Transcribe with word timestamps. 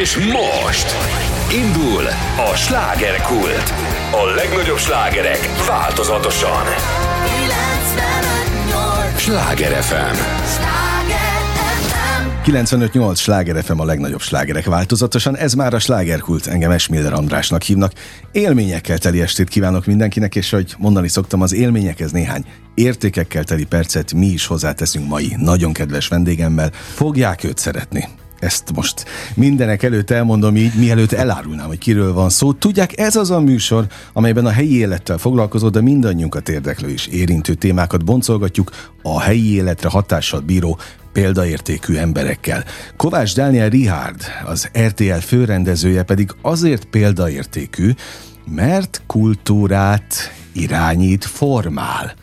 És 0.00 0.16
most 0.16 0.86
indul 1.52 2.04
a 2.52 2.56
slágerkult. 2.56 3.72
A 4.10 4.24
legnagyobb 4.34 4.78
slágerek 4.78 5.66
változatosan. 5.66 6.64
958! 7.24 9.20
Sláger 9.20 9.82
FM. 9.82 10.14
Sláger 10.46 11.34
FM! 12.44 12.50
95-8 12.50 13.16
sláger 13.16 13.64
FM 13.64 13.78
a 13.78 13.84
legnagyobb 13.84 14.20
slágerek 14.20 14.64
változatosan, 14.64 15.36
ez 15.36 15.54
már 15.54 15.74
a 15.74 15.78
slágerkult, 15.78 16.46
engem 16.46 16.70
Esmiller 16.70 17.12
Andrásnak 17.12 17.62
hívnak. 17.62 17.92
Élményekkel 18.32 18.98
teli 18.98 19.20
estét 19.20 19.48
kívánok 19.48 19.86
mindenkinek, 19.86 20.36
és 20.36 20.50
hogy 20.50 20.74
mondani 20.78 21.08
szoktam, 21.08 21.40
az 21.40 21.54
élményekhez 21.54 22.12
néhány 22.12 22.44
értékekkel 22.74 23.44
teli 23.44 23.64
percet 23.64 24.12
mi 24.12 24.26
is 24.26 24.46
hozzáteszünk 24.46 25.08
mai 25.08 25.34
nagyon 25.38 25.72
kedves 25.72 26.08
vendégemmel. 26.08 26.70
Fogják 26.94 27.44
őt 27.44 27.58
szeretni. 27.58 28.08
Ezt 28.44 28.72
most 28.74 29.04
mindenek 29.34 29.82
előtt 29.82 30.10
elmondom 30.10 30.56
így, 30.56 30.74
mielőtt 30.74 31.12
elárulnám, 31.12 31.66
hogy 31.66 31.78
kiről 31.78 32.12
van 32.12 32.30
szó. 32.30 32.52
Tudják, 32.52 32.98
ez 32.98 33.16
az 33.16 33.30
a 33.30 33.40
műsor, 33.40 33.86
amelyben 34.12 34.46
a 34.46 34.50
helyi 34.50 34.76
élettel 34.76 35.18
foglalkozó, 35.18 35.68
de 35.68 35.80
mindannyiunkat 35.80 36.48
érdeklő 36.48 36.88
és 36.88 37.06
érintő 37.06 37.54
témákat 37.54 38.04
boncolgatjuk 38.04 38.70
a 39.02 39.20
helyi 39.20 39.54
életre 39.54 39.88
hatással 39.88 40.40
bíró 40.40 40.78
példaértékű 41.12 41.94
emberekkel. 41.94 42.64
Kovács 42.96 43.34
Dániel 43.34 43.68
Richard, 43.68 44.22
az 44.46 44.70
RTL 44.78 45.18
főrendezője 45.18 46.02
pedig 46.02 46.30
azért 46.42 46.84
példaértékű, 46.84 47.90
mert 48.54 49.02
kultúrát 49.06 50.14
irányít, 50.52 51.24
formál. 51.24 52.14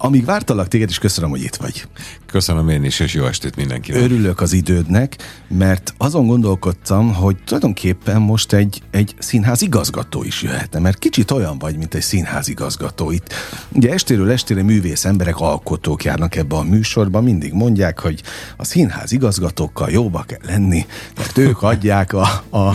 Amíg 0.00 0.24
vártalak 0.24 0.68
téged, 0.68 0.88
és 0.88 0.98
köszönöm, 0.98 1.30
hogy 1.30 1.42
itt 1.42 1.56
vagy. 1.56 1.86
Köszönöm 2.26 2.68
én 2.68 2.84
is, 2.84 3.00
és 3.00 3.14
jó 3.14 3.24
estét 3.24 3.56
mindenkinek. 3.56 4.02
Örülök 4.02 4.40
az 4.40 4.52
idődnek, 4.52 5.16
mert 5.48 5.94
azon 5.96 6.26
gondolkodtam, 6.26 7.14
hogy 7.14 7.36
tulajdonképpen 7.44 8.20
most 8.20 8.52
egy, 8.52 8.82
egy 8.90 9.14
színház 9.18 9.62
igazgató 9.62 10.22
is 10.22 10.42
jöhetne, 10.42 10.78
mert 10.78 10.98
kicsit 10.98 11.30
olyan 11.30 11.58
vagy, 11.58 11.76
mint 11.76 11.94
egy 11.94 12.02
színház 12.02 12.48
igazgató 12.48 13.10
itt. 13.10 13.34
Ugye 13.72 13.92
estéről 13.92 14.30
estére 14.30 14.62
művész 14.62 15.04
emberek, 15.04 15.36
alkotók 15.36 16.04
járnak 16.04 16.36
ebbe 16.36 16.56
a 16.56 16.62
műsorba, 16.62 17.20
mindig 17.20 17.52
mondják, 17.52 18.00
hogy 18.00 18.22
a 18.56 18.64
színház 18.64 19.12
igazgatókkal 19.12 19.90
jóba 19.90 20.22
kell 20.22 20.40
lenni, 20.42 20.86
mert 21.16 21.38
ők 21.38 21.62
adják 21.62 22.12
a, 22.12 22.42
a, 22.50 22.74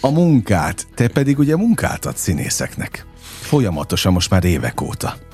a 0.00 0.10
munkát. 0.10 0.86
Te 0.94 1.08
pedig 1.08 1.38
ugye 1.38 1.56
munkát 1.56 2.06
adsz 2.06 2.20
színészeknek. 2.20 3.06
Folyamatosan 3.40 4.12
most 4.12 4.30
már 4.30 4.44
évek 4.44 4.80
óta. 4.80 5.27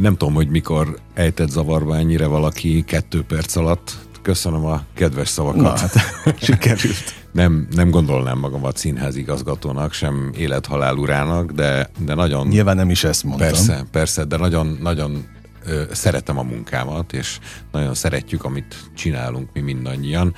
Nem 0.00 0.16
tudom, 0.16 0.34
hogy 0.34 0.48
mikor 0.48 0.98
ejtett 1.14 1.48
zavarba 1.48 1.96
ennyire 1.96 2.26
valaki 2.26 2.84
kettő 2.84 3.22
perc 3.22 3.56
alatt. 3.56 3.98
Köszönöm 4.22 4.64
a 4.64 4.82
kedves 4.94 5.28
szavakat. 5.28 5.62
Na 5.62 5.78
hát, 5.78 5.94
sikerült. 6.42 7.14
Nem, 7.32 7.66
nem 7.70 7.90
gondolnám 7.90 8.38
magamat 8.38 8.76
színház 8.76 9.16
igazgatónak, 9.16 9.92
sem 9.92 10.30
élethalál 10.36 10.96
urának, 10.96 11.50
de, 11.52 11.90
de 11.98 12.14
nagyon... 12.14 12.46
Nyilván 12.46 12.76
nem 12.76 12.90
is 12.90 13.04
ezt 13.04 13.24
mondtam. 13.24 13.48
Persze, 13.48 13.84
persze, 13.90 14.24
de 14.24 14.36
nagyon, 14.36 14.78
nagyon 14.80 15.24
szeretem 15.92 16.38
a 16.38 16.42
munkámat, 16.42 17.12
és 17.12 17.38
nagyon 17.72 17.94
szeretjük, 17.94 18.44
amit 18.44 18.76
csinálunk 18.94 19.48
mi 19.52 19.60
mindannyian. 19.60 20.34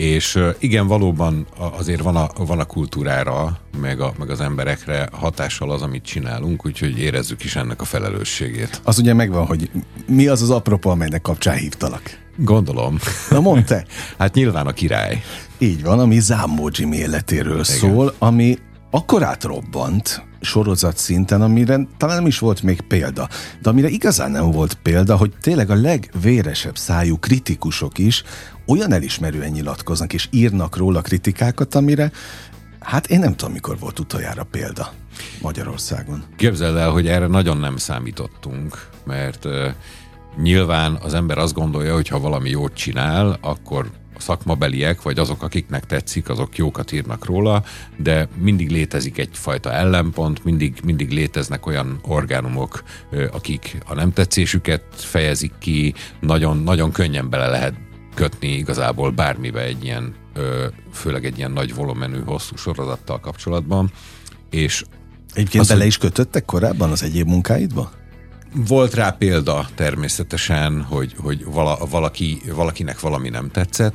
És 0.00 0.38
igen, 0.58 0.86
valóban 0.86 1.46
azért 1.78 2.00
van 2.00 2.16
a, 2.16 2.28
van 2.36 2.58
a 2.58 2.64
kultúrára, 2.64 3.58
meg, 3.80 4.00
a, 4.00 4.12
meg 4.18 4.30
az 4.30 4.40
emberekre 4.40 5.08
hatással 5.12 5.70
az, 5.70 5.82
amit 5.82 6.04
csinálunk, 6.04 6.66
úgyhogy 6.66 6.98
érezzük 6.98 7.44
is 7.44 7.56
ennek 7.56 7.80
a 7.80 7.84
felelősségét. 7.84 8.80
Az 8.84 8.98
ugye 8.98 9.14
megvan, 9.14 9.46
hogy 9.46 9.70
mi 10.06 10.26
az 10.26 10.42
az 10.42 10.50
apropó, 10.50 10.90
amelynek 10.90 11.22
kapcsán 11.22 11.56
hívtalak. 11.56 12.02
Gondolom. 12.36 12.98
Na 13.30 13.40
mondd 13.40 13.64
te. 13.64 13.84
Hát 14.18 14.34
nyilván 14.34 14.66
a 14.66 14.72
király. 14.72 15.22
Így 15.58 15.82
van, 15.82 15.98
ami 15.98 16.18
Zámbó 16.20 16.70
Jimmy 16.72 16.96
életéről 16.96 17.64
szól, 17.64 18.14
ami 18.18 18.58
akkor 18.90 19.22
átrobbant 19.22 20.24
sorozat 20.40 20.96
szinten, 20.96 21.42
amire 21.42 21.80
talán 21.96 22.16
nem 22.16 22.26
is 22.26 22.38
volt 22.38 22.62
még 22.62 22.80
példa, 22.80 23.28
de 23.62 23.68
amire 23.68 23.88
igazán 23.88 24.30
nem 24.30 24.50
volt 24.50 24.74
példa, 24.74 25.16
hogy 25.16 25.32
tényleg 25.40 25.70
a 25.70 25.74
legvéresebb 25.74 26.76
szájú 26.76 27.18
kritikusok 27.18 27.98
is 27.98 28.22
olyan 28.70 28.92
elismerően 28.92 29.50
nyilatkoznak 29.50 30.12
és 30.12 30.28
írnak 30.30 30.76
róla 30.76 31.00
kritikákat, 31.00 31.74
amire 31.74 32.10
hát 32.80 33.06
én 33.06 33.18
nem 33.18 33.36
tudom, 33.36 33.52
mikor 33.52 33.78
volt 33.78 33.98
utoljára 33.98 34.44
példa 34.44 34.92
Magyarországon. 35.42 36.22
Képzeld 36.36 36.76
el, 36.76 36.90
hogy 36.90 37.06
erre 37.08 37.26
nagyon 37.26 37.56
nem 37.56 37.76
számítottunk, 37.76 38.88
mert 39.04 39.44
uh, 39.44 39.66
nyilván 40.42 40.98
az 41.02 41.14
ember 41.14 41.38
azt 41.38 41.54
gondolja, 41.54 41.94
hogy 41.94 42.08
ha 42.08 42.20
valami 42.20 42.50
jót 42.50 42.74
csinál, 42.74 43.38
akkor 43.40 43.90
a 44.16 44.20
szakmabeliek, 44.20 45.02
vagy 45.02 45.18
azok, 45.18 45.42
akiknek 45.42 45.86
tetszik, 45.86 46.28
azok 46.28 46.56
jókat 46.56 46.92
írnak 46.92 47.24
róla, 47.24 47.64
de 47.96 48.28
mindig 48.36 48.70
létezik 48.70 49.18
egyfajta 49.18 49.72
ellenpont, 49.72 50.44
mindig, 50.44 50.80
mindig 50.84 51.10
léteznek 51.10 51.66
olyan 51.66 51.98
orgánumok, 52.02 52.82
akik 53.32 53.78
a 53.86 53.94
nem 53.94 54.12
tetszésüket 54.12 54.82
fejezik 54.90 55.52
ki, 55.58 55.94
nagyon, 56.20 56.62
nagyon 56.62 56.92
könnyen 56.92 57.30
bele 57.30 57.46
lehet 57.46 57.74
kötni 58.14 58.48
igazából 58.48 59.10
bármibe 59.10 59.60
egy 59.60 59.84
ilyen, 59.84 60.14
ö, 60.34 60.66
főleg 60.92 61.24
egy 61.24 61.38
ilyen 61.38 61.52
nagy 61.52 61.74
volumenű, 61.74 62.20
hosszú 62.24 62.56
sorozattal 62.56 63.20
kapcsolatban, 63.20 63.90
és 64.50 64.84
Egyébként 65.34 65.62
Az, 65.62 65.68
bele 65.68 65.86
is 65.86 65.98
kötöttek 65.98 66.44
korábban 66.44 66.90
az 66.90 67.02
egyéb 67.02 67.26
munkáidba? 67.26 67.90
Volt 68.54 68.94
rá 68.94 69.10
példa 69.10 69.68
természetesen, 69.74 70.82
hogy, 70.82 71.14
hogy 71.18 71.44
vala, 71.44 71.78
valaki, 71.90 72.40
valakinek 72.54 73.00
valami 73.00 73.28
nem 73.28 73.50
tetszett, 73.50 73.94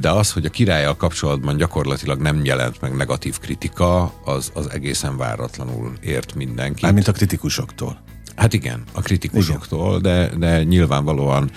de 0.00 0.10
az, 0.10 0.32
hogy 0.32 0.44
a 0.44 0.50
királlyal 0.50 0.96
kapcsolatban 0.96 1.56
gyakorlatilag 1.56 2.20
nem 2.20 2.44
jelent 2.44 2.80
meg 2.80 2.96
negatív 2.96 3.38
kritika, 3.38 4.12
az, 4.24 4.50
az 4.54 4.70
egészen 4.70 5.16
váratlanul 5.16 5.92
ért 6.00 6.34
mindenkit. 6.34 6.82
Mármint 6.82 7.08
a 7.08 7.12
kritikusoktól. 7.12 7.98
Hát 8.36 8.52
igen, 8.52 8.82
a 8.92 9.00
kritikusoktól, 9.00 9.98
de, 9.98 10.30
de 10.38 10.62
nyilvánvalóan 10.62 11.50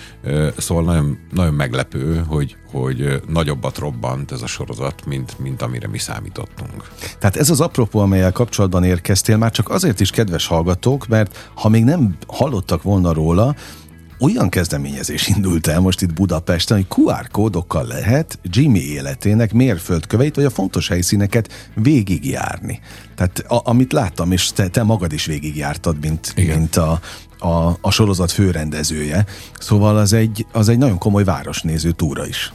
szóval 0.57 0.83
nagyon, 0.83 1.17
nagyon 1.31 1.53
meglepő, 1.53 2.23
hogy, 2.27 2.55
hogy 2.71 3.21
nagyobbat 3.27 3.77
robbant 3.77 4.31
ez 4.31 4.41
a 4.41 4.47
sorozat, 4.47 5.05
mint, 5.05 5.39
mint 5.39 5.61
amire 5.61 5.87
mi 5.87 5.97
számítottunk. 5.97 6.89
Tehát 7.19 7.35
ez 7.35 7.49
az 7.49 7.61
apropó, 7.61 7.99
amelyel 7.99 8.31
kapcsolatban 8.31 8.83
érkeztél, 8.83 9.37
már 9.37 9.51
csak 9.51 9.69
azért 9.69 9.99
is 9.99 10.11
kedves 10.11 10.47
hallgatók, 10.47 11.07
mert 11.07 11.51
ha 11.53 11.69
még 11.69 11.83
nem 11.83 12.17
hallottak 12.27 12.83
volna 12.83 13.13
róla, 13.13 13.55
olyan 14.19 14.49
kezdeményezés 14.49 15.27
indult 15.27 15.67
el 15.67 15.79
most 15.79 16.01
itt 16.01 16.13
Budapesten, 16.13 16.77
hogy 16.77 17.03
QR 17.03 17.27
kódokkal 17.31 17.85
lehet 17.85 18.39
Jimmy 18.43 18.79
életének 18.79 19.53
mérföldköveit, 19.53 20.35
vagy 20.35 20.45
a 20.45 20.49
fontos 20.49 20.87
helyszíneket 20.87 21.69
végigjárni. 21.73 22.79
Tehát 23.15 23.39
a, 23.39 23.61
amit 23.63 23.93
láttam, 23.93 24.31
és 24.31 24.51
te, 24.51 24.67
te 24.67 24.83
magad 24.83 25.13
is 25.13 25.25
végigjártad, 25.25 25.99
mint, 25.99 26.33
Igen. 26.35 26.57
mint 26.57 26.75
a, 26.75 26.99
a, 27.39 27.77
a 27.81 27.91
sorozat 27.91 28.31
főrendezője. 28.31 29.25
Szóval 29.59 29.97
az 29.97 30.13
egy, 30.13 30.45
az 30.51 30.69
egy 30.69 30.77
nagyon 30.77 30.97
komoly 30.97 31.23
városnéző 31.23 31.91
túra 31.91 32.27
is. 32.27 32.51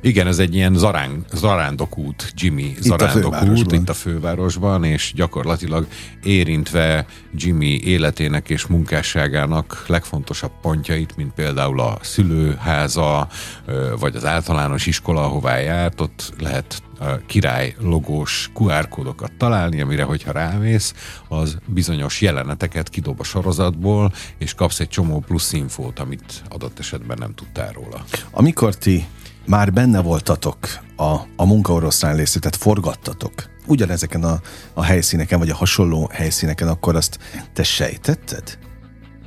Igen, 0.00 0.26
ez 0.26 0.38
egy 0.38 0.54
ilyen 0.54 0.74
zarán, 0.74 1.24
zarándokút, 1.32 2.32
Jimmy 2.36 2.74
zarándokút 2.80 3.72
itt 3.72 3.88
a 3.88 3.94
fővárosban, 3.94 4.84
és 4.84 5.12
gyakorlatilag 5.14 5.86
érintve 6.22 7.06
Jimmy 7.34 7.80
életének 7.84 8.50
és 8.50 8.66
munkásságának 8.66 9.84
legfontosabb 9.86 10.52
pontjait, 10.60 11.16
mint 11.16 11.32
például 11.32 11.80
a 11.80 11.98
szülőháza, 12.00 13.28
vagy 13.98 14.16
az 14.16 14.24
általános 14.24 14.86
iskola, 14.86 15.24
ahová 15.24 15.56
járt, 15.58 16.00
ott 16.00 16.32
lehet 16.38 16.82
király 17.26 17.74
logós 17.80 18.50
QR 18.54 18.88
kódokat 18.88 19.32
találni, 19.38 19.80
amire, 19.80 20.02
hogyha 20.02 20.32
rámész, 20.32 20.94
az 21.28 21.56
bizonyos 21.66 22.20
jeleneteket 22.20 22.88
kidob 22.88 23.20
a 23.20 23.24
sorozatból, 23.24 24.12
és 24.38 24.54
kapsz 24.54 24.80
egy 24.80 24.88
csomó 24.88 25.20
plusz 25.20 25.52
infót, 25.52 25.98
amit 25.98 26.42
adott 26.48 26.78
esetben 26.78 27.16
nem 27.20 27.34
tudtál 27.34 27.72
róla. 27.72 28.04
Amikor 28.30 28.74
ti 28.74 29.06
már 29.46 29.72
benne 29.72 30.00
voltatok 30.00 30.58
a, 30.96 31.16
a 31.36 31.46
munkaoroszlán 31.46 32.16
részét, 32.16 32.40
tehát 32.42 32.56
forgattatok 32.56 33.32
ugyanezeken 33.66 34.24
a, 34.24 34.40
a 34.74 34.82
helyszíneken, 34.82 35.38
vagy 35.38 35.50
a 35.50 35.54
hasonló 35.54 36.10
helyszíneken, 36.12 36.68
akkor 36.68 36.96
azt 36.96 37.18
te 37.52 37.62
sejtetted? 37.62 38.58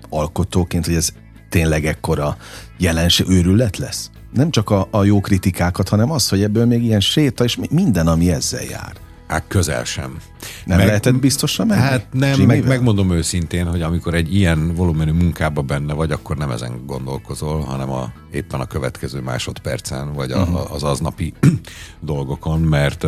Alkotóként, 0.10 0.86
hogy 0.86 0.96
ez 0.96 1.10
tényleg 1.50 1.86
ekkora 1.86 2.38
jelenség, 2.78 3.30
őrület 3.30 3.78
lesz? 3.78 4.10
Nem 4.36 4.50
csak 4.50 4.70
a, 4.70 4.88
a 4.92 5.04
jó 5.04 5.20
kritikákat, 5.20 5.90
hanem 5.90 6.12
az, 6.12 6.30
hogy 6.30 6.44
ebből 6.44 6.66
még 6.66 6.84
ilyen 6.84 7.00
séta, 7.00 7.44
és 7.44 7.56
mi- 7.56 7.68
minden, 7.72 8.08
ami 8.08 8.32
ezzel 8.32 8.64
jár. 8.64 8.94
Hát 9.28 9.44
közel 9.48 9.84
sem. 9.84 10.18
Nem 10.66 10.78
meg, 10.78 10.88
lehetett 10.88 11.16
biztosan 11.16 11.68
menni? 11.68 11.82
Hát 11.82 12.08
nem, 12.12 12.42
meg, 12.42 12.68
megmondom 12.68 13.12
őszintén, 13.12 13.66
hogy 13.68 13.82
amikor 13.82 14.14
egy 14.14 14.36
ilyen 14.36 14.76
volumenű 14.76 15.12
munkába 15.12 15.62
benne 15.62 15.94
vagy, 15.94 16.12
akkor 16.12 16.38
nem 16.38 16.52
ezen 16.52 16.86
gondolkozol, 16.86 17.60
hanem 17.60 17.92
a, 17.92 18.12
éppen 18.32 18.60
a 18.60 18.66
következő 18.66 19.22
másodpercen, 19.22 20.14
vagy 20.14 20.32
a, 20.32 20.42
uh-huh. 20.42 20.74
az 20.74 20.84
aznapi 20.84 21.34
dolgokon, 22.02 22.60
mert 22.60 23.06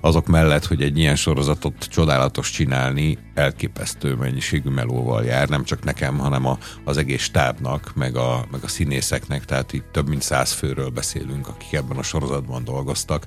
azok 0.00 0.26
mellett, 0.26 0.66
hogy 0.66 0.82
egy 0.82 0.98
ilyen 0.98 1.16
sorozatot 1.16 1.84
csodálatos 1.84 2.50
csinálni, 2.50 3.18
elképesztő 3.34 4.14
mennyiségű 4.14 4.70
melóval 4.70 5.24
jár, 5.24 5.48
nem 5.48 5.64
csak 5.64 5.84
nekem, 5.84 6.18
hanem 6.18 6.46
a, 6.46 6.58
az 6.84 6.96
egész 6.96 7.22
stábnak, 7.22 7.92
meg 7.94 8.16
a, 8.16 8.46
meg 8.50 8.60
a 8.62 8.68
színészeknek, 8.68 9.44
tehát 9.44 9.72
itt 9.72 9.86
több 9.92 10.08
mint 10.08 10.22
száz 10.22 10.52
főről 10.52 10.88
beszélünk, 10.88 11.48
akik 11.48 11.72
ebben 11.72 11.96
a 11.96 12.02
sorozatban 12.02 12.64
dolgoztak. 12.64 13.26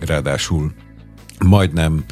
Ráadásul 0.00 0.72
majdnem 1.44 2.04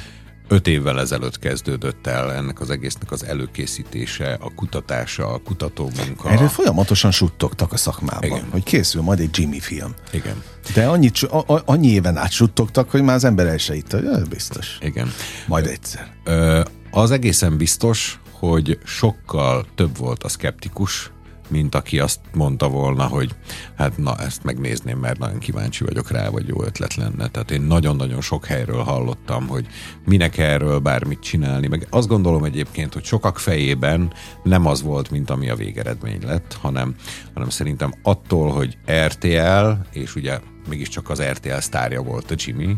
öt 0.48 0.66
évvel 0.66 1.00
ezelőtt 1.00 1.38
kezdődött 1.38 2.06
el 2.06 2.32
ennek 2.32 2.60
az 2.60 2.70
egésznek 2.70 3.10
az 3.10 3.24
előkészítése, 3.24 4.38
a 4.40 4.54
kutatása, 4.54 5.26
a 5.26 5.38
kutatómunka. 5.38 6.30
Erről 6.30 6.48
folyamatosan 6.48 7.10
suttogtak 7.10 7.72
a 7.72 7.76
szakmában, 7.76 8.24
Igen. 8.24 8.46
hogy 8.50 8.62
készül 8.62 9.02
majd 9.02 9.20
egy 9.20 9.38
Jimmy 9.38 9.60
film. 9.60 9.94
Igen. 10.12 10.42
De 10.74 10.86
annyi, 10.86 11.10
a, 11.30 11.62
annyi 11.64 11.88
éven 11.88 12.16
át 12.16 12.30
suttogtak, 12.30 12.90
hogy 12.90 13.02
már 13.02 13.14
az 13.14 13.24
ember 13.24 13.46
el 13.46 13.58
se 13.58 13.74
itt, 13.74 13.96
biztos. 14.28 14.78
Igen. 14.80 15.12
Majd 15.46 15.66
egyszer. 15.66 16.12
Ö, 16.24 16.62
az 16.90 17.10
egészen 17.10 17.56
biztos, 17.56 18.20
hogy 18.30 18.78
sokkal 18.84 19.66
több 19.74 19.96
volt 19.96 20.22
a 20.22 20.28
skeptikus, 20.28 21.10
mint 21.48 21.74
aki 21.74 21.98
azt 21.98 22.20
mondta 22.34 22.68
volna, 22.68 23.06
hogy 23.06 23.34
hát 23.76 23.98
na, 23.98 24.16
ezt 24.16 24.44
megnézném, 24.44 24.98
mert 24.98 25.18
nagyon 25.18 25.38
kíváncsi 25.38 25.84
vagyok 25.84 26.10
rá, 26.10 26.28
vagy 26.28 26.48
jó 26.48 26.62
ötlet 26.62 26.94
lenne. 26.94 27.28
Tehát 27.28 27.50
én 27.50 27.62
nagyon-nagyon 27.62 28.20
sok 28.20 28.44
helyről 28.44 28.82
hallottam, 28.82 29.46
hogy 29.46 29.66
minek 30.04 30.38
erről 30.38 30.78
bármit 30.78 31.20
csinálni, 31.20 31.66
meg 31.66 31.86
azt 31.90 32.08
gondolom 32.08 32.44
egyébként, 32.44 32.92
hogy 32.92 33.04
sokak 33.04 33.38
fejében 33.38 34.12
nem 34.42 34.66
az 34.66 34.82
volt, 34.82 35.10
mint 35.10 35.30
ami 35.30 35.48
a 35.48 35.54
végeredmény 35.54 36.22
lett, 36.24 36.56
hanem, 36.60 36.94
hanem 37.34 37.48
szerintem 37.48 37.94
attól, 38.02 38.52
hogy 38.52 38.78
RTL, 39.06 39.70
és 39.92 40.14
ugye 40.14 40.40
mégiscsak 40.68 41.10
az 41.10 41.22
RTL 41.22 41.58
sztárja 41.58 42.02
volt 42.02 42.30
a 42.30 42.34
Jimmy, 42.38 42.76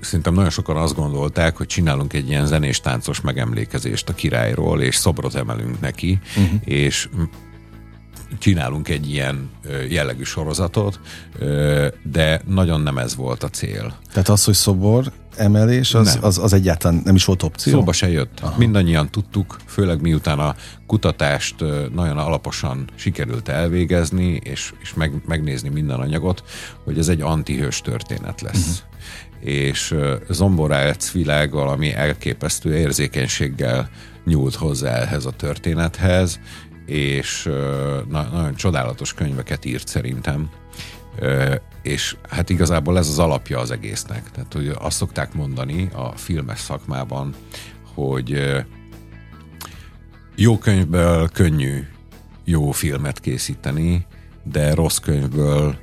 szerintem 0.00 0.34
nagyon 0.34 0.50
sokan 0.50 0.76
azt 0.76 0.94
gondolták, 0.94 1.56
hogy 1.56 1.66
csinálunk 1.66 2.12
egy 2.12 2.28
ilyen 2.28 2.46
zenés-táncos 2.46 3.20
megemlékezést 3.20 4.08
a 4.08 4.14
királyról, 4.14 4.80
és 4.80 4.96
szobrot 4.96 5.34
emelünk 5.34 5.80
neki, 5.80 6.18
uh-huh. 6.36 6.60
és 6.64 7.08
csinálunk 8.38 8.88
egy 8.88 9.10
ilyen 9.10 9.50
jellegű 9.88 10.22
sorozatot, 10.22 11.00
de 12.02 12.40
nagyon 12.46 12.80
nem 12.80 12.98
ez 12.98 13.16
volt 13.16 13.42
a 13.42 13.48
cél. 13.48 13.96
Tehát 14.12 14.28
az, 14.28 14.44
hogy 14.44 14.54
szobor 14.54 15.12
emelés, 15.36 15.94
az, 15.94 16.18
az, 16.22 16.38
az 16.38 16.52
egyáltalán 16.52 17.02
nem 17.04 17.14
is 17.14 17.24
volt 17.24 17.42
opció? 17.42 17.72
Szóba 17.72 17.92
se 17.92 18.10
jött. 18.10 18.40
Aha. 18.40 18.58
Mindannyian 18.58 19.10
tudtuk, 19.10 19.56
főleg 19.66 20.00
miután 20.00 20.38
a 20.38 20.54
kutatást 20.86 21.54
nagyon 21.94 22.18
alaposan 22.18 22.88
sikerült 22.94 23.48
elvégezni, 23.48 24.40
és, 24.44 24.72
és 24.82 24.94
meg, 24.94 25.12
megnézni 25.26 25.68
minden 25.68 26.00
anyagot, 26.00 26.42
hogy 26.84 26.98
ez 26.98 27.08
egy 27.08 27.20
antihős 27.20 27.80
történet 27.80 28.40
lesz. 28.40 28.68
Uh-huh 28.68 28.92
és 29.44 29.94
Zomborác 30.28 31.12
világ 31.12 31.50
valami 31.50 31.92
elképesztő 31.92 32.76
érzékenységgel 32.76 33.90
nyúlt 34.24 34.54
hozzá 34.54 34.94
ehhez 34.94 35.24
a 35.24 35.30
történethez, 35.30 36.40
és 36.86 37.42
na, 38.08 38.22
nagyon 38.32 38.54
csodálatos 38.54 39.14
könyveket 39.14 39.64
írt 39.64 39.88
szerintem, 39.88 40.50
és 41.82 42.16
hát 42.28 42.50
igazából 42.50 42.98
ez 42.98 43.08
az 43.08 43.18
alapja 43.18 43.58
az 43.58 43.70
egésznek. 43.70 44.30
Tehát, 44.30 44.52
hogy 44.52 44.72
azt 44.78 44.96
szokták 44.96 45.34
mondani 45.34 45.88
a 45.92 46.16
filmes 46.16 46.58
szakmában, 46.58 47.34
hogy 47.94 48.42
jó 50.36 50.58
könyvből 50.58 51.28
könnyű 51.28 51.84
jó 52.44 52.70
filmet 52.70 53.20
készíteni, 53.20 54.06
de 54.42 54.74
rossz 54.74 54.98
könyvből 54.98 55.76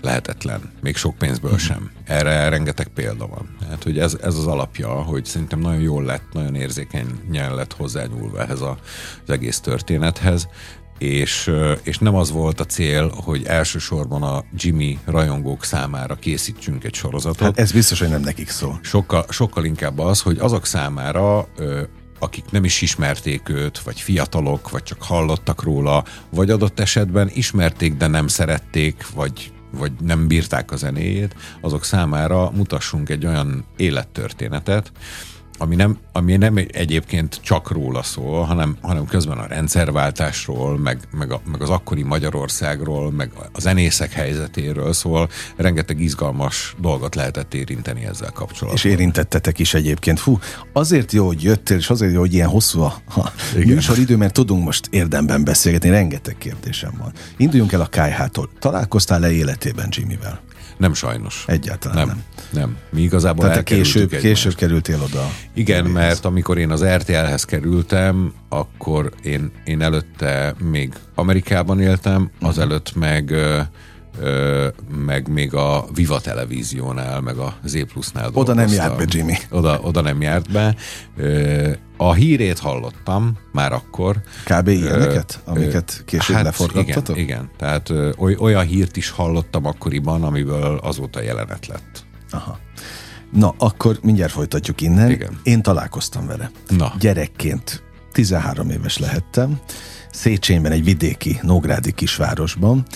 lehetetlen, 0.00 0.72
még 0.82 0.96
sok 0.96 1.18
pénzből 1.18 1.50
uh-huh. 1.50 1.66
sem. 1.66 1.90
Erre 2.04 2.48
rengeteg 2.48 2.88
példa 2.88 3.26
van. 3.26 3.56
Hát, 3.68 3.82
hogy 3.82 3.98
ez, 3.98 4.16
ez 4.22 4.34
az 4.34 4.46
alapja, 4.46 4.88
hogy 4.88 5.24
szerintem 5.24 5.58
nagyon 5.58 5.80
jól 5.80 6.04
lett, 6.04 6.24
nagyon 6.32 6.54
érzékenyen 6.54 7.54
lett 7.54 7.72
hozzányúlva 7.72 8.40
ehhez 8.40 8.60
a, 8.60 8.78
az 9.24 9.30
egész 9.30 9.60
történethez, 9.60 10.48
és, 10.98 11.52
és 11.82 11.98
nem 11.98 12.14
az 12.14 12.30
volt 12.30 12.60
a 12.60 12.64
cél, 12.64 13.08
hogy 13.24 13.44
elsősorban 13.44 14.22
a 14.22 14.44
Jimmy 14.56 14.98
rajongók 15.04 15.64
számára 15.64 16.14
készítsünk 16.14 16.84
egy 16.84 16.94
sorozatot. 16.94 17.40
Hát 17.40 17.58
ez 17.58 17.72
biztos, 17.72 17.98
hogy 17.98 18.08
nem 18.08 18.20
nekik 18.20 18.48
szól. 18.48 18.78
Sokkal, 18.82 19.24
sokkal 19.28 19.64
inkább 19.64 19.98
az, 19.98 20.20
hogy 20.20 20.38
azok 20.38 20.66
számára, 20.66 21.48
akik 22.18 22.44
nem 22.50 22.64
is 22.64 22.82
ismerték 22.82 23.48
őt, 23.48 23.78
vagy 23.78 24.00
fiatalok, 24.00 24.70
vagy 24.70 24.82
csak 24.82 25.02
hallottak 25.02 25.62
róla, 25.62 26.04
vagy 26.30 26.50
adott 26.50 26.80
esetben 26.80 27.30
ismerték, 27.34 27.94
de 27.94 28.06
nem 28.06 28.26
szerették, 28.26 29.06
vagy 29.14 29.52
vagy 29.70 29.92
nem 30.00 30.26
bírták 30.26 30.70
a 30.70 30.76
zenéjét, 30.76 31.34
azok 31.60 31.84
számára 31.84 32.50
mutassunk 32.50 33.08
egy 33.08 33.26
olyan 33.26 33.64
élettörténetet, 33.76 34.92
ami 35.58 35.74
nem, 35.74 35.98
ami 36.12 36.36
nem 36.36 36.56
egyébként 36.72 37.40
csak 37.42 37.70
róla 37.70 38.02
szól, 38.02 38.42
hanem, 38.44 38.76
hanem 38.80 39.06
közben 39.06 39.38
a 39.38 39.46
rendszerváltásról, 39.46 40.78
meg, 40.78 40.98
meg, 41.10 41.32
a, 41.32 41.40
meg 41.50 41.62
az 41.62 41.70
akkori 41.70 42.02
Magyarországról, 42.02 43.10
meg 43.10 43.30
a 43.52 43.60
zenészek 43.60 44.12
helyzetéről, 44.12 44.92
szól 44.92 45.28
rengeteg 45.56 46.00
izgalmas 46.00 46.74
dolgot 46.80 47.14
lehetett 47.14 47.54
érinteni 47.54 48.04
ezzel 48.04 48.32
kapcsolatban. 48.32 48.74
És 48.74 48.84
érintettetek 48.84 49.58
is 49.58 49.74
egyébként. 49.74 50.18
Fú, 50.18 50.38
azért 50.72 51.12
jó, 51.12 51.26
hogy 51.26 51.42
jöttél, 51.42 51.76
és 51.76 51.90
azért 51.90 52.12
jó, 52.12 52.20
hogy 52.20 52.34
ilyen 52.34 52.48
hosszú 52.48 52.80
a, 52.80 52.94
a 53.16 53.32
műsoridő, 53.54 54.16
mert 54.16 54.32
tudunk 54.32 54.64
most 54.64 54.86
érdemben 54.90 55.44
beszélgetni, 55.44 55.90
rengeteg 55.90 56.36
kérdésem 56.38 56.92
van. 56.98 57.12
Induljunk 57.36 57.72
el 57.72 57.80
a 57.80 57.86
KH-tól. 57.86 58.50
Találkoztál-e 58.58 59.30
életében 59.30 59.88
Jimmyvel? 59.90 60.40
Nem 60.78 60.94
sajnos. 60.94 61.44
Egyáltalán 61.46 61.96
nem. 61.96 62.06
Nem. 62.06 62.22
nem. 62.50 62.76
Mi 62.90 63.00
igazából 63.00 63.44
Tehát 63.44 63.62
később, 63.62 64.10
később 64.10 64.54
kerültél 64.54 65.00
oda. 65.02 65.30
Igen, 65.54 65.84
mert 65.84 66.24
amikor 66.24 66.58
én 66.58 66.70
az 66.70 66.84
RTL-hez 66.84 67.44
kerültem, 67.44 68.32
akkor 68.48 69.12
én, 69.22 69.50
én 69.64 69.82
előtte 69.82 70.54
még 70.70 70.92
Amerikában 71.14 71.80
éltem, 71.80 72.30
azelőtt 72.40 72.94
meg 72.94 73.34
Ö, 74.20 74.68
meg 75.04 75.28
még 75.28 75.54
a 75.54 75.84
Viva 75.94 76.20
televíziónál, 76.20 77.20
meg 77.20 77.36
a 77.36 77.54
Z 77.64 77.84
Plusnál 77.92 78.30
Oda 78.32 78.54
nem 78.54 78.68
járt 78.68 78.96
be 78.96 79.04
Jimmy. 79.08 79.34
Oda, 79.50 79.80
oda 79.82 80.00
nem 80.00 80.20
járt 80.20 80.52
be. 80.52 80.74
A 82.00 82.12
hírét 82.12 82.58
hallottam 82.58 83.38
már 83.52 83.72
akkor. 83.72 84.16
Kb. 84.44 84.68
ilyeneket, 84.68 85.40
ö, 85.46 85.50
amiket 85.50 86.02
később 86.04 86.36
hát 86.36 86.44
leforgattatok? 86.44 87.16
Igen, 87.16 87.28
igen. 87.28 87.50
Tehát 87.56 87.90
ö, 87.90 88.10
olyan 88.16 88.64
hírt 88.64 88.96
is 88.96 89.10
hallottam 89.10 89.66
akkoriban, 89.66 90.22
amiből 90.22 90.76
azóta 90.76 91.22
jelenet 91.22 91.66
lett. 91.66 92.04
Aha. 92.30 92.58
Na, 93.32 93.54
akkor 93.58 93.98
mindjárt 94.02 94.32
folytatjuk 94.32 94.80
innen. 94.80 95.10
Igen. 95.10 95.40
Én 95.42 95.62
találkoztam 95.62 96.26
vele. 96.26 96.50
Na. 96.68 96.92
Gyerekként, 96.98 97.82
13 98.12 98.70
éves 98.70 98.98
lehettem, 98.98 99.60
Széchenyben, 100.10 100.72
egy 100.72 100.84
vidéki, 100.84 101.38
nógrádi 101.42 101.92
kisvárosban, 101.92 102.86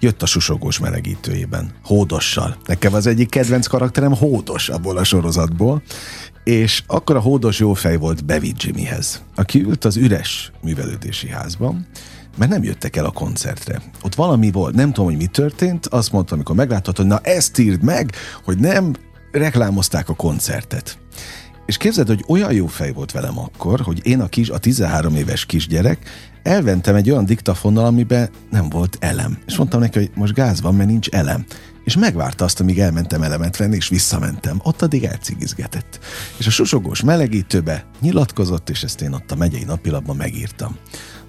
jött 0.00 0.22
a 0.22 0.26
susogós 0.26 0.78
melegítőjében, 0.78 1.70
hódossal. 1.84 2.56
Nekem 2.66 2.94
az 2.94 3.06
egyik 3.06 3.30
kedvenc 3.30 3.66
karakterem 3.66 4.14
hódos 4.14 4.68
abból 4.68 4.96
a 4.96 5.04
sorozatból, 5.04 5.82
és 6.48 6.82
akkor 6.86 7.16
a 7.16 7.20
hódos 7.20 7.58
jófej 7.58 7.96
volt 7.96 8.24
Bevi 8.24 8.52
Jimmyhez, 8.56 9.22
aki 9.34 9.62
ült 9.62 9.84
az 9.84 9.96
üres 9.96 10.52
művelődési 10.62 11.28
házban, 11.28 11.86
mert 12.36 12.50
nem 12.50 12.62
jöttek 12.62 12.96
el 12.96 13.04
a 13.04 13.10
koncertre. 13.10 13.82
Ott 14.02 14.14
valami 14.14 14.50
volt, 14.50 14.74
nem 14.74 14.92
tudom, 14.92 15.10
hogy 15.10 15.16
mi 15.16 15.26
történt, 15.26 15.86
azt 15.86 16.12
mondta, 16.12 16.34
amikor 16.34 16.54
meglátott, 16.56 16.96
hogy 16.96 17.06
na 17.06 17.18
ezt 17.18 17.58
írd 17.58 17.82
meg, 17.82 18.12
hogy 18.44 18.58
nem 18.58 18.94
reklámozták 19.32 20.08
a 20.08 20.14
koncertet. 20.14 20.98
És 21.66 21.76
képzeld, 21.76 22.06
hogy 22.06 22.24
olyan 22.28 22.52
jó 22.52 22.66
fej 22.66 22.92
volt 22.92 23.12
velem 23.12 23.38
akkor, 23.38 23.80
hogy 23.80 24.00
én 24.06 24.20
a 24.20 24.28
kis, 24.28 24.48
a 24.48 24.58
13 24.58 25.14
éves 25.14 25.46
kisgyerek 25.46 25.98
elventem 26.42 26.94
egy 26.94 27.10
olyan 27.10 27.24
diktafonnal, 27.24 27.84
amiben 27.84 28.28
nem 28.50 28.68
volt 28.68 28.96
elem. 29.00 29.38
És 29.46 29.56
mondtam 29.56 29.80
neki, 29.80 29.98
hogy 29.98 30.10
most 30.14 30.34
gáz 30.34 30.60
van, 30.60 30.74
mert 30.74 30.88
nincs 30.88 31.08
elem. 31.08 31.44
És 31.88 31.96
megvárta 31.96 32.44
azt, 32.44 32.60
amíg 32.60 32.78
elmentem 32.78 33.22
elemet 33.22 33.56
venni, 33.56 33.76
és 33.76 33.88
visszamentem. 33.88 34.60
Ott 34.62 34.82
addig 34.82 35.04
elcigizgetett. 35.04 35.98
És 36.36 36.46
a 36.46 36.50
susogós 36.50 37.02
melegítőbe 37.02 37.84
nyilatkozott, 38.00 38.70
és 38.70 38.82
ezt 38.82 39.00
én 39.00 39.12
ott 39.12 39.30
a 39.30 39.36
megyei 39.36 39.64
napilapban 39.64 40.16
megírtam. 40.16 40.76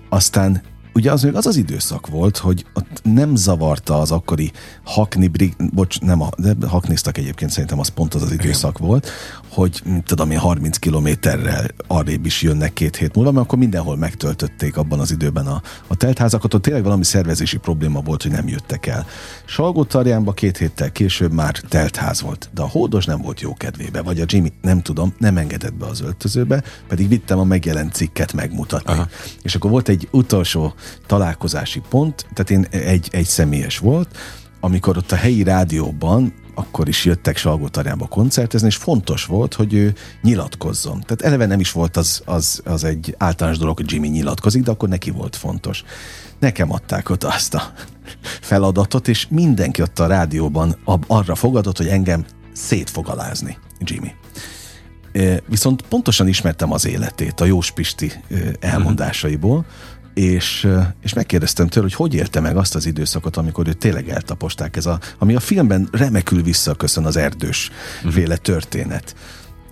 Aztán 0.09 0.61
ugye 0.99 1.11
az 1.11 1.23
még 1.23 1.35
az 1.35 1.45
az 1.45 1.55
időszak 1.55 2.07
volt, 2.07 2.37
hogy 2.37 2.65
ott 2.73 3.01
nem 3.03 3.35
zavarta 3.35 3.99
az 3.99 4.11
akkori 4.11 4.51
hakni, 4.83 5.27
brig, 5.27 5.55
bocs, 5.73 5.99
nem, 5.99 6.21
a, 6.21 6.29
de 6.37 6.67
hakniztak 6.67 7.17
egyébként, 7.17 7.51
szerintem 7.51 7.79
az 7.79 7.87
pont 7.87 8.13
az 8.13 8.21
az 8.21 8.31
időszak 8.31 8.75
Igen. 8.77 8.87
volt, 8.87 9.09
hogy 9.49 9.83
tudom 10.05 10.31
én 10.31 10.37
30 10.37 10.77
kilométerrel 10.77 11.67
arrébb 11.87 12.25
is 12.25 12.41
jönnek 12.41 12.73
két 12.73 12.95
hét 12.95 13.15
múlva, 13.15 13.31
mert 13.31 13.45
akkor 13.45 13.57
mindenhol 13.57 13.97
megtöltötték 13.97 14.77
abban 14.77 14.99
az 14.99 15.11
időben 15.11 15.47
a, 15.47 15.61
a 15.87 15.95
teltházakat, 15.95 16.53
ott 16.53 16.61
tényleg 16.61 16.83
valami 16.83 17.03
szervezési 17.03 17.57
probléma 17.57 18.01
volt, 18.01 18.21
hogy 18.21 18.31
nem 18.31 18.47
jöttek 18.47 18.85
el. 18.85 19.05
Salgótarjánban 19.45 20.33
két 20.33 20.57
héttel 20.57 20.91
később 20.91 21.31
már 21.31 21.55
teltház 21.69 22.21
volt, 22.21 22.49
de 22.53 22.61
a 22.61 22.67
hódos 22.67 23.05
nem 23.05 23.21
volt 23.21 23.41
jó 23.41 23.53
kedvébe, 23.53 24.01
vagy 24.01 24.19
a 24.21 24.25
Jimmy, 24.27 24.53
nem 24.61 24.81
tudom, 24.81 25.13
nem 25.17 25.37
engedett 25.37 25.73
be 25.73 25.85
az 25.85 26.01
öltözőbe, 26.01 26.63
pedig 26.87 27.07
vittem 27.07 27.39
a 27.39 27.43
megjelent 27.43 27.93
cikket 27.93 28.33
megmutatni. 28.33 28.93
Aha. 28.93 29.07
És 29.41 29.55
akkor 29.55 29.71
volt 29.71 29.89
egy 29.89 30.07
utolsó 30.11 30.73
találkozási 31.05 31.81
pont, 31.89 32.25
tehát 32.33 32.49
én 32.49 32.81
egy, 32.81 33.07
egy 33.11 33.25
személyes 33.25 33.77
volt, 33.77 34.17
amikor 34.59 34.97
ott 34.97 35.11
a 35.11 35.15
helyi 35.15 35.43
rádióban 35.43 36.33
akkor 36.59 36.87
is 36.87 37.05
jöttek 37.05 37.37
Salgótarjánba 37.37 38.07
koncertezni, 38.07 38.67
és 38.67 38.75
fontos 38.75 39.25
volt, 39.25 39.53
hogy 39.53 39.73
ő 39.73 39.93
nyilatkozzon. 40.21 41.01
Tehát 41.01 41.21
eleve 41.21 41.45
nem 41.45 41.59
is 41.59 41.71
volt 41.71 41.97
az, 41.97 42.21
az, 42.25 42.61
az 42.65 42.83
egy 42.83 43.15
általános 43.17 43.59
dolog, 43.59 43.77
hogy 43.77 43.91
Jimmy 43.91 44.07
nyilatkozik, 44.07 44.63
de 44.63 44.71
akkor 44.71 44.89
neki 44.89 45.11
volt 45.11 45.35
fontos. 45.35 45.83
Nekem 46.39 46.71
adták 46.71 47.09
ott 47.09 47.23
azt 47.23 47.53
a 47.53 47.71
feladatot, 48.41 49.07
és 49.07 49.27
mindenki 49.29 49.81
ott 49.81 49.99
a 49.99 50.07
rádióban 50.07 50.77
arra 51.07 51.35
fogadott, 51.35 51.77
hogy 51.77 51.87
engem 51.87 52.25
szét 52.53 52.89
fog 52.89 53.07
alázni, 53.07 53.57
Jimmy. 53.79 54.11
Viszont 55.47 55.81
pontosan 55.81 56.27
ismertem 56.27 56.71
az 56.71 56.85
életét 56.85 57.39
a 57.39 57.45
Jós 57.45 57.71
Pisti 57.71 58.11
elmondásaiból, 58.59 59.65
és, 60.19 60.67
és 61.01 61.13
megkérdeztem 61.13 61.67
tőle, 61.67 61.85
hogy 61.85 61.95
hogy 61.95 62.13
élte 62.13 62.39
meg 62.39 62.57
azt 62.57 62.75
az 62.75 62.85
időszakot, 62.85 63.37
amikor 63.37 63.67
ő 63.67 63.73
tényleg 63.73 64.09
eltaposták, 64.09 64.75
ez 64.75 64.85
a, 64.85 64.99
ami 65.17 65.35
a 65.35 65.39
filmben 65.39 65.89
remekül 65.91 66.43
visszaköszön 66.43 67.05
az 67.05 67.17
erdős 67.17 67.69
uh-huh. 67.97 68.13
féle 68.13 68.37
történet. 68.37 69.15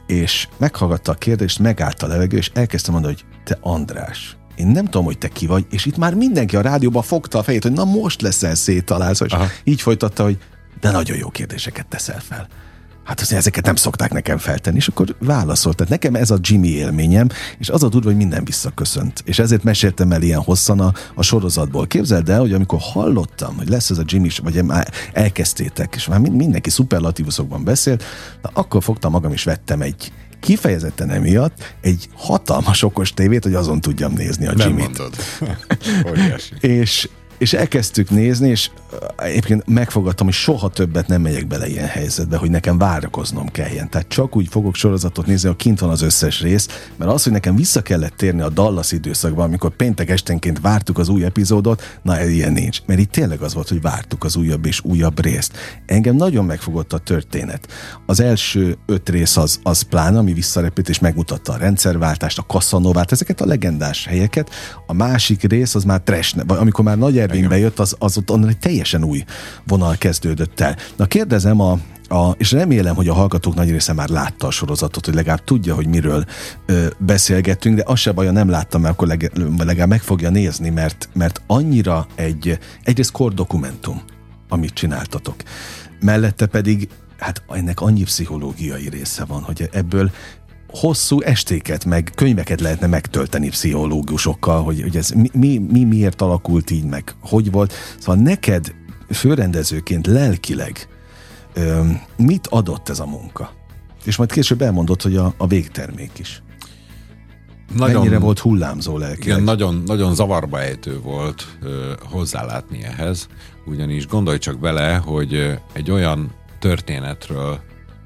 És 0.06 0.48
meghallgatta 0.58 1.12
a 1.12 1.16
kérdést, 1.16 1.60
megállt 1.60 2.04
a 2.04 2.08
levegő, 2.08 2.38
és 2.38 2.52
elkezdte 2.54 2.92
mondani, 2.92 3.14
hogy 3.14 3.26
te 3.44 3.58
András, 3.62 4.38
én 4.56 4.68
nem 4.68 4.86
tudom, 4.86 5.06
hogy 5.06 5.18
te 5.18 5.28
ki 5.28 5.46
vagy, 5.46 5.66
és 5.70 5.86
itt 5.86 5.98
már 5.98 6.14
mindenki 6.14 6.56
a 6.56 6.62
rádióban 6.62 7.04
fogta 7.04 7.40
a 7.40 7.44
fejét, 7.44 7.64
hogy 7.64 7.72
na 7.72 7.86
most 7.86 8.22
leszel 8.22 8.56
széttalálva, 8.56 9.26
és 9.26 9.32
Aha. 9.32 9.48
így 9.64 9.82
folytatta, 9.82 10.24
hogy 10.24 10.38
de 10.80 10.92
nagyon 10.92 11.18
jó 11.18 11.30
kérdéseket 11.30 11.88
teszel 11.88 12.20
fel 12.20 12.48
hát 13.08 13.22
azért 13.22 13.40
ezeket 13.40 13.66
nem 13.66 13.76
szokták 13.76 14.12
nekem 14.12 14.38
feltenni, 14.38 14.78
és 14.78 14.88
akkor 14.88 15.16
válaszolt. 15.20 15.76
Tehát 15.76 15.92
nekem 15.92 16.16
ez 16.16 16.32
a 16.32 16.38
Jimmy 16.42 16.68
élményem, 16.68 17.28
és 17.58 17.70
az 17.70 17.84
a 17.84 17.90
durva, 17.90 18.08
hogy 18.08 18.18
minden 18.18 18.44
visszaköszönt. 18.44 19.22
És 19.26 19.40
ezért 19.40 19.64
meséltem 19.64 20.12
el 20.12 20.22
ilyen 20.22 20.42
hosszan 20.42 20.80
a, 20.80 20.94
a 21.16 21.22
sorozatból. 21.24 21.88
Képzeld 21.88 22.30
el, 22.30 22.40
hogy 22.40 22.54
amikor 22.54 22.80
hallottam, 22.82 23.56
hogy 23.58 23.70
lesz 23.70 23.90
ez 23.90 23.98
a 23.98 24.04
Jimmy, 24.06 24.30
vagy 24.44 24.64
már 24.64 24.92
elkezdtétek, 25.14 25.94
és 25.96 26.08
már 26.08 26.20
mindenki 26.20 26.70
szuperlatívuszokban 26.70 27.64
beszélt, 27.64 28.04
na 28.42 28.50
akkor 28.54 28.84
fogtam 28.84 29.12
magam, 29.12 29.32
és 29.32 29.44
vettem 29.44 29.82
egy 29.82 30.12
kifejezetten 30.40 31.10
emiatt 31.10 31.76
egy 31.82 32.10
hatalmas 32.16 32.84
okos 32.84 33.14
tévét, 33.14 33.44
hogy 33.44 33.54
azon 33.54 33.82
tudjam 33.82 34.14
nézni 34.14 34.48
a 34.48 34.54
Jimmy-t. 34.56 35.02
és 36.60 37.10
és 37.38 37.54
elkezdtük 37.54 38.10
nézni, 38.10 38.50
és 38.50 38.70
egyébként 39.16 39.68
megfogadtam, 39.68 40.26
hogy 40.26 40.36
soha 40.36 40.70
többet 40.70 41.08
nem 41.08 41.22
megyek 41.22 41.48
bele 41.48 41.68
ilyen 41.68 41.88
helyzetbe, 41.88 42.38
hogy 42.38 42.50
nekem 42.50 42.78
várakoznom 42.78 43.48
kelljen. 43.48 43.90
Tehát 43.90 44.08
csak 44.08 44.36
úgy 44.36 44.48
fogok 44.48 44.76
sorozatot 44.76 45.26
nézni, 45.26 45.48
hogy 45.48 45.58
kint 45.58 45.80
van 45.80 45.90
az 45.90 46.02
összes 46.02 46.42
rész, 46.42 46.68
mert 46.96 47.12
az, 47.12 47.24
hogy 47.24 47.32
nekem 47.32 47.56
vissza 47.56 47.82
kellett 47.82 48.16
térni 48.16 48.42
a 48.42 48.50
Dallas 48.50 48.92
időszakban, 48.92 49.46
amikor 49.46 49.76
péntek 49.76 50.10
esténként 50.10 50.60
vártuk 50.60 50.98
az 50.98 51.10
új 51.10 51.24
epizódot, 51.24 52.00
na 52.02 52.24
ilyen 52.24 52.52
nincs. 52.52 52.82
Mert 52.86 53.00
itt 53.00 53.12
tényleg 53.12 53.42
az 53.42 53.54
volt, 53.54 53.70
hogy 53.70 53.82
vártuk 53.82 54.24
az 54.24 54.36
újabb 54.36 54.66
és 54.66 54.82
újabb 54.84 55.22
részt. 55.22 55.58
Engem 55.86 56.16
nagyon 56.16 56.46
megfogott 56.46 56.94
a 56.94 56.98
történet. 56.98 57.68
Az 58.06 58.20
első 58.20 58.78
öt 58.86 59.10
rész 59.10 59.38
az, 59.38 59.60
az 59.64 59.82
plán, 59.82 60.16
ami 60.16 60.34
visszarepít 60.34 60.90
és 60.90 61.00
megmutatta 61.00 61.54
a 61.54 61.58
rendszerváltást, 61.58 62.38
a 62.38 62.46
kaszanovát, 62.48 63.12
ezeket 63.12 63.42
a 63.42 63.46
legendás 63.46 64.06
helyeket. 64.06 64.50
A 64.88 64.94
másik 64.94 65.44
rész 65.44 65.76
az 65.76 65.84
már 65.84 66.02
trash, 66.02 66.38
amikor 66.48 66.84
már 66.84 66.98
nagy 66.98 67.18
Ervingbe 67.28 67.58
jött, 67.58 67.80
az, 67.80 67.96
az 68.00 68.18
ott 68.18 68.32
onnan 68.32 68.50
egy 68.50 68.58
teljesen 68.58 69.04
új 69.04 69.24
vonal 69.64 69.96
kezdődött 69.98 70.60
el. 70.60 70.76
Na 70.96 71.06
kérdezem 71.06 71.60
a, 71.60 71.80
a, 72.08 72.32
és 72.38 72.52
remélem, 72.52 72.96
hogy 72.96 73.08
a 73.08 73.14
hallgatók 73.14 73.56
nagy 73.56 73.70
része 73.70 73.94
már 73.94 74.10
látta 74.10 74.48
a 74.48 74.52
sorozatot, 74.52 75.06
hogy 75.06 75.14
legalább 75.14 75.44
tudja, 75.44 75.76
hogy 75.76 75.88
miről 75.88 76.26
ö, 76.66 76.88
beszélgettünk, 76.98 77.76
de 77.76 77.84
az 77.86 78.00
se 78.00 78.12
baj, 78.12 78.32
nem 78.32 78.50
láttam, 78.50 78.82
mert 78.82 78.94
akkor 78.94 79.08
leg, 79.08 79.32
legalább 79.58 79.90
meg 79.90 80.02
fogja 80.02 80.30
nézni, 80.30 80.70
mert, 80.70 81.10
mert 81.14 81.42
annyira 81.48 82.08
egy, 82.16 82.60
egyrészt 82.84 83.12
kor 83.12 83.34
dokumentum, 83.34 84.02
amit 84.50 84.74
csináltatok. 84.74 85.36
Mellette 86.00 86.46
pedig 86.46 86.90
hát 87.18 87.44
ennek 87.50 87.82
annyi 87.82 88.04
pszichológiai 88.04 88.90
része 88.90 89.26
van, 89.26 89.42
hogy 89.42 89.70
ebből 89.72 90.12
hosszú 90.70 91.22
estéket, 91.22 91.86
meg 91.86 92.12
könyveket 92.16 92.62
lehetne 92.62 92.88
megtölteni 92.88 93.50
pszichológusokkal, 93.50 94.64
hogy, 94.64 94.82
hogy 94.82 94.96
ez 94.96 95.10
mi, 95.10 95.30
mi, 95.34 95.58
mi 95.58 95.84
miért 95.84 96.22
alakult 96.22 96.72
így, 96.72 96.86
meg 96.86 97.16
hogy 97.22 97.52
volt. 97.52 97.74
Szóval 98.00 98.22
neked 98.22 98.76
főrendezőként 99.10 100.08
lelkileg 100.08 100.88
ö, 101.54 101.86
mit 102.18 102.48
adott 102.48 102.90
ez 102.90 103.00
a 103.00 103.06
munka? 103.06 103.52
És 104.04 104.16
majd 104.16 104.32
később 104.32 104.62
elmondott, 104.62 105.02
hogy 105.02 105.16
a, 105.16 105.34
a 105.38 105.48
végtermék 105.48 106.20
is. 106.20 106.42
Nagyon, 107.76 108.02
Mennyire 108.02 108.20
volt 108.20 108.40
hullámzó 108.40 108.98
lelkileg? 108.98 109.28
Igen, 109.28 109.44
nagyon, 109.44 109.84
nagyon 109.86 110.16
zavarba 110.16 110.62
ejtő 110.62 111.00
volt 111.00 111.58
ö, 111.62 111.92
hozzálátni 112.10 112.84
ehhez, 112.84 113.28
ugyanis 113.66 114.08
gondolj 114.08 114.38
csak 114.38 114.60
bele, 114.60 114.96
hogy 114.96 115.60
egy 115.74 115.92
olyan 115.92 116.32
történetről 116.60 117.60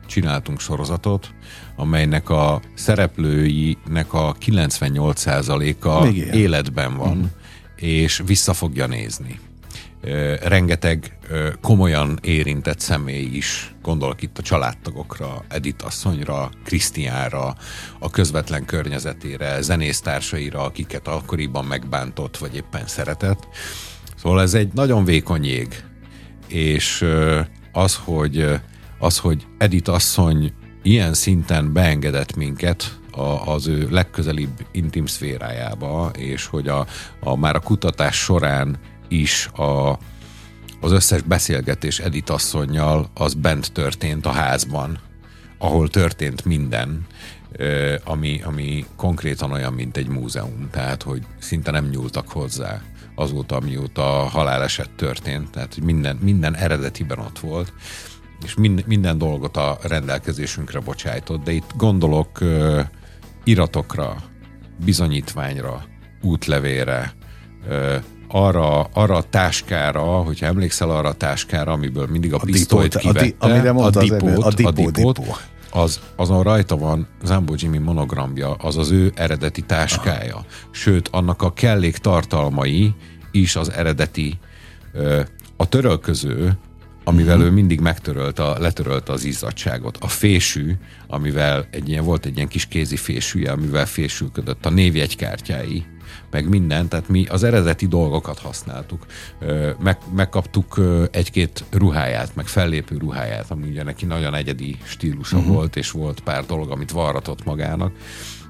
csináltunk 0.08 0.60
sorozatot, 0.60 1.34
amelynek 1.82 2.30
a 2.30 2.62
szereplőinek 2.74 4.14
a 4.14 4.36
98%-a 4.46 6.08
életben 6.36 6.98
van, 6.98 7.18
mm. 7.18 7.24
és 7.76 8.22
vissza 8.26 8.54
fogja 8.54 8.88
nézni. 8.88 9.40
Rengeteg 10.42 11.18
komolyan 11.62 12.20
érintett 12.22 12.80
személy 12.80 13.30
is, 13.34 13.76
gondolok 13.82 14.22
itt 14.22 14.38
a 14.38 14.42
családtagokra, 14.42 15.44
Edith 15.48 15.86
asszonyra, 15.86 16.50
Krisztiánra, 16.64 17.56
a 18.00 18.10
közvetlen 18.10 18.66
környezetére, 18.66 19.62
zenésztársaira, 19.62 20.64
akiket 20.64 21.08
akkoriban 21.08 21.66
megbántott, 21.66 22.38
vagy 22.38 22.56
éppen 22.56 22.88
szeretett. 22.88 23.48
Szóval 24.16 24.42
ez 24.42 24.54
egy 24.54 24.74
nagyon 24.74 25.06
vékony 25.06 25.46
jég, 25.46 25.84
és 26.48 27.06
az, 27.72 28.00
hogy 28.04 28.48
az, 29.00 29.18
hogy 29.18 29.46
Edith 29.58 29.90
asszony 29.90 30.54
ilyen 30.82 31.14
szinten 31.14 31.74
beengedett 31.74 32.36
minket 32.36 33.00
a, 33.12 33.22
az 33.22 33.68
ő 33.68 33.88
legközelibb 33.90 34.66
intim 34.72 35.06
szférájába, 35.06 36.12
és 36.18 36.46
hogy 36.46 36.68
a, 36.68 36.86
a 37.20 37.36
már 37.36 37.56
a 37.56 37.60
kutatás 37.60 38.16
során 38.16 38.80
is 39.08 39.48
a, 39.48 39.90
az 40.82 40.92
összes 40.92 41.22
beszélgetés 41.22 42.00
Edith 42.00 42.32
asszonynal 42.32 43.10
az 43.14 43.34
bent 43.34 43.72
történt 43.72 44.26
a 44.26 44.32
házban, 44.32 45.00
ahol 45.58 45.90
történt 45.90 46.46
minden, 46.46 47.06
ami, 48.04 48.42
ami 48.44 48.86
konkrétan 48.96 49.52
olyan, 49.52 49.74
mint 49.74 49.98
egy 49.98 50.08
múzeum, 50.08 50.70
tehát 50.72 51.04
hogy 51.04 51.22
szinte 51.40 51.72
nem 51.72 51.86
nyúltak 51.86 52.30
hozzá 52.30 52.82
azóta, 53.16 53.60
mióta 53.60 54.02
haláleset 54.04 54.90
történt, 54.90 55.52
tehát 55.52 55.82
minden, 55.84 56.16
minden 56.16 56.56
eredetiben 56.56 57.20
ott 57.20 57.40
volt 57.40 57.74
és 58.44 58.56
mind, 58.56 58.84
minden 58.88 59.18
dolgot 59.18 59.58
a 59.58 59.78
rendelkezésünkre 59.82 60.80
bocsájtott, 60.80 61.44
de 61.44 61.52
itt 61.52 61.72
gondolok 61.78 62.40
iratokra, 63.44 64.16
bizonyítványra, 64.86 65.84
útlevére, 66.22 67.14
arra, 68.28 68.82
arra 68.82 69.16
a 69.16 69.24
táskára, 69.24 70.02
hogyha 70.02 70.46
emlékszel 70.46 70.90
arra 70.90 71.10
a 71.10 71.14
táskára, 71.14 71.72
amiből 71.72 72.08
mindig 72.08 72.34
a, 72.34 72.36
a 72.36 72.40
pisztolyt 72.46 72.96
dipót, 72.96 73.14
kivette, 73.14 73.46
a, 73.46 73.48
di, 73.48 73.68
a 73.68 73.90
dipót, 73.90 73.96
a, 73.96 74.00
dipó, 74.00 74.42
a 74.42 74.54
dipót, 74.54 74.94
dipó. 74.94 75.36
az, 75.72 76.00
azon 76.16 76.44
rajta 76.44 76.78
van 76.78 77.08
Zambo 77.24 77.54
Jimmy 77.58 77.78
monogramja, 77.78 78.54
az 78.54 78.78
az 78.78 78.92
ő 78.92 79.12
eredeti 79.16 79.62
táskája. 79.62 80.34
Aha. 80.34 80.46
Sőt, 80.72 81.08
annak 81.08 81.42
a 81.42 81.54
kellék 81.54 81.98
tartalmai 81.98 82.94
is 83.32 83.56
az 83.56 83.72
eredeti 83.72 84.40
a 85.56 85.70
törölköző 85.70 86.58
amivel 87.04 87.36
uh-huh. 87.36 87.52
ő 87.52 87.54
mindig 87.54 87.80
megtörölt 87.80 88.40
a, 88.40 88.56
letörölte 88.60 89.12
az 89.12 89.24
izzadságot. 89.24 89.98
A 89.98 90.08
fésű, 90.08 90.74
amivel 91.08 91.68
egy 91.72 91.90
ilyen, 91.90 92.04
volt 92.04 92.26
egy 92.26 92.36
ilyen 92.36 92.48
kis 92.48 92.66
kézi 92.66 92.96
fésűje, 92.96 93.52
amivel 93.52 93.86
fésülködött, 93.86 94.66
a 94.66 94.70
névjegykártyái, 94.70 95.86
meg 96.32 96.50
minden, 96.50 96.88
tehát 96.88 97.10
mi 97.10 97.26
az 97.26 97.44
eredeti 97.44 97.88
dolgokat 97.88 98.40
használtuk. 98.40 99.06
Meg, 99.80 99.98
megkaptuk 100.16 100.82
egy-két 101.12 101.64
ruháját, 101.72 102.36
meg 102.36 102.48
fellépő 102.48 102.98
ruháját, 102.98 103.52
ami 103.52 103.68
ugye 103.68 103.84
neki 103.84 104.06
nagyon 104.06 104.36
egyedi 104.36 104.78
stílusa 104.84 105.38
uh-huh. 105.38 105.54
volt, 105.54 105.76
és 105.76 105.92
volt 105.92 106.20
pár 106.20 106.46
dolog, 106.46 106.72
amit 106.72 106.92
varratott 106.92 107.44
magának 107.44 107.94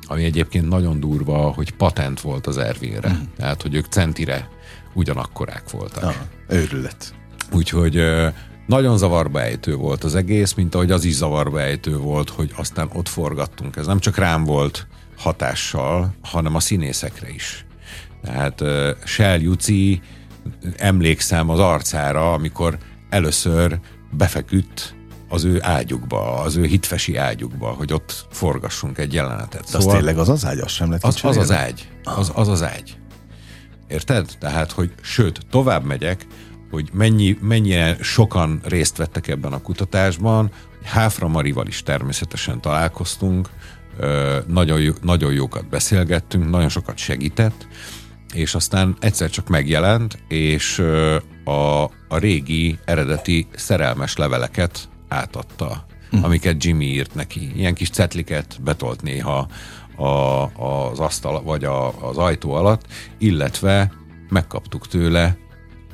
ami 0.05 0.23
egyébként 0.23 0.69
nagyon 0.69 0.99
durva, 0.99 1.37
hogy 1.37 1.71
patent 1.71 2.21
volt 2.21 2.47
az 2.47 2.57
Ervinre. 2.57 3.09
Mm. 3.09 3.21
Tehát, 3.37 3.61
hogy 3.61 3.75
ők 3.75 3.85
centire 3.85 4.49
ugyanakkorák 4.93 5.69
voltak. 5.69 6.03
Ah, 6.03 6.15
őrület. 6.47 7.13
Úgyhogy 7.51 8.03
nagyon 8.67 8.97
zavarba 8.97 9.41
ejtő 9.41 9.75
volt 9.75 10.03
az 10.03 10.15
egész, 10.15 10.53
mint 10.53 10.75
ahogy 10.75 10.91
az 10.91 11.03
is 11.03 11.13
zavarba 11.13 11.61
ejtő 11.61 11.97
volt, 11.97 12.29
hogy 12.29 12.51
aztán 12.55 12.89
ott 12.93 13.07
forgattunk. 13.07 13.75
Ez 13.75 13.85
nem 13.85 13.99
csak 13.99 14.17
rám 14.17 14.43
volt 14.43 14.87
hatással, 15.17 16.15
hanem 16.21 16.55
a 16.55 16.59
színészekre 16.59 17.29
is. 17.29 17.65
Tehát 18.23 18.63
Shell 19.05 19.39
Juci, 19.39 20.01
emlékszem 20.77 21.49
az 21.49 21.59
arcára, 21.59 22.33
amikor 22.33 22.77
először 23.09 23.79
befeküdt 24.11 24.95
az 25.29 25.43
ő 25.43 25.59
ágyukba, 25.61 26.39
az 26.39 26.55
ő 26.55 26.65
hitfesi 26.65 27.15
ágyukba, 27.15 27.67
hogy 27.67 27.93
ott 27.93 28.25
forgassunk 28.31 28.97
egy 28.97 29.13
jelenetet. 29.13 29.71
De 29.71 29.77
az 29.77 29.85
tényleg 29.85 30.17
az 30.17 30.29
az 30.29 30.45
ágy, 30.45 30.59
az 30.59 30.71
sem 30.71 30.91
lett 30.91 31.03
az, 31.03 31.19
az 31.21 31.37
az 31.37 31.51
ágy. 31.51 31.87
Az, 32.03 32.31
az 32.35 32.47
az 32.47 32.63
ágy. 32.63 32.97
Érted? 33.87 34.29
Tehát, 34.39 34.71
hogy 34.71 34.91
sőt, 35.01 35.39
tovább 35.49 35.85
megyek, 35.85 36.27
hogy 36.71 36.89
mennyi, 36.93 37.37
mennyire 37.41 37.97
sokan 38.01 38.59
részt 38.63 38.97
vettek 38.97 39.27
ebben 39.27 39.53
a 39.53 39.61
kutatásban. 39.61 40.51
Háfra 40.83 41.27
Marival 41.27 41.67
is 41.67 41.83
természetesen 41.83 42.61
találkoztunk, 42.61 43.49
nagyon, 44.47 44.81
jó, 44.81 44.93
nagyon 45.01 45.33
jókat 45.33 45.69
beszélgettünk, 45.69 46.49
nagyon 46.49 46.69
sokat 46.69 46.97
segített, 46.97 47.67
és 48.33 48.55
aztán 48.55 48.95
egyszer 48.99 49.29
csak 49.29 49.47
megjelent, 49.47 50.17
és 50.27 50.79
a, 51.43 51.83
a 51.83 52.17
régi, 52.17 52.79
eredeti 52.85 53.47
szerelmes 53.55 54.15
leveleket 54.15 54.89
átadta, 55.07 55.85
hm. 56.09 56.23
amiket 56.23 56.63
Jimmy 56.63 56.85
írt 56.85 57.15
neki. 57.15 57.51
Ilyen 57.55 57.73
kis 57.73 57.89
cetliket 57.89 58.59
betolt 58.63 59.01
néha 59.01 59.47
a, 59.95 60.43
az 60.43 60.99
asztal 60.99 61.43
vagy 61.43 61.63
a, 61.63 62.09
az 62.09 62.17
ajtó 62.17 62.53
alatt, 62.53 62.85
illetve 63.17 63.91
megkaptuk 64.29 64.87
tőle 64.87 65.37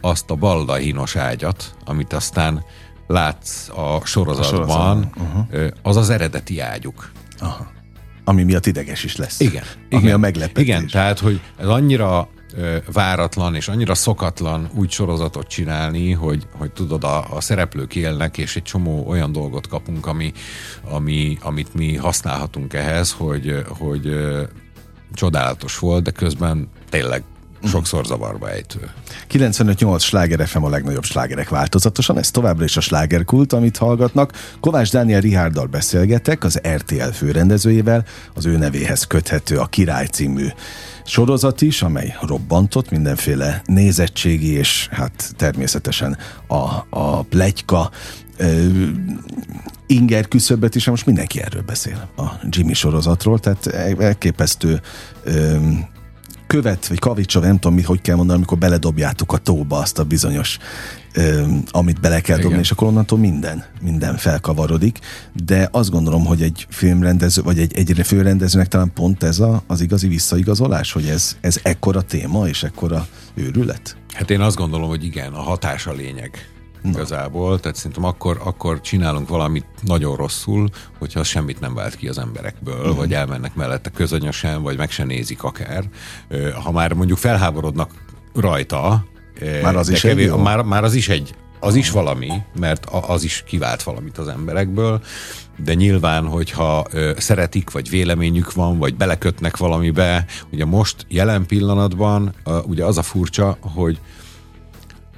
azt 0.01 0.29
a 0.29 0.35
baldahínos 0.35 1.15
ágyat, 1.15 1.75
amit 1.85 2.13
aztán 2.13 2.63
látsz 3.07 3.69
a 3.69 4.01
sorozatban, 4.05 5.11
a 5.15 5.21
uh-huh. 5.21 5.67
az 5.81 5.95
az 5.95 6.09
eredeti 6.09 6.59
ágyuk. 6.59 7.11
Aha. 7.39 7.71
Ami 8.23 8.43
miatt 8.43 8.65
ideges 8.65 9.03
is 9.03 9.15
lesz. 9.15 9.39
Igen. 9.39 9.63
Ami 9.91 10.01
igen, 10.01 10.15
a 10.15 10.17
meglepetés. 10.17 10.63
Igen, 10.63 10.87
tehát, 10.87 11.19
hogy 11.19 11.41
ez 11.57 11.67
annyira 11.67 12.29
váratlan 12.93 13.55
és 13.55 13.67
annyira 13.67 13.95
szokatlan 13.95 14.69
úgy 14.75 14.91
sorozatot 14.91 15.47
csinálni, 15.47 16.11
hogy, 16.11 16.47
hogy 16.51 16.71
tudod, 16.71 17.03
a, 17.03 17.35
a 17.35 17.41
szereplők 17.41 17.95
élnek, 17.95 18.37
és 18.37 18.55
egy 18.55 18.63
csomó 18.63 19.07
olyan 19.07 19.31
dolgot 19.31 19.67
kapunk, 19.67 20.05
ami, 20.05 20.31
ami, 20.89 21.37
amit 21.41 21.73
mi 21.73 21.95
használhatunk 21.95 22.73
ehhez, 22.73 23.11
hogy, 23.11 23.63
hogy 23.67 24.07
ö, 24.07 24.43
csodálatos 25.13 25.79
volt, 25.79 26.03
de 26.03 26.11
közben 26.11 26.69
tényleg 26.89 27.23
sokszor 27.67 28.05
zavarba 28.05 28.49
ejtő. 28.49 28.89
95-8 29.31 29.99
sláger 29.99 30.47
FM 30.47 30.63
a 30.63 30.69
legnagyobb 30.69 31.03
slágerek 31.03 31.49
változatosan, 31.49 32.17
ez 32.17 32.31
továbbra 32.31 32.63
is 32.63 32.77
a 32.77 32.81
slágerkult, 32.81 33.53
amit 33.53 33.77
hallgatnak. 33.77 34.31
Kovács 34.59 34.91
Dániel 34.91 35.21
Rihárdal 35.21 35.65
beszélgetek, 35.65 36.43
az 36.43 36.61
RTL 36.75 37.09
főrendezőjével, 37.13 38.05
az 38.33 38.45
ő 38.45 38.57
nevéhez 38.57 39.03
köthető 39.03 39.57
a 39.57 39.65
Király 39.65 40.05
című 40.05 40.47
sorozat 41.05 41.61
is, 41.61 41.81
amely 41.81 42.15
robbantott 42.21 42.89
mindenféle 42.89 43.61
nézettségi 43.65 44.51
és 44.51 44.87
hát 44.91 45.33
természetesen 45.35 46.17
a, 46.47 46.85
a 46.89 47.21
plegyka 47.21 47.91
inger 49.87 50.27
küszöbet 50.27 50.75
is, 50.75 50.85
most 50.85 51.05
mindenki 51.05 51.41
erről 51.41 51.61
beszél, 51.61 52.09
a 52.17 52.23
Jimmy 52.49 52.73
sorozatról, 52.73 53.39
tehát 53.39 53.67
elképesztő 53.99 54.81
ö, 55.23 55.57
követ, 56.47 56.87
vagy 56.87 56.99
kavicsov, 56.99 57.43
nem 57.43 57.59
tudom, 57.59 57.75
mit, 57.75 57.85
hogy 57.85 58.01
kell 58.01 58.15
mondani, 58.15 58.37
amikor 58.37 58.57
beledobjátok 58.57 59.33
a 59.33 59.37
tóba 59.37 59.77
azt 59.77 59.99
a 59.99 60.03
bizonyos, 60.03 60.57
ö, 61.13 61.43
amit 61.71 62.01
bele 62.01 62.21
kell 62.21 62.35
dobni, 62.35 62.49
Igen. 62.49 62.61
és 62.61 62.71
akkor 62.71 62.87
onnantól 62.87 63.19
minden, 63.19 63.63
minden 63.81 64.17
felkavarodik, 64.17 64.99
de 65.45 65.69
azt 65.71 65.89
gondolom, 65.89 66.25
hogy 66.25 66.41
egy 66.41 66.67
filmrendező, 66.69 67.41
vagy 67.41 67.59
egy, 67.59 67.77
egy 67.77 68.05
főrendezőnek 68.05 68.67
talán 68.67 68.93
pont 68.93 69.23
ez 69.23 69.39
a, 69.39 69.63
az 69.67 69.81
igazi 69.81 70.07
visszaigazolás, 70.07 70.91
hogy 70.91 71.05
ez, 71.05 71.37
ez 71.41 71.59
ekkora 71.63 72.01
téma, 72.01 72.47
és 72.47 72.63
ekkora 72.63 73.07
őrület. 73.33 73.97
Hát 74.13 74.29
én 74.29 74.41
azt 74.41 74.55
gondolom, 74.55 74.87
hogy 74.87 75.03
igen, 75.03 75.33
a 75.33 75.41
hatás 75.41 75.87
a 75.87 75.93
lényeg 75.93 76.56
igazából, 76.83 77.59
tehát 77.59 77.77
szerintem 77.77 78.03
akkor, 78.03 78.41
akkor 78.43 78.81
csinálunk 78.81 79.29
valamit 79.29 79.65
nagyon 79.81 80.15
rosszul, 80.15 80.69
hogyha 80.99 81.23
semmit 81.23 81.59
nem 81.59 81.73
vált 81.73 81.95
ki 81.95 82.07
az 82.07 82.17
emberekből, 82.17 82.79
uh-huh. 82.79 82.95
vagy 82.95 83.13
elmennek 83.13 83.55
mellette 83.55 83.89
közönösen, 83.89 84.61
vagy 84.61 84.77
meg 84.77 84.91
se 84.91 85.03
nézik 85.03 85.43
akár. 85.43 85.83
Ha 86.63 86.71
már 86.71 86.93
mondjuk 86.93 87.17
felháborodnak 87.17 87.91
rajta, 88.35 89.05
Már 89.61 89.75
az 89.75 89.89
is 89.89 90.03
egy 90.03 90.19
jó? 90.19 90.37
már, 90.37 90.61
már 90.61 90.83
az 90.83 90.93
is 90.93 91.09
egy 91.09 91.35
az 91.59 91.75
is 91.75 91.91
valami, 91.91 92.31
mert 92.59 92.85
az 92.85 93.23
is 93.23 93.43
kivált 93.47 93.83
valamit 93.83 94.17
az 94.17 94.27
emberekből, 94.27 95.01
de 95.63 95.73
nyilván, 95.73 96.25
hogyha 96.27 96.85
ö, 96.91 97.11
szeretik, 97.17 97.71
vagy 97.71 97.89
véleményük 97.89 98.53
van, 98.53 98.77
vagy 98.77 98.95
belekötnek 98.95 99.57
valamibe, 99.57 100.25
ugye 100.51 100.65
most 100.65 101.05
jelen 101.07 101.45
pillanatban 101.45 102.33
ö, 102.43 102.59
ugye 102.59 102.85
az 102.85 102.97
a 102.97 103.01
furcsa, 103.01 103.57
hogy 103.61 103.99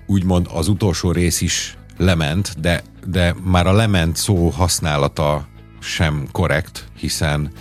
úgymond 0.10 0.48
az 0.54 0.68
utolsó 0.68 1.12
rész 1.12 1.42
is 1.42 1.78
lement, 1.98 2.60
de, 2.60 2.84
de 3.06 3.36
már 3.44 3.68
a 3.68 3.74
lement 3.74 4.16
szó 4.16 4.50
használata 4.50 5.48
sem 5.80 6.28
korrekt, 6.32 6.88
hiszen 6.98 7.52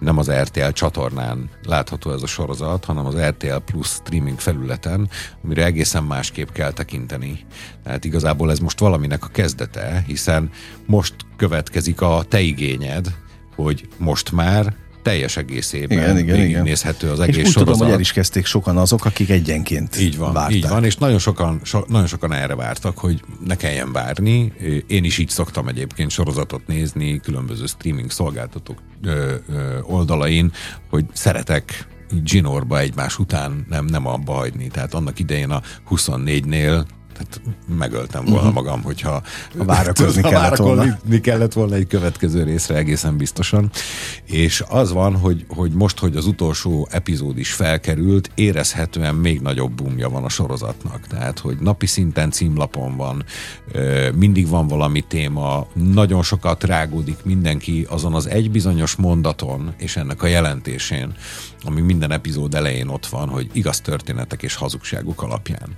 nem 0.00 0.18
az 0.18 0.30
RTL 0.30 0.68
csatornán 0.68 1.50
látható 1.62 2.12
ez 2.12 2.22
a 2.22 2.26
sorozat, 2.26 2.84
hanem 2.84 3.06
az 3.06 3.16
RTL 3.16 3.56
Plus 3.64 3.86
streaming 3.86 4.38
felületen, 4.38 5.08
amire 5.44 5.64
egészen 5.64 6.04
másképp 6.04 6.48
kell 6.48 6.72
tekinteni. 6.72 7.44
Tehát 7.82 8.04
igazából 8.04 8.50
ez 8.50 8.58
most 8.58 8.78
valaminek 8.78 9.24
a 9.24 9.28
kezdete, 9.28 10.04
hiszen 10.06 10.50
most 10.86 11.14
következik 11.36 12.00
a 12.00 12.24
te 12.28 12.40
igényed, 12.40 13.14
hogy 13.54 13.88
most 13.98 14.32
már 14.32 14.74
teljes 15.04 15.36
egészében 15.36 15.98
Igen, 15.98 16.18
igen, 16.18 16.40
igen. 16.46 16.62
nézhető 16.62 17.10
az 17.10 17.18
És 17.18 17.24
egész 17.26 17.36
úgy 17.46 17.52
tudom, 17.52 17.64
sorozat. 17.64 17.84
hogy 17.84 17.92
el 17.94 18.00
is 18.00 18.12
kezdték 18.12 18.44
sokan 18.46 18.76
azok, 18.76 19.04
akik 19.04 19.30
egyenként 19.30 20.00
Így 20.00 20.16
van, 20.16 20.32
várták. 20.32 20.54
így 20.54 20.68
van, 20.68 20.84
és 20.84 20.96
nagyon 20.96 21.18
sokan, 21.18 21.60
so, 21.62 21.80
nagyon 21.88 22.06
sokan 22.06 22.32
erre 22.32 22.54
vártak, 22.54 22.98
hogy 22.98 23.20
ne 23.46 23.56
kelljen 23.56 23.92
várni. 23.92 24.52
Én 24.86 25.04
is 25.04 25.18
így 25.18 25.28
szoktam 25.28 25.68
egyébként 25.68 26.10
sorozatot 26.10 26.66
nézni 26.66 27.20
különböző 27.20 27.66
streaming 27.66 28.10
szolgáltatók 28.10 28.78
ö, 29.02 29.34
ö, 29.48 29.78
oldalain, 29.82 30.52
hogy 30.90 31.04
szeretek 31.12 31.86
zsinórba 32.24 32.78
egymás 32.78 33.18
után 33.18 33.66
nem, 33.68 33.84
nem 33.84 34.06
abba 34.06 34.32
hagyni. 34.32 34.68
Tehát 34.68 34.94
annak 34.94 35.18
idején 35.18 35.50
a 35.50 35.62
24-nél 35.90 36.84
tehát 37.14 37.40
megöltem 37.78 38.24
volna 38.24 38.38
uh-huh. 38.38 38.54
magam, 38.54 38.82
hogyha 38.82 39.22
Ha 39.58 39.64
várakozni 39.64 40.22
kellett 40.32 40.56
volna. 40.56 40.82
várakozni 40.82 41.20
kellett 41.20 41.52
volna 41.52 41.74
egy 41.74 41.86
következő 41.86 42.42
részre 42.42 42.76
egészen 42.76 43.16
biztosan. 43.16 43.70
És 44.24 44.64
az 44.68 44.92
van, 44.92 45.16
hogy, 45.16 45.44
hogy 45.48 45.72
most, 45.72 45.98
hogy 45.98 46.16
az 46.16 46.26
utolsó 46.26 46.88
epizód 46.90 47.38
is 47.38 47.52
felkerült, 47.52 48.30
érezhetően 48.34 49.14
még 49.14 49.40
nagyobb 49.40 49.72
boomja 49.72 50.08
van 50.08 50.24
a 50.24 50.28
sorozatnak. 50.28 51.06
Tehát, 51.06 51.38
hogy 51.38 51.56
napi 51.60 51.86
szinten 51.86 52.30
címlapon 52.30 52.96
van, 52.96 53.24
mindig 54.14 54.48
van 54.48 54.68
valami 54.68 55.00
téma, 55.00 55.66
nagyon 55.72 56.22
sokat 56.22 56.64
rágódik 56.64 57.18
mindenki 57.24 57.86
azon 57.90 58.14
az 58.14 58.26
egy 58.26 58.50
bizonyos 58.50 58.94
mondaton 58.94 59.74
és 59.78 59.96
ennek 59.96 60.22
a 60.22 60.26
jelentésén, 60.26 61.14
ami 61.64 61.80
minden 61.80 62.10
epizód 62.10 62.54
elején 62.54 62.88
ott 62.88 63.06
van, 63.06 63.28
hogy 63.28 63.50
igaz 63.52 63.80
történetek 63.80 64.42
és 64.42 64.54
hazugságok 64.54 65.22
alapján. 65.22 65.76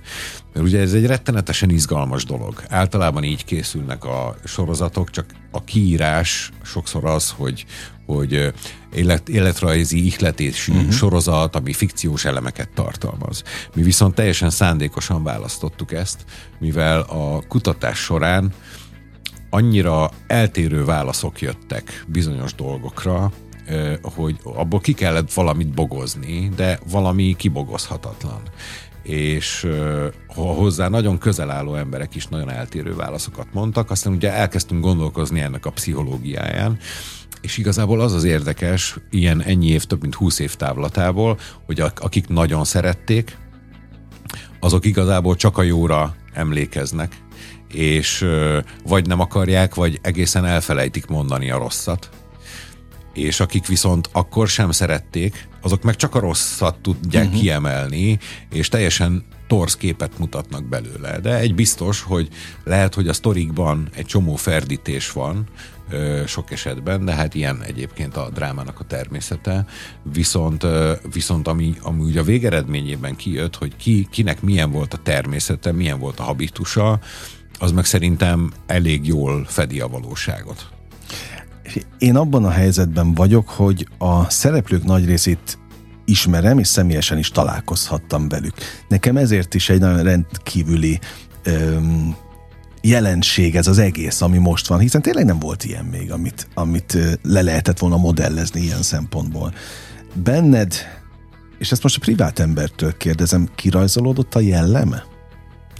Mert 0.53 0.65
ugye 0.65 0.79
ez 0.79 0.93
egy 0.93 1.05
rettenetesen 1.05 1.69
izgalmas 1.69 2.23
dolog. 2.23 2.63
Általában 2.67 3.23
így 3.23 3.45
készülnek 3.45 4.05
a 4.05 4.35
sorozatok, 4.43 5.09
csak 5.09 5.25
a 5.51 5.63
kiírás 5.63 6.51
sokszor 6.63 7.05
az, 7.05 7.29
hogy 7.29 7.65
hogy 8.05 8.53
élet, 8.93 9.29
életrajzi 9.29 10.05
ihletésű 10.05 10.73
uh-huh. 10.73 10.91
sorozat, 10.91 11.55
ami 11.55 11.73
fikciós 11.73 12.25
elemeket 12.25 12.69
tartalmaz. 12.69 13.43
Mi 13.75 13.81
viszont 13.81 14.15
teljesen 14.15 14.49
szándékosan 14.49 15.23
választottuk 15.23 15.91
ezt, 15.91 16.25
mivel 16.59 17.01
a 17.01 17.41
kutatás 17.47 17.99
során 17.99 18.53
annyira 19.49 20.11
eltérő 20.27 20.85
válaszok 20.85 21.41
jöttek 21.41 22.05
bizonyos 22.07 22.53
dolgokra, 22.53 23.31
hogy 24.01 24.37
abból 24.43 24.79
ki 24.79 24.93
kellett 24.93 25.33
valamit 25.33 25.73
bogozni, 25.73 26.49
de 26.55 26.79
valami 26.91 27.35
kibogozhatatlan. 27.37 28.41
És 29.03 29.67
hozzá 30.35 30.87
nagyon 30.87 31.17
közel 31.17 31.51
álló 31.51 31.75
emberek 31.75 32.15
is 32.15 32.27
nagyon 32.27 32.49
eltérő 32.49 32.95
válaszokat 32.95 33.47
mondtak, 33.53 33.91
aztán 33.91 34.13
ugye 34.13 34.33
elkezdtünk 34.33 34.83
gondolkozni 34.83 35.39
ennek 35.39 35.65
a 35.65 35.71
pszichológiáján, 35.71 36.77
és 37.41 37.57
igazából 37.57 38.01
az 38.01 38.13
az 38.13 38.23
érdekes, 38.23 38.95
ilyen 39.09 39.41
ennyi 39.41 39.67
év, 39.67 39.83
több 39.83 40.01
mint 40.01 40.15
20 40.15 40.39
év 40.39 40.55
távlatából, 40.55 41.37
hogy 41.65 41.79
ak- 41.79 41.99
akik 41.99 42.27
nagyon 42.27 42.63
szerették, 42.63 43.37
azok 44.59 44.85
igazából 44.85 45.35
csak 45.35 45.57
a 45.57 45.63
jóra 45.63 46.15
emlékeznek, 46.33 47.17
és 47.73 48.25
vagy 48.85 49.07
nem 49.07 49.19
akarják, 49.19 49.75
vagy 49.75 49.99
egészen 50.01 50.45
elfelejtik 50.45 51.05
mondani 51.05 51.51
a 51.51 51.57
rosszat. 51.57 52.09
És 53.17 53.39
akik 53.39 53.67
viszont 53.67 54.09
akkor 54.11 54.47
sem 54.47 54.71
szerették, 54.71 55.47
azok 55.61 55.83
meg 55.83 55.95
csak 55.95 56.15
a 56.15 56.19
rosszat 56.19 56.79
tudják 56.81 57.25
uh-huh. 57.25 57.39
kiemelni, 57.39 58.19
és 58.49 58.69
teljesen 58.69 59.25
torz 59.47 59.75
képet 59.75 60.19
mutatnak 60.19 60.63
belőle. 60.63 61.19
De 61.19 61.37
egy 61.37 61.55
biztos, 61.55 62.01
hogy 62.01 62.29
lehet, 62.63 62.93
hogy 62.93 63.07
a 63.07 63.13
sztorikban 63.13 63.89
egy 63.95 64.05
csomó 64.05 64.35
ferdítés 64.35 65.11
van, 65.11 65.43
ö, 65.89 66.21
sok 66.27 66.51
esetben, 66.51 67.05
de 67.05 67.13
hát 67.13 67.35
ilyen 67.35 67.63
egyébként 67.63 68.17
a 68.17 68.29
drámának 68.33 68.79
a 68.79 68.83
természete. 68.83 69.65
Viszont, 70.13 70.63
ö, 70.63 70.93
viszont 71.13 71.47
ami, 71.47 71.75
ami 71.81 72.03
ugye 72.03 72.19
a 72.19 72.23
végeredményében 72.23 73.15
kijött, 73.15 73.55
hogy 73.55 73.75
ki, 73.75 74.07
kinek 74.11 74.41
milyen 74.41 74.71
volt 74.71 74.93
a 74.93 74.99
természete, 75.03 75.71
milyen 75.71 75.99
volt 75.99 76.19
a 76.19 76.23
habitusa, 76.23 76.99
az 77.59 77.71
meg 77.71 77.85
szerintem 77.85 78.51
elég 78.65 79.07
jól 79.07 79.45
fedi 79.45 79.79
a 79.79 79.87
valóságot. 79.87 80.76
Én 81.97 82.15
abban 82.15 82.45
a 82.45 82.49
helyzetben 82.49 83.13
vagyok, 83.13 83.49
hogy 83.49 83.87
a 83.97 84.29
szereplők 84.29 84.83
nagy 84.83 85.05
részét 85.05 85.57
ismerem, 86.05 86.59
és 86.59 86.67
személyesen 86.67 87.17
is 87.17 87.29
találkozhattam 87.29 88.29
velük. 88.29 88.53
Nekem 88.87 89.17
ezért 89.17 89.53
is 89.53 89.69
egy 89.69 89.79
nagyon 89.79 90.03
rendkívüli 90.03 90.99
öm, 91.43 92.15
jelenség 92.81 93.55
ez 93.55 93.67
az 93.67 93.77
egész, 93.77 94.21
ami 94.21 94.37
most 94.37 94.67
van, 94.67 94.79
hiszen 94.79 95.01
tényleg 95.01 95.25
nem 95.25 95.39
volt 95.39 95.63
ilyen 95.63 95.85
még, 95.85 96.11
amit, 96.11 96.47
amit 96.53 96.97
le 97.21 97.41
lehetett 97.41 97.79
volna 97.79 97.97
modellezni 97.97 98.61
ilyen 98.61 98.81
szempontból. 98.81 99.53
Benned, 100.13 100.73
és 101.57 101.71
ezt 101.71 101.83
most 101.83 101.95
a 101.95 101.99
privát 101.99 102.39
embertől 102.39 102.97
kérdezem, 102.97 103.49
kirajzolódott 103.55 104.35
a 104.35 104.39
jelleme? 104.39 105.03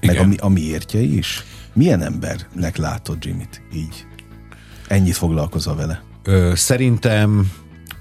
Meg 0.02 0.17
a, 0.17 0.45
a 0.45 0.50
miértje 0.50 1.00
is? 1.00 1.43
Milyen 1.73 2.02
embernek 2.02 2.78
látod 2.78 3.26
Jimmy-t 3.26 3.62
így? 3.73 4.06
Ennyit 4.88 5.15
foglalkozol 5.15 5.76
vele? 5.76 6.02
Ö, 6.23 6.52
szerintem 6.56 7.52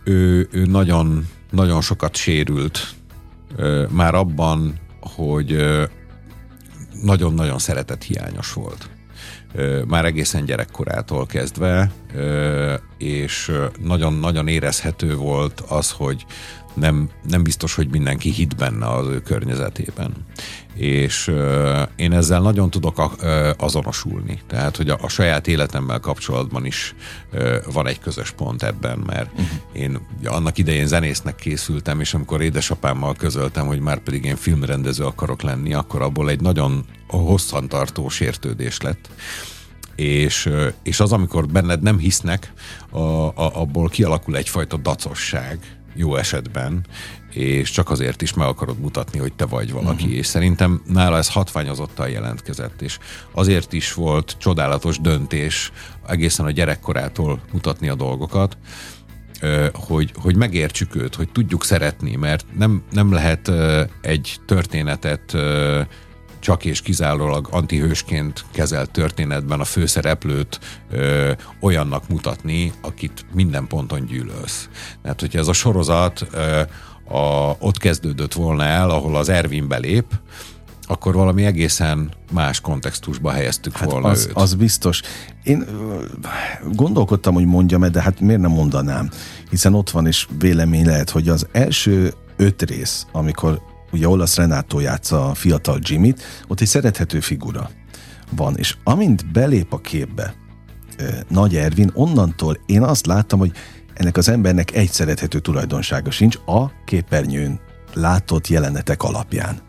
ő, 0.04 0.48
ő 0.50 0.64
nagyon, 0.66 1.28
nagyon 1.50 1.80
sokat 1.80 2.16
sérült 2.16 2.94
ö, 3.56 3.86
már 3.90 4.14
abban, 4.14 4.74
hogy 5.00 5.56
nagyon-nagyon 7.02 7.58
szeretett 7.58 8.02
hiányos 8.02 8.52
volt. 8.52 8.88
Már 9.86 10.04
egészen 10.04 10.44
gyerekkorától 10.44 11.26
kezdve, 11.26 11.90
és 12.98 13.52
nagyon-nagyon 13.82 14.48
érezhető 14.48 15.14
volt 15.14 15.60
az, 15.60 15.90
hogy 15.90 16.26
nem, 16.76 17.10
nem 17.28 17.42
biztos, 17.42 17.74
hogy 17.74 17.88
mindenki 17.88 18.30
hit 18.30 18.56
benne 18.56 18.86
az 18.86 19.06
ő 19.06 19.20
környezetében. 19.20 20.12
És 20.74 21.28
ö, 21.28 21.82
én 21.96 22.12
ezzel 22.12 22.40
nagyon 22.40 22.70
tudok 22.70 22.98
a, 22.98 23.12
ö, 23.20 23.50
azonosulni. 23.58 24.40
Tehát, 24.46 24.76
hogy 24.76 24.88
a, 24.88 24.98
a 25.00 25.08
saját 25.08 25.46
életemmel 25.46 26.00
kapcsolatban 26.00 26.64
is 26.64 26.94
ö, 27.30 27.58
van 27.72 27.86
egy 27.86 27.98
közös 27.98 28.30
pont 28.30 28.62
ebben, 28.62 28.98
mert 29.06 29.30
uh-huh. 29.32 29.48
én 29.72 30.00
ugye, 30.18 30.28
annak 30.28 30.58
idején 30.58 30.86
zenésznek 30.86 31.34
készültem, 31.34 32.00
és 32.00 32.14
amikor 32.14 32.42
édesapámmal 32.42 33.14
közöltem, 33.14 33.66
hogy 33.66 33.80
már 33.80 33.98
pedig 33.98 34.24
én 34.24 34.36
filmrendező 34.36 35.04
akarok 35.04 35.42
lenni, 35.42 35.74
akkor 35.74 36.02
abból 36.02 36.30
egy 36.30 36.40
nagyon 36.40 36.84
hosszantartó 37.06 38.08
sértődés 38.08 38.80
lett 38.80 39.08
és, 39.96 40.50
és 40.82 41.00
az, 41.00 41.12
amikor 41.12 41.46
benned 41.46 41.82
nem 41.82 41.98
hisznek, 41.98 42.52
a, 42.90 42.98
a, 42.98 43.32
abból 43.34 43.88
kialakul 43.88 44.36
egyfajta 44.36 44.76
dacosság, 44.76 45.58
jó 45.96 46.16
esetben, 46.16 46.86
és 47.30 47.70
csak 47.70 47.90
azért 47.90 48.22
is 48.22 48.34
meg 48.34 48.46
akarod 48.46 48.78
mutatni, 48.78 49.18
hogy 49.18 49.32
te 49.32 49.44
vagy 49.44 49.72
valaki. 49.72 50.02
Uh-huh. 50.02 50.18
És 50.18 50.26
szerintem 50.26 50.82
nála 50.86 51.16
ez 51.16 51.32
hatványozottan 51.32 52.08
jelentkezett, 52.08 52.82
és 52.82 52.98
azért 53.32 53.72
is 53.72 53.94
volt 53.94 54.36
csodálatos 54.38 55.00
döntés 55.00 55.72
egészen 56.08 56.46
a 56.46 56.50
gyerekkorától 56.50 57.40
mutatni 57.52 57.88
a 57.88 57.94
dolgokat, 57.94 58.56
hogy, 59.72 60.12
hogy 60.14 60.36
megértsük 60.36 60.94
őt, 60.94 61.14
hogy 61.14 61.28
tudjuk 61.32 61.64
szeretni, 61.64 62.16
mert 62.16 62.44
nem, 62.58 62.82
nem 62.90 63.12
lehet 63.12 63.52
egy 64.00 64.36
történetet 64.46 65.36
csak 66.46 66.64
és 66.64 66.80
kizárólag 66.80 67.48
antihősként 67.50 68.44
kezelt 68.52 68.90
történetben 68.90 69.60
a 69.60 69.64
főszereplőt 69.64 70.60
ö, 70.90 71.32
olyannak 71.60 72.08
mutatni, 72.08 72.72
akit 72.80 73.26
minden 73.32 73.66
ponton 73.66 74.04
gyűlölsz. 74.04 74.68
Tehát, 75.02 75.20
hogyha 75.20 75.38
ez 75.38 75.48
a 75.48 75.52
sorozat 75.52 76.26
ö, 76.32 76.60
a, 77.16 77.56
ott 77.58 77.78
kezdődött 77.78 78.32
volna 78.32 78.64
el, 78.64 78.90
ahol 78.90 79.16
az 79.16 79.28
Ervin 79.28 79.68
belép, 79.68 80.04
akkor 80.82 81.14
valami 81.14 81.44
egészen 81.44 82.12
más 82.32 82.60
kontextusba 82.60 83.30
helyeztük 83.30 83.76
Hát 83.76 83.90
volna 83.90 84.08
az, 84.08 84.26
őt. 84.26 84.36
az 84.36 84.54
biztos. 84.54 85.02
Én 85.42 85.66
gondolkodtam, 86.72 87.34
hogy 87.34 87.46
mondjam-e, 87.46 87.88
de 87.88 88.02
hát 88.02 88.20
miért 88.20 88.40
nem 88.40 88.50
mondanám? 88.50 89.10
Hiszen 89.50 89.74
ott 89.74 89.90
van, 89.90 90.06
és 90.06 90.26
vélemény 90.38 90.86
lehet, 90.86 91.10
hogy 91.10 91.28
az 91.28 91.46
első 91.52 92.14
öt 92.36 92.62
rész, 92.62 93.06
amikor 93.12 93.74
ugye 93.96 94.08
Olasz 94.08 94.36
Renátó 94.36 94.80
játsza 94.80 95.28
a 95.28 95.34
fiatal 95.34 95.78
Jimmy-t, 95.82 96.22
ott 96.48 96.60
egy 96.60 96.66
szerethető 96.66 97.20
figura 97.20 97.70
van, 98.30 98.56
és 98.56 98.76
amint 98.84 99.32
belép 99.32 99.72
a 99.72 99.78
képbe 99.78 100.34
Nagy 101.28 101.56
Ervin, 101.56 101.90
onnantól 101.94 102.58
én 102.66 102.82
azt 102.82 103.06
láttam, 103.06 103.38
hogy 103.38 103.52
ennek 103.94 104.16
az 104.16 104.28
embernek 104.28 104.74
egy 104.74 104.90
szerethető 104.90 105.38
tulajdonsága 105.38 106.10
sincs 106.10 106.36
a 106.46 106.70
képernyőn 106.84 107.60
látott 107.94 108.48
jelenetek 108.48 109.02
alapján. 109.02 109.65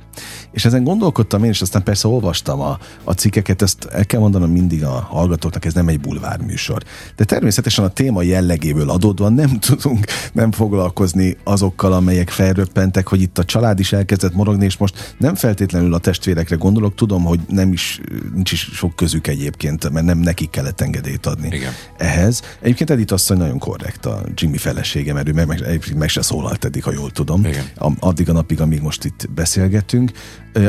És 0.52 0.66
ezen 0.66 0.84
gondolkodtam 0.84 1.44
én, 1.44 1.50
és 1.50 1.62
aztán 1.62 1.84
persze 1.84 2.08
olvastam 2.08 2.60
a, 2.60 2.80
a 3.04 3.12
cikkeket, 3.12 3.62
ezt 3.62 3.86
el 3.86 4.06
kell 4.06 4.20
mondanom 4.20 4.52
mindig 4.52 4.84
a 4.84 5.08
hallgatóknak, 5.10 5.66
ez 5.66 5.74
nem 5.74 5.88
egy 5.88 6.00
bulvár 6.00 6.40
műsor. 6.40 6.84
De 7.16 7.24
természetesen 7.24 7.86
a 7.86 7.88
téma 7.88 8.22
jellegéből 8.22 8.90
adódóan 8.90 9.34
nem 9.34 9.60
tudunk 9.68 10.06
nem 10.34 10.52
foglalkozni 10.52 11.38
azokkal, 11.44 11.94
amelyek 11.94 12.30
felröppentek, 12.30 13.08
hogy 13.08 13.22
itt 13.22 13.38
a 13.38 13.44
család 13.44 13.80
is 13.80 13.94
elkezdett 13.94 14.34
morogni, 14.34 14.66
és 14.66 14.78
most 14.78 15.16
nem 15.18 15.36
feltétlenül 15.36 15.94
a 15.94 15.98
testvérekre 15.98 16.56
gondolok, 16.56 16.96
tudom, 16.96 17.24
hogy 17.24 17.40
nem 17.48 17.72
is, 17.72 18.02
nincs 18.34 18.52
is 18.52 18.70
sok 18.74 18.96
közük 18.96 19.28
egyébként, 19.28 19.90
mert 19.90 20.06
nem 20.06 20.18
nekik 20.18 20.50
kellett 20.50 20.82
engedélyt 20.82 21.26
adni 21.26 21.48
Igen. 21.52 21.74
ehhez. 21.98 22.42
Egyébként 22.62 22.90
Edith 22.90 23.14
asszony 23.14 23.38
nagyon 23.38 23.60
korrekt 23.60 24.06
a 24.06 24.22
Jimmy 24.34 24.58
felesége, 24.58 25.14
mert 25.14 25.28
ő 25.28 25.34
meg, 25.34 25.48
meg, 25.48 25.94
meg 25.96 26.10
se 26.10 26.22
szólalt 26.22 26.66
eddig, 26.66 26.84
ha 26.84 26.92
jól 26.92 27.12
tudom. 27.12 27.46
Igen. 27.46 27.66
Addig 28.00 28.30
a 28.30 28.34
napig, 28.34 28.62
amíg 28.62 28.82
most 28.82 29.06
itt 29.06 29.30
beszélgetünk. 29.36 30.12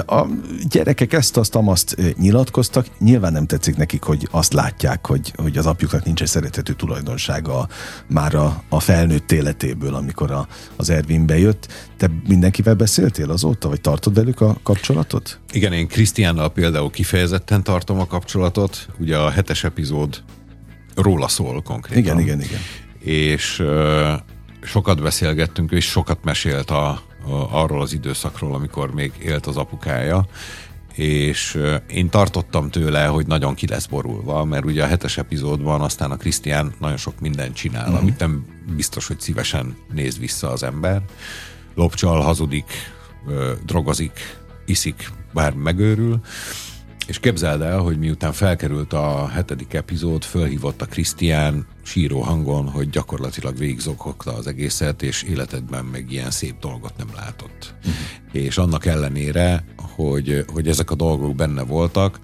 A 0.06 0.26
gyerekek 0.68 1.12
ezt, 1.12 1.36
azt, 1.36 1.54
amazt 1.54 1.96
nyilatkoztak. 2.18 2.86
Nyilván 2.98 3.32
nem 3.32 3.46
tetszik 3.46 3.76
nekik, 3.76 4.02
hogy 4.02 4.28
azt 4.30 4.52
látják, 4.52 5.06
hogy, 5.06 5.32
hogy 5.36 5.58
az 5.58 5.66
apjuknak 5.66 6.04
nincs 6.04 6.22
egy 6.22 6.28
szerethető 6.28 6.72
tulajdonsága 6.72 7.68
már 8.06 8.34
a, 8.34 8.62
a 8.68 8.80
felnőtt 8.80 9.32
életéből, 9.32 9.94
amikor 9.94 10.30
a, 10.30 10.46
az 10.76 10.90
Ervin 10.90 11.26
bejött. 11.26 11.68
Te 11.96 12.10
mindenkivel 12.28 12.74
beszéltél 12.74 13.30
azóta, 13.30 13.68
vagy 13.68 13.80
tartod 13.80 14.14
velük 14.14 14.40
a 14.40 14.56
kapcsolatot? 14.62 15.40
Igen, 15.52 15.72
én 15.72 15.88
Krisztiánnal 15.88 16.52
például 16.52 16.90
kifejezetten 16.90 17.62
tartom 17.62 17.98
a 18.00 18.06
kapcsolatot. 18.06 18.88
Ugye 18.98 19.16
a 19.16 19.30
hetes 19.30 19.64
epizód 19.64 20.22
róla 20.94 21.28
szól 21.28 21.62
konkrétan. 21.62 22.02
Igen, 22.02 22.20
igen, 22.20 22.40
igen. 22.40 22.60
És 22.98 23.58
ö, 23.58 24.12
sokat 24.62 25.02
beszélgettünk, 25.02 25.70
és 25.70 25.84
sokat 25.84 26.24
mesélt 26.24 26.70
a, 26.70 27.02
arról 27.50 27.80
az 27.80 27.92
időszakról, 27.92 28.54
amikor 28.54 28.94
még 28.94 29.12
élt 29.22 29.46
az 29.46 29.56
apukája, 29.56 30.26
és 30.94 31.60
én 31.88 32.08
tartottam 32.08 32.70
tőle, 32.70 33.06
hogy 33.06 33.26
nagyon 33.26 33.54
ki 33.54 33.66
lesz 33.66 33.86
borulva, 33.86 34.44
mert 34.44 34.64
ugye 34.64 34.82
a 34.82 34.86
hetes 34.86 35.18
epizódban 35.18 35.80
aztán 35.80 36.10
a 36.10 36.16
Krisztián 36.16 36.72
nagyon 36.80 36.96
sok 36.96 37.20
mindent 37.20 37.54
csinál, 37.54 37.84
uh-huh. 37.84 38.00
amit 38.00 38.18
nem 38.18 38.46
biztos, 38.76 39.06
hogy 39.06 39.20
szívesen 39.20 39.76
néz 39.92 40.18
vissza 40.18 40.50
az 40.50 40.62
ember. 40.62 41.02
Lopcsal, 41.74 42.20
hazudik, 42.20 42.72
drogozik, 43.64 44.38
iszik, 44.66 45.10
bár 45.32 45.52
megőrül, 45.52 46.20
és 47.08 47.20
képzeld 47.20 47.60
el, 47.60 47.78
hogy 47.78 47.98
miután 47.98 48.32
felkerült 48.32 48.92
a 48.92 49.28
hetedik 49.28 49.74
epizód, 49.74 50.24
fölhívott 50.24 50.82
a 50.82 50.86
Krisztián 50.86 51.66
síró 51.82 52.20
hangon, 52.20 52.68
hogy 52.68 52.90
gyakorlatilag 52.90 53.56
végigzokogta 53.56 54.34
az 54.34 54.46
egészet, 54.46 55.02
és 55.02 55.22
életedben 55.22 55.84
meg 55.84 56.12
ilyen 56.12 56.30
szép 56.30 56.58
dolgot 56.60 56.96
nem 56.96 57.08
látott. 57.16 57.74
Uh-huh. 57.78 58.44
És 58.44 58.58
annak 58.58 58.86
ellenére, 58.86 59.64
hogy, 59.76 60.44
hogy 60.52 60.68
ezek 60.68 60.90
a 60.90 60.94
dolgok 60.94 61.34
benne 61.34 61.62
voltak, 61.62 62.20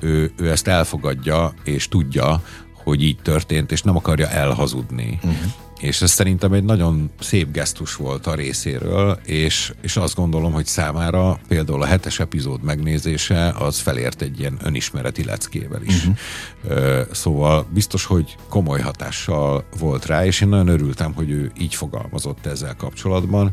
ő, 0.00 0.32
ő 0.36 0.50
ezt 0.50 0.68
elfogadja, 0.68 1.54
és 1.64 1.88
tudja, 1.88 2.42
hogy 2.72 3.02
így 3.02 3.18
történt, 3.22 3.72
és 3.72 3.82
nem 3.82 3.96
akarja 3.96 4.28
elhazudni. 4.28 5.18
Uh-huh. 5.22 5.52
És 5.80 6.02
ez 6.02 6.10
szerintem 6.10 6.52
egy 6.52 6.64
nagyon 6.64 7.10
szép 7.20 7.52
gesztus 7.52 7.94
volt 7.94 8.26
a 8.26 8.34
részéről, 8.34 9.18
és, 9.24 9.72
és 9.82 9.96
azt 9.96 10.14
gondolom, 10.14 10.52
hogy 10.52 10.66
számára 10.66 11.38
például 11.48 11.82
a 11.82 11.86
hetes 11.86 12.20
epizód 12.20 12.62
megnézése 12.62 13.48
az 13.58 13.78
felért 13.78 14.22
egy 14.22 14.40
ilyen 14.40 14.58
önismereti 14.62 15.24
leckével 15.24 15.82
is. 15.82 16.06
Uh-huh. 16.06 17.06
Szóval 17.12 17.66
biztos, 17.70 18.04
hogy 18.04 18.36
komoly 18.48 18.80
hatással 18.80 19.64
volt 19.78 20.06
rá, 20.06 20.24
és 20.24 20.40
én 20.40 20.48
nagyon 20.48 20.68
örültem, 20.68 21.12
hogy 21.14 21.30
ő 21.30 21.52
így 21.58 21.74
fogalmazott 21.74 22.46
ezzel 22.46 22.74
kapcsolatban, 22.76 23.52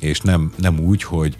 és 0.00 0.20
nem, 0.20 0.52
nem 0.56 0.78
úgy, 0.78 1.02
hogy 1.02 1.36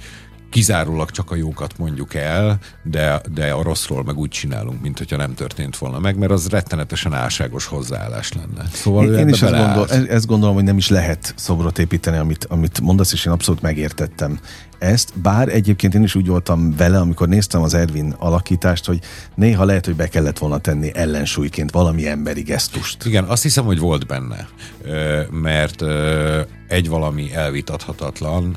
kizárólag 0.52 1.10
csak 1.10 1.30
a 1.30 1.34
jókat 1.34 1.78
mondjuk 1.78 2.14
el, 2.14 2.58
de, 2.82 3.20
de 3.34 3.50
a 3.50 3.62
rosszról 3.62 4.02
meg 4.04 4.18
úgy 4.18 4.28
csinálunk, 4.28 4.82
mint 4.82 4.98
hogyha 4.98 5.16
nem 5.16 5.34
történt 5.34 5.76
volna 5.76 5.98
meg, 5.98 6.18
mert 6.18 6.32
az 6.32 6.48
rettenetesen 6.48 7.14
álságos 7.14 7.66
hozzáállás 7.66 8.32
lenne. 8.32 8.68
Szóval 8.72 9.12
én, 9.12 9.18
én 9.18 9.28
is 9.28 9.42
ezt, 9.42 9.52
gondol, 9.52 9.88
ezt 10.08 10.26
gondolom, 10.26 10.54
hogy 10.54 10.64
nem 10.64 10.76
is 10.76 10.88
lehet 10.88 11.34
szobrot 11.36 11.78
építeni, 11.78 12.16
amit, 12.16 12.44
amit 12.44 12.80
mondasz, 12.80 13.12
és 13.12 13.24
én 13.26 13.32
abszolút 13.32 13.62
megértettem 13.62 14.38
ezt, 14.78 15.12
bár 15.20 15.48
egyébként 15.48 15.94
én 15.94 16.02
is 16.02 16.14
úgy 16.14 16.26
voltam 16.26 16.76
vele, 16.76 16.98
amikor 16.98 17.28
néztem 17.28 17.62
az 17.62 17.74
Ervin 17.74 18.14
alakítást, 18.18 18.86
hogy 18.86 18.98
néha 19.34 19.64
lehet, 19.64 19.84
hogy 19.84 19.96
be 19.96 20.08
kellett 20.08 20.38
volna 20.38 20.58
tenni 20.58 20.90
ellensúlyként 20.94 21.70
valami 21.70 22.08
emberi 22.08 22.42
gesztust. 22.42 23.04
Igen, 23.04 23.24
azt 23.24 23.42
hiszem, 23.42 23.64
hogy 23.64 23.78
volt 23.78 24.06
benne, 24.06 24.48
mert 25.30 25.84
egy 26.72 26.88
valami 26.88 27.32
elvitathatatlan, 27.32 28.56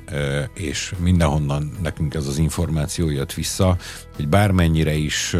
és 0.54 0.94
mindenhonnan 0.98 1.72
nekünk 1.82 2.14
ez 2.14 2.28
az 2.28 2.38
információ 2.38 3.10
jött 3.10 3.34
vissza, 3.34 3.78
hogy 4.16 4.28
bármennyire 4.28 4.94
is 4.94 5.36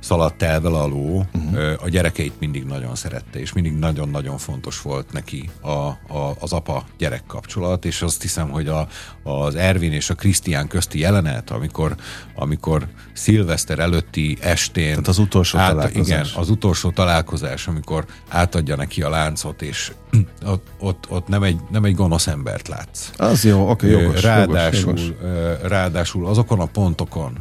szaladt 0.00 0.42
el 0.42 0.60
vele 0.60 0.78
a 0.78 0.86
ló, 0.86 1.24
uh-huh. 1.34 1.72
a 1.82 1.88
gyerekeit 1.88 2.32
mindig 2.38 2.64
nagyon 2.64 2.94
szerette, 2.94 3.40
és 3.40 3.52
mindig 3.52 3.72
nagyon-nagyon 3.72 4.38
fontos 4.38 4.82
volt 4.82 5.12
neki 5.12 5.50
a, 5.60 5.68
a, 5.68 6.36
az 6.38 6.52
apa-gyerek 6.52 7.22
kapcsolat, 7.26 7.84
és 7.84 8.02
azt 8.02 8.22
hiszem, 8.22 8.48
hogy 8.48 8.68
a, 8.68 8.88
az 9.22 9.54
Ervin 9.54 9.92
és 9.92 10.10
a 10.10 10.14
Krisztián 10.14 10.68
közti 10.68 10.98
jelenet, 10.98 11.50
amikor, 11.50 11.94
amikor 12.34 12.86
szilveszter 13.12 13.78
előtti 13.78 14.36
estén... 14.40 14.90
Tehát 14.90 15.08
az 15.08 15.18
utolsó 15.18 15.58
át, 15.58 15.70
találkozás. 15.70 16.06
Igen, 16.06 16.26
az 16.42 16.50
utolsó 16.50 16.90
találkozás, 16.90 17.66
amikor 17.66 18.04
átadja 18.28 18.76
neki 18.76 19.02
a 19.02 19.08
láncot, 19.08 19.62
és 19.62 19.92
ott, 20.46 20.66
ott, 20.78 21.06
ott 21.08 21.28
nem, 21.28 21.42
egy, 21.42 21.60
nem 21.70 21.84
egy 21.84 21.94
gonosz 21.94 22.26
embert 22.26 22.68
látsz. 22.68 23.10
Az 23.16 23.44
jó, 23.44 23.70
oké, 23.70 23.92
okay, 23.92 24.02
jogos, 24.02 24.22
ráadásul, 24.22 24.98
jogos, 24.98 25.02
jogos. 25.06 25.70
ráadásul 25.70 26.26
azokon 26.26 26.60
a 26.60 26.66
pontokon, 26.66 27.38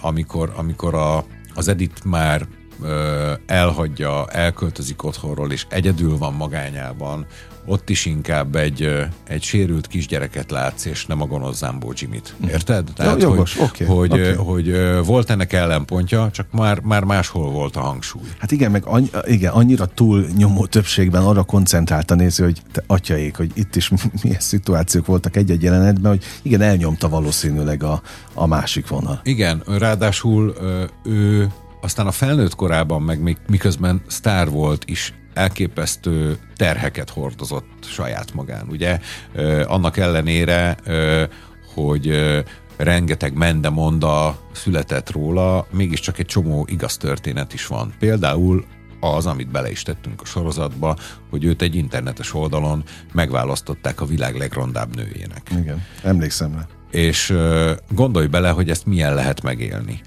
amikor, 0.00 0.52
amikor 0.56 0.94
a 0.94 1.24
az 1.54 1.68
Edith 1.68 2.04
már 2.04 2.46
elhagyja, 3.46 4.26
elköltözik 4.26 5.04
otthonról, 5.04 5.52
és 5.52 5.66
egyedül 5.68 6.18
van 6.18 6.34
magányában, 6.34 7.26
ott 7.66 7.90
is 7.90 8.06
inkább 8.06 8.56
egy, 8.56 9.08
egy 9.28 9.42
sérült 9.42 9.86
kisgyereket 9.86 10.50
látsz, 10.50 10.84
és 10.84 11.06
nem 11.06 11.22
a 11.22 11.26
gonosz 11.26 11.56
Zambó 11.56 11.92
Jimmy-t. 11.96 12.34
Mhm. 12.36 12.48
Érted? 12.48 12.84
Tehát, 12.94 13.20
ja, 13.20 13.28
jogos, 13.28 13.56
hogy, 13.56 13.68
okay, 13.72 13.86
hogy, 13.96 14.12
okay. 14.12 14.34
hogy, 14.34 15.04
volt 15.04 15.30
ennek 15.30 15.52
ellenpontja, 15.52 16.30
csak 16.32 16.46
már, 16.50 16.80
már 16.80 17.04
máshol 17.04 17.50
volt 17.50 17.76
a 17.76 17.80
hangsúly. 17.80 18.22
Hát 18.38 18.52
igen, 18.52 18.70
meg 18.70 18.86
annyi, 18.86 19.10
igen, 19.24 19.52
annyira 19.52 19.86
túl 19.86 20.26
nyomó 20.36 20.66
többségben 20.66 21.22
arra 21.22 21.42
koncentrált 21.42 22.10
a 22.10 22.14
néző, 22.14 22.44
hogy 22.44 22.62
te 22.72 22.82
atyaék, 22.86 23.36
hogy 23.36 23.50
itt 23.54 23.76
is 23.76 23.90
milyen 24.22 24.40
szituációk 24.40 25.06
voltak 25.06 25.36
egy-egy 25.36 25.62
jelenetben, 25.62 26.10
hogy 26.10 26.24
igen, 26.42 26.60
elnyomta 26.60 27.08
valószínűleg 27.08 27.82
a, 27.82 28.02
a 28.34 28.46
másik 28.46 28.88
vonal. 28.88 29.20
Igen, 29.24 29.62
ráadásul 29.66 30.54
ő 31.04 31.50
aztán 31.80 32.06
a 32.06 32.12
felnőtt 32.12 32.54
korában, 32.54 33.02
meg 33.02 33.20
még 33.20 33.36
miközben 33.48 34.02
sztár 34.06 34.50
volt 34.50 34.84
is 34.86 35.14
elképesztő 35.34 36.38
terheket 36.56 37.10
hordozott 37.10 37.84
saját 37.84 38.34
magán. 38.34 38.66
Ugye 38.68 38.98
annak 39.66 39.96
ellenére, 39.96 40.76
hogy 41.74 42.32
rengeteg 42.76 43.34
mendemonda 43.34 44.38
született 44.52 45.10
róla, 45.10 45.66
mégiscsak 45.70 46.18
egy 46.18 46.26
csomó 46.26 46.66
igaz 46.70 46.96
történet 46.96 47.52
is 47.52 47.66
van. 47.66 47.94
Például 47.98 48.64
az, 49.00 49.26
amit 49.26 49.50
bele 49.50 49.70
is 49.70 49.82
tettünk 49.82 50.20
a 50.20 50.24
sorozatba, 50.24 50.96
hogy 51.30 51.44
őt 51.44 51.62
egy 51.62 51.74
internetes 51.74 52.34
oldalon 52.34 52.82
megválasztották 53.12 54.00
a 54.00 54.06
világ 54.06 54.36
legrondább 54.36 54.96
nőjének. 54.96 55.50
Igen, 55.58 55.82
emlékszem 56.02 56.54
rá 56.54 56.66
és 56.92 57.34
gondolj 57.90 58.26
bele, 58.26 58.50
hogy 58.50 58.70
ezt 58.70 58.86
milyen 58.86 59.14
lehet 59.14 59.42
megélni. 59.42 60.00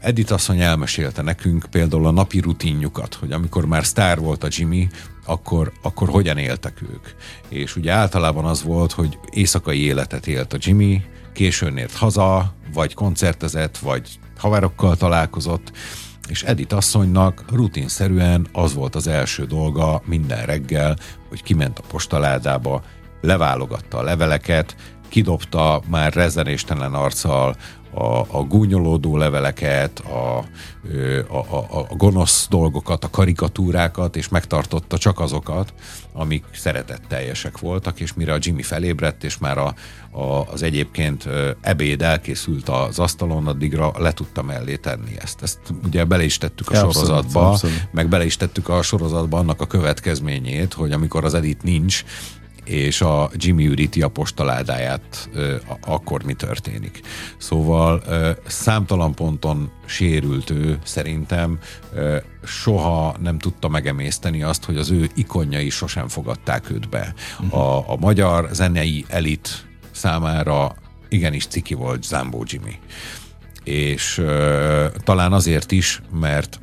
Edith 0.00 0.32
asszony 0.32 0.60
elmesélte 0.60 1.22
nekünk 1.22 1.66
például 1.70 2.06
a 2.06 2.10
napi 2.10 2.40
rutinjukat, 2.40 3.14
hogy 3.14 3.32
amikor 3.32 3.66
már 3.66 3.84
sztár 3.84 4.18
volt 4.18 4.44
a 4.44 4.48
Jimmy, 4.50 4.88
akkor, 5.24 5.72
akkor 5.82 6.08
hogyan 6.08 6.38
éltek 6.38 6.82
ők. 6.82 7.06
És 7.48 7.76
ugye 7.76 7.92
általában 7.92 8.44
az 8.44 8.62
volt, 8.62 8.92
hogy 8.92 9.18
éjszakai 9.30 9.80
életet 9.80 10.26
élt 10.26 10.52
a 10.52 10.58
Jimmy, 10.60 11.02
későn 11.32 11.76
ért 11.76 11.96
haza, 11.96 12.54
vagy 12.74 12.94
koncertezett, 12.94 13.78
vagy 13.78 14.18
haverokkal 14.38 14.96
találkozott, 14.96 15.72
és 16.28 16.42
Edith 16.42 16.74
asszonynak 16.74 17.44
rutinszerűen 17.52 18.46
az 18.52 18.74
volt 18.74 18.94
az 18.94 19.06
első 19.06 19.44
dolga 19.44 20.02
minden 20.04 20.46
reggel, 20.46 20.96
hogy 21.28 21.42
kiment 21.42 21.78
a 21.78 21.84
postaládába, 21.88 22.82
leválogatta 23.20 23.98
a 23.98 24.02
leveleket, 24.02 24.76
kidobta 25.08 25.82
már 25.88 26.12
rezenéstelen 26.12 26.94
arccal 26.94 27.56
a, 27.96 28.20
a 28.30 28.42
gúnyolódó 28.42 29.16
leveleket, 29.16 29.98
a, 29.98 30.44
a, 31.28 31.36
a, 31.36 31.86
a 31.88 31.94
gonosz 31.96 32.46
dolgokat, 32.50 33.04
a 33.04 33.10
karikatúrákat, 33.10 34.16
és 34.16 34.28
megtartotta 34.28 34.98
csak 34.98 35.20
azokat, 35.20 35.74
amik 36.12 36.44
szeretetteljesek 36.52 37.58
voltak, 37.58 38.00
és 38.00 38.14
mire 38.14 38.32
a 38.32 38.38
Jimmy 38.40 38.62
felébredt, 38.62 39.24
és 39.24 39.38
már 39.38 39.58
a, 39.58 39.74
a, 40.10 40.52
az 40.52 40.62
egyébként 40.62 41.28
ebéd 41.60 42.02
elkészült 42.02 42.68
az 42.68 42.98
asztalon, 42.98 43.46
addigra 43.46 43.92
le 43.98 44.12
tudta 44.12 44.42
mellé 44.42 44.76
tenni 44.76 45.12
ezt. 45.18 45.42
Ezt 45.42 45.58
ugye 45.84 46.04
bele 46.04 46.24
is 46.24 46.38
tettük 46.38 46.70
a 46.70 46.72
abszolút, 46.72 46.94
sorozatba, 46.94 47.48
abszolút. 47.50 47.88
meg 47.92 48.08
bele 48.08 48.24
is 48.24 48.36
tettük 48.36 48.68
a 48.68 48.82
sorozatba 48.82 49.38
annak 49.38 49.60
a 49.60 49.66
következményét, 49.66 50.72
hogy 50.72 50.92
amikor 50.92 51.24
az 51.24 51.34
Edith 51.34 51.64
nincs, 51.64 52.04
és 52.66 53.00
a 53.00 53.30
Jimmy 53.34 53.66
üríti 53.66 54.02
a 54.02 54.08
postaládáját, 54.08 55.28
akkor 55.80 56.22
mi 56.22 56.34
történik. 56.34 57.00
Szóval 57.38 58.02
számtalan 58.46 59.14
ponton 59.14 59.70
sérült 59.84 60.50
ő 60.50 60.78
szerintem, 60.84 61.58
soha 62.44 63.16
nem 63.20 63.38
tudta 63.38 63.68
megemészteni 63.68 64.42
azt, 64.42 64.64
hogy 64.64 64.76
az 64.76 64.90
ő 64.90 65.08
ikonjai 65.14 65.70
sosem 65.70 66.08
fogadták 66.08 66.70
őt 66.70 66.88
be. 66.88 67.14
Uh-huh. 67.40 67.60
A, 67.60 67.90
a 67.90 67.96
magyar 67.96 68.48
zenei 68.52 69.04
elit 69.08 69.66
számára 69.90 70.74
igenis 71.08 71.46
ciki 71.46 71.74
volt 71.74 72.02
Zambó 72.02 72.44
Jimmy. 72.46 72.78
És 73.64 74.22
talán 75.04 75.32
azért 75.32 75.72
is, 75.72 76.02
mert 76.20 76.60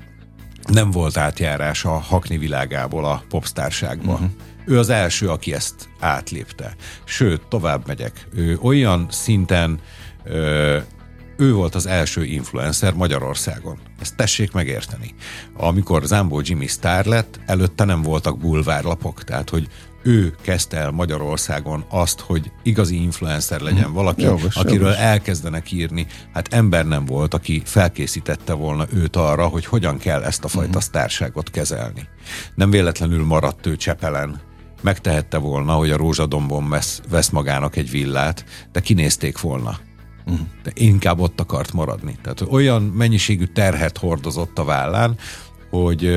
nem 0.68 0.92
volt 0.92 1.18
átjárás 1.18 1.86
a 1.86 1.98
hakni 1.98 2.38
világából 2.38 3.06
a 3.06 3.24
popstárságba. 3.30 4.12
Uh-huh 4.12 4.30
ő 4.65 4.80
az 4.80 4.89
első, 4.89 5.30
aki 5.30 5.54
ezt 5.54 5.89
átlépte. 5.99 6.76
Sőt, 7.04 7.41
tovább 7.47 7.88
megyek. 7.88 8.28
Ő 8.36 8.58
olyan 8.62 9.08
szinten 9.10 9.80
ö, 10.23 10.78
ő 11.38 11.54
volt 11.54 11.76
az 11.76 11.86
első 11.86 12.23
influencer 12.23 12.93
Magyarországon. 12.93 13.78
Ezt 14.02 14.15
tessék 14.15 14.52
megérteni. 14.52 15.15
Amikor 15.54 16.04
Zambó 16.04 16.41
Jimmy 16.43 16.67
sztár 16.67 17.06
lett, 17.06 17.39
előtte 17.45 17.84
nem 17.84 18.02
voltak 18.02 18.38
bulvárlapok, 18.38 19.23
tehát 19.23 19.49
hogy 19.49 19.67
ő 20.04 20.36
kezdte 20.41 20.78
el 20.78 20.91
Magyarországon 20.91 21.86
azt, 21.89 22.19
hogy 22.19 22.52
igazi 22.63 23.02
influencer 23.02 23.62
legyen 23.62 23.86
mhm. 23.86 23.93
valaki, 23.93 24.21
jogos, 24.21 24.56
akiről 24.56 24.88
jogos. 24.88 24.97
elkezdenek 24.97 25.71
írni. 25.71 26.08
Hát 26.34 26.54
ember 26.54 26.86
nem 26.86 27.06
volt, 27.06 27.34
aki 27.34 27.62
felkészítette 27.65 28.54
volna 28.54 28.86
őt 28.93 29.15
arra, 29.15 29.47
hogy 29.47 29.65
hogyan 29.65 29.97
kell 29.97 30.23
ezt 30.23 30.43
a 30.43 30.47
fajta 30.47 30.67
uh-huh. 30.67 30.84
sztárságot 30.84 31.49
kezelni. 31.49 32.08
Nem 32.56 32.69
véletlenül 32.69 33.26
maradt 33.26 33.65
ő 33.65 33.76
Csepelen 33.76 34.41
megtehette 34.84 35.38
volna, 35.38 35.74
hogy 35.74 35.91
a 35.91 35.98
Rózsadombon 35.98 36.69
vesz, 36.69 37.02
vesz 37.10 37.30
magának 37.30 37.76
egy 37.76 37.89
villát, 37.89 38.46
de 38.72 38.80
kinézték 38.80 39.39
volna. 39.39 39.78
De 40.63 40.72
inkább 40.74 41.19
ott 41.19 41.39
akart 41.39 41.74
maradni. 41.74 42.17
Tehát 42.22 42.41
olyan 42.41 42.82
mennyiségű 42.82 43.46
terhet 43.46 43.98
hordozott 43.98 44.60
a 44.60 44.63
vállán, 44.63 45.17
hogy, 45.69 46.10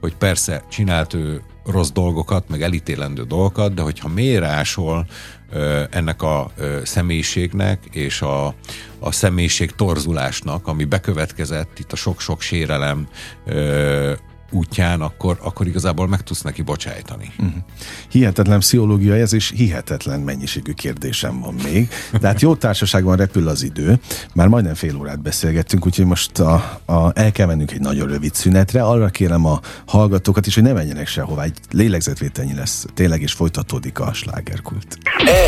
hogy 0.00 0.14
persze 0.14 0.64
csinált 0.70 1.14
ő 1.14 1.42
rossz 1.64 1.90
dolgokat, 1.90 2.48
meg 2.48 2.62
elítélendő 2.62 3.22
dolgokat, 3.22 3.74
de 3.74 3.82
hogyha 3.82 4.08
mérásol 4.08 5.06
ennek 5.90 6.22
a 6.22 6.50
személyiségnek 6.82 7.84
és 7.92 8.22
a, 8.22 8.54
a 8.98 9.12
személyiség 9.12 9.70
torzulásnak, 9.70 10.66
ami 10.66 10.84
bekövetkezett 10.84 11.78
itt 11.78 11.92
a 11.92 11.96
sok-sok 11.96 12.40
sérelem 12.40 13.08
útján, 14.50 15.00
akkor, 15.00 15.38
akkor 15.42 15.66
igazából 15.66 16.08
meg 16.08 16.22
tudsz 16.22 16.42
neki 16.42 16.62
bocsájtani. 16.62 17.32
Uh-huh. 17.38 17.54
Hihetetlen 18.08 18.58
pszichológia 18.58 19.14
ez, 19.14 19.32
és 19.32 19.52
hihetetlen 19.56 20.20
mennyiségű 20.20 20.72
kérdésem 20.72 21.40
van 21.40 21.54
még. 21.62 21.88
De 22.20 22.26
hát 22.26 22.40
jó 22.40 22.54
társaságban 22.54 23.16
repül 23.16 23.48
az 23.48 23.62
idő. 23.62 23.98
Már 24.34 24.48
majdnem 24.48 24.74
fél 24.74 24.96
órát 24.96 25.22
beszélgettünk, 25.22 25.86
úgyhogy 25.86 26.06
most 26.06 26.38
a, 26.38 26.80
a, 26.84 27.10
el 27.14 27.32
kell 27.32 27.46
mennünk 27.46 27.72
egy 27.72 27.80
nagyon 27.80 28.08
rövid 28.08 28.34
szünetre. 28.34 28.82
Arra 28.82 29.08
kérem 29.08 29.46
a 29.46 29.60
hallgatókat 29.86 30.46
is, 30.46 30.54
hogy 30.54 30.62
ne 30.62 30.72
menjenek 30.72 31.06
sehová. 31.06 31.42
Egy 31.42 31.58
lélegzetvételnyi 31.70 32.54
lesz 32.54 32.86
tényleg, 32.94 33.22
és 33.22 33.32
folytatódik 33.32 34.00
a 34.00 34.12
slágerkult. 34.12 34.98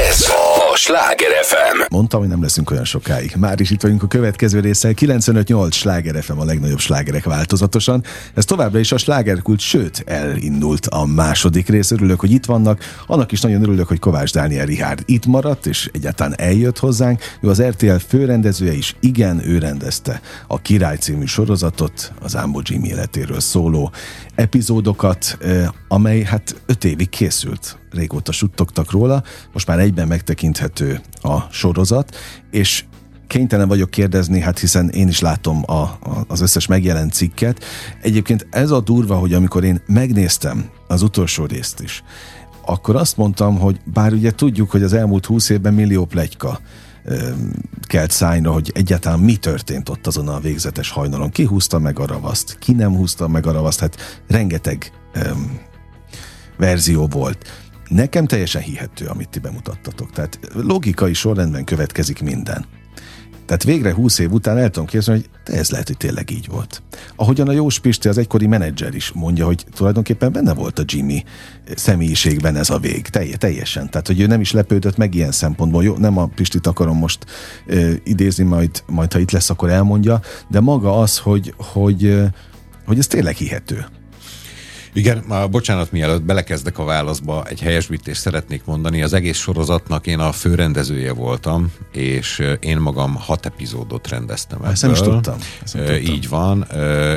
Ez 0.08 0.20
a 0.20 0.45
Sláger 0.76 1.30
FM. 1.42 1.94
Mondtam, 1.94 2.20
hogy 2.20 2.28
nem 2.28 2.42
leszünk 2.42 2.70
olyan 2.70 2.84
sokáig. 2.84 3.34
Már 3.38 3.60
is 3.60 3.70
itt 3.70 3.82
vagyunk 3.82 4.02
a 4.02 4.06
következő 4.06 4.60
résszel. 4.60 4.92
95-8 4.96 5.72
Sláger 5.72 6.22
FM 6.22 6.38
a 6.38 6.44
legnagyobb 6.44 6.78
slágerek 6.78 7.24
változatosan. 7.24 8.04
Ez 8.34 8.44
továbbra 8.44 8.78
is 8.78 8.92
a 8.92 8.98
slágerkult, 8.98 9.60
sőt, 9.60 10.02
elindult 10.06 10.86
a 10.86 11.06
második 11.06 11.68
rész. 11.68 11.90
Örülök, 11.90 12.20
hogy 12.20 12.30
itt 12.30 12.44
vannak. 12.44 12.82
Annak 13.06 13.32
is 13.32 13.40
nagyon 13.40 13.62
örülök, 13.62 13.88
hogy 13.88 13.98
Kovács 13.98 14.32
Dániel 14.32 14.66
Rihárd 14.66 15.02
itt 15.04 15.26
maradt, 15.26 15.66
és 15.66 15.90
egyáltalán 15.92 16.34
eljött 16.36 16.78
hozzánk. 16.78 17.22
Ő 17.40 17.48
az 17.48 17.62
RTL 17.62 17.96
főrendezője 18.08 18.72
is. 18.72 18.96
Igen, 19.00 19.48
ő 19.48 19.58
rendezte 19.58 20.20
a 20.46 20.60
Király 20.60 20.96
című 20.96 21.24
sorozatot, 21.24 22.12
az 22.22 22.36
Ámbó 22.36 22.60
Jimmy 22.64 22.88
életéről 22.88 23.40
szóló 23.40 23.92
epizódokat, 24.34 25.36
eh, 25.40 25.68
amely 25.88 26.22
hát 26.22 26.62
öt 26.66 26.84
évig 26.84 27.08
készült 27.08 27.78
régóta 27.90 28.32
suttogtak 28.32 28.90
róla, 28.90 29.22
most 29.52 29.66
már 29.66 29.78
egyben 29.78 30.08
megtekinthető 30.08 31.00
a 31.22 31.40
sorozat, 31.50 32.16
és 32.50 32.84
kénytelen 33.26 33.68
vagyok 33.68 33.90
kérdezni, 33.90 34.40
hát 34.40 34.58
hiszen 34.58 34.88
én 34.88 35.08
is 35.08 35.20
látom 35.20 35.62
a, 35.66 35.72
a, 35.72 36.24
az 36.28 36.40
összes 36.40 36.66
megjelent 36.66 37.12
cikket. 37.12 37.64
Egyébként 38.02 38.46
ez 38.50 38.70
a 38.70 38.80
durva, 38.80 39.16
hogy 39.16 39.32
amikor 39.32 39.64
én 39.64 39.82
megnéztem 39.86 40.70
az 40.88 41.02
utolsó 41.02 41.44
részt 41.44 41.80
is, 41.80 42.02
akkor 42.66 42.96
azt 42.96 43.16
mondtam, 43.16 43.58
hogy 43.58 43.80
bár 43.84 44.12
ugye 44.12 44.30
tudjuk, 44.30 44.70
hogy 44.70 44.82
az 44.82 44.92
elmúlt 44.92 45.26
húsz 45.26 45.48
évben 45.48 45.74
millió 45.74 46.04
plegyka 46.04 46.60
kelt 47.82 48.10
szájra, 48.10 48.52
hogy 48.52 48.70
egyáltalán 48.74 49.18
mi 49.18 49.36
történt 49.36 49.88
ott 49.88 50.06
azon 50.06 50.28
a 50.28 50.40
végzetes 50.40 50.90
hajnalon. 50.90 51.30
Ki 51.30 51.44
húzta 51.44 51.78
meg 51.78 51.98
a 51.98 52.06
ravaszt, 52.06 52.58
ki 52.58 52.72
nem 52.72 52.96
húzta 52.96 53.28
meg 53.28 53.46
a 53.46 53.52
ravaszt, 53.52 53.80
hát 53.80 54.22
rengeteg 54.28 54.92
um, 55.16 55.60
verzió 56.56 57.06
volt. 57.06 57.65
Nekem 57.88 58.26
teljesen 58.26 58.62
hihető, 58.62 59.06
amit 59.06 59.28
ti 59.28 59.38
bemutattatok. 59.38 60.10
Tehát 60.10 60.38
logikai 60.54 61.12
sorrendben 61.12 61.64
következik 61.64 62.22
minden. 62.22 62.66
Tehát 63.46 63.64
végre 63.64 63.94
20 63.94 64.18
év 64.18 64.32
után 64.32 64.58
el 64.58 64.70
tudom 64.70 64.88
képzelni, 64.88 65.20
hogy 65.20 65.30
de 65.44 65.58
ez 65.58 65.70
lehet, 65.70 65.86
hogy 65.86 65.96
tényleg 65.96 66.30
így 66.30 66.46
volt. 66.48 66.82
Ahogyan 67.16 67.48
a 67.48 67.52
Jós 67.52 67.78
Pisti, 67.78 68.08
az 68.08 68.18
egykori 68.18 68.46
menedzser 68.46 68.94
is 68.94 69.12
mondja, 69.12 69.46
hogy 69.46 69.64
tulajdonképpen 69.74 70.32
benne 70.32 70.54
volt 70.54 70.78
a 70.78 70.82
Jimmy 70.86 71.24
személyiségben 71.74 72.56
ez 72.56 72.70
a 72.70 72.78
vég. 72.78 73.08
Telj, 73.08 73.30
teljesen. 73.30 73.90
Tehát, 73.90 74.06
hogy 74.06 74.20
ő 74.20 74.26
nem 74.26 74.40
is 74.40 74.52
lepődött 74.52 74.96
meg 74.96 75.14
ilyen 75.14 75.32
szempontból. 75.32 75.84
Jó, 75.84 75.96
nem 75.96 76.18
a 76.18 76.26
Pistit 76.26 76.66
akarom 76.66 76.98
most 76.98 77.24
ö, 77.66 77.92
idézni, 78.04 78.44
majd, 78.44 78.82
majd 78.86 79.12
ha 79.12 79.18
itt 79.18 79.30
lesz, 79.30 79.50
akkor 79.50 79.70
elmondja, 79.70 80.20
de 80.48 80.60
maga 80.60 80.98
az, 80.98 81.18
hogy, 81.18 81.54
hogy, 81.56 82.22
hogy 82.86 82.98
ez 82.98 83.06
tényleg 83.06 83.34
hihető. 83.34 83.86
Igen, 84.96 85.22
már 85.28 85.50
bocsánat, 85.50 85.92
mielőtt 85.92 86.22
belekezdek 86.22 86.78
a 86.78 86.84
válaszba, 86.84 87.44
egy 87.44 87.60
helyesbítést 87.60 88.20
szeretnék 88.20 88.64
mondani. 88.64 89.02
Az 89.02 89.12
egész 89.12 89.38
sorozatnak 89.38 90.06
én 90.06 90.18
a 90.18 90.32
főrendezője 90.32 91.12
voltam, 91.12 91.72
és 91.92 92.42
én 92.60 92.78
magam 92.78 93.14
hat 93.14 93.46
epizódot 93.46 94.08
rendeztem 94.08 94.58
ebből. 94.58 94.70
Ezt 94.70 94.82
nem 94.82 94.90
is 94.90 95.00
tudtam. 95.00 95.36
Ezt 95.62 95.74
nem 95.74 95.84
tudtam. 95.84 96.14
Így 96.14 96.28
van, 96.28 96.66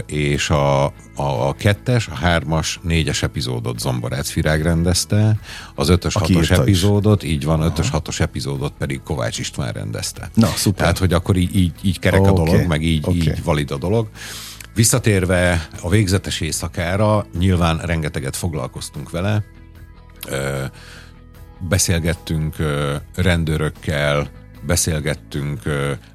és 0.05 0.49
a, 0.49 0.83
a, 1.15 1.47
a 1.47 1.53
kettes, 1.53 2.07
a 2.07 2.15
hármas, 2.15 2.79
négyes 2.83 3.23
epizódot 3.23 3.79
Zomborác 3.79 4.33
Virág 4.33 4.61
rendezte, 4.61 5.39
az 5.75 5.89
ötös, 5.89 6.15
Aki 6.15 6.33
hatos 6.33 6.51
epizódot, 6.51 7.23
is. 7.23 7.29
így 7.29 7.45
van, 7.45 7.61
ötös, 7.61 7.85
Aha. 7.85 7.95
hatos 7.95 8.19
epizódot 8.19 8.73
pedig 8.77 9.01
Kovács 9.03 9.39
István 9.39 9.71
rendezte. 9.71 10.29
Na, 10.33 10.47
szuper. 10.47 10.79
Tehát, 10.79 10.97
hogy 10.97 11.13
akkor 11.13 11.35
így, 11.35 11.55
így, 11.55 11.71
így 11.81 11.99
kerek 11.99 12.21
a 12.21 12.31
dolog, 12.31 12.65
meg 12.67 12.83
így, 12.83 13.03
okay. 13.05 13.17
így 13.17 13.43
valid 13.43 13.71
a 13.71 13.77
dolog. 13.77 14.07
Visszatérve 14.73 15.67
a 15.82 15.89
végzetes 15.89 16.41
éjszakára, 16.41 17.25
nyilván 17.38 17.77
rengeteget 17.77 18.36
foglalkoztunk 18.36 19.10
vele, 19.10 19.43
beszélgettünk 21.60 22.55
rendőrökkel, 23.15 24.29
beszélgettünk 24.65 25.61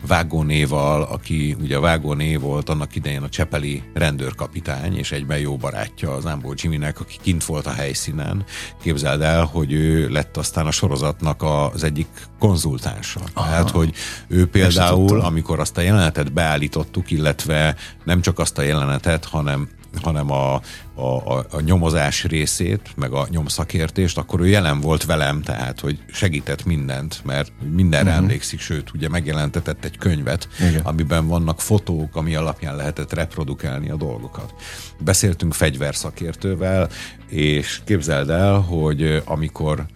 Vágónéval, 0.06 1.02
aki 1.02 1.56
ugye 1.60 1.78
Vágóné 1.78 2.36
volt 2.36 2.68
annak 2.68 2.96
idején 2.96 3.22
a 3.22 3.28
Csepeli 3.28 3.82
rendőrkapitány, 3.94 4.96
és 4.96 5.12
egyben 5.12 5.38
jó 5.38 5.56
barátja 5.56 6.12
az 6.14 6.26
Ámbó 6.26 6.54
Jimmynek, 6.56 7.00
aki 7.00 7.16
kint 7.22 7.44
volt 7.44 7.66
a 7.66 7.72
helyszínen. 7.72 8.44
Képzeld 8.82 9.22
el, 9.22 9.44
hogy 9.44 9.72
ő 9.72 10.08
lett 10.08 10.36
aztán 10.36 10.66
a 10.66 10.70
sorozatnak 10.70 11.42
az 11.72 11.84
egyik 11.84 12.08
konzultánsa. 12.38 13.20
Aha. 13.32 13.48
Tehát, 13.48 13.70
hogy 13.70 13.94
ő 14.28 14.46
például, 14.46 15.20
amikor 15.20 15.60
azt 15.60 15.78
a 15.78 15.80
jelenetet 15.80 16.32
beállítottuk, 16.32 17.10
illetve 17.10 17.76
nem 18.04 18.20
csak 18.20 18.38
azt 18.38 18.58
a 18.58 18.62
jelenetet, 18.62 19.24
hanem 19.24 19.68
hanem 20.02 20.30
a, 20.30 20.54
a, 20.94 21.02
a, 21.02 21.46
a 21.50 21.60
nyomozás 21.60 22.24
részét, 22.24 22.92
meg 22.96 23.12
a 23.12 23.26
nyomszakértést, 23.30 24.18
akkor 24.18 24.40
ő 24.40 24.46
jelen 24.46 24.80
volt 24.80 25.04
velem, 25.04 25.42
tehát, 25.42 25.80
hogy 25.80 25.98
segített 26.12 26.64
mindent, 26.64 27.20
mert 27.24 27.52
mindenre 27.72 28.10
uh-huh. 28.10 28.24
emlékszik, 28.24 28.60
sőt, 28.60 28.90
ugye 28.94 29.08
megjelentetett 29.08 29.84
egy 29.84 29.98
könyvet, 29.98 30.48
Igen. 30.68 30.80
amiben 30.80 31.26
vannak 31.26 31.60
fotók, 31.60 32.16
ami 32.16 32.34
alapján 32.34 32.76
lehetett 32.76 33.12
reprodukálni 33.12 33.90
a 33.90 33.96
dolgokat. 33.96 34.54
Beszéltünk 34.98 35.54
fegyverszakértővel, 35.54 36.88
és 37.28 37.80
képzeld 37.84 38.30
el, 38.30 38.54
hogy 38.54 39.22
amikor 39.24 39.86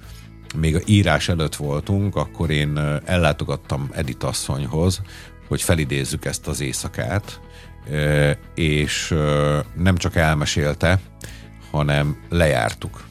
még 0.56 0.76
a 0.76 0.80
írás 0.86 1.28
előtt 1.28 1.56
voltunk, 1.56 2.16
akkor 2.16 2.50
én 2.50 3.00
ellátogattam 3.04 3.88
Edith 3.92 4.26
asszonyhoz, 4.26 5.00
hogy 5.48 5.62
felidézzük 5.62 6.24
ezt 6.24 6.46
az 6.46 6.60
éjszakát, 6.60 7.40
és 8.54 9.14
nem 9.76 9.96
csak 9.96 10.16
elmesélte, 10.16 11.00
hanem 11.70 12.16
lejártuk. 12.28 13.06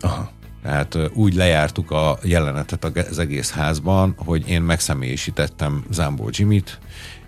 Aha. 0.00 0.30
Tehát 0.62 0.98
úgy 1.14 1.34
lejártuk 1.34 1.90
a 1.90 2.18
jelenetet 2.22 2.84
az 2.84 3.18
egész 3.18 3.50
házban, 3.50 4.14
hogy 4.16 4.48
én 4.48 4.62
megszemélyisítettem 4.62 5.84
Zambó 5.90 6.28
Jimmy-t, 6.32 6.78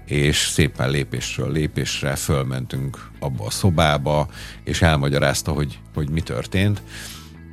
és 0.05 0.37
szépen 0.37 0.91
lépésről 0.91 1.53
lépésre 1.53 2.17
fölmentünk 2.17 3.11
abba 3.19 3.47
a 3.47 3.51
szobába, 3.51 4.29
és 4.65 4.83
elmagyarázta, 4.83 5.53
hogy, 5.53 5.79
hogy 5.95 6.11
mi 6.11 6.21
történt, 6.21 6.83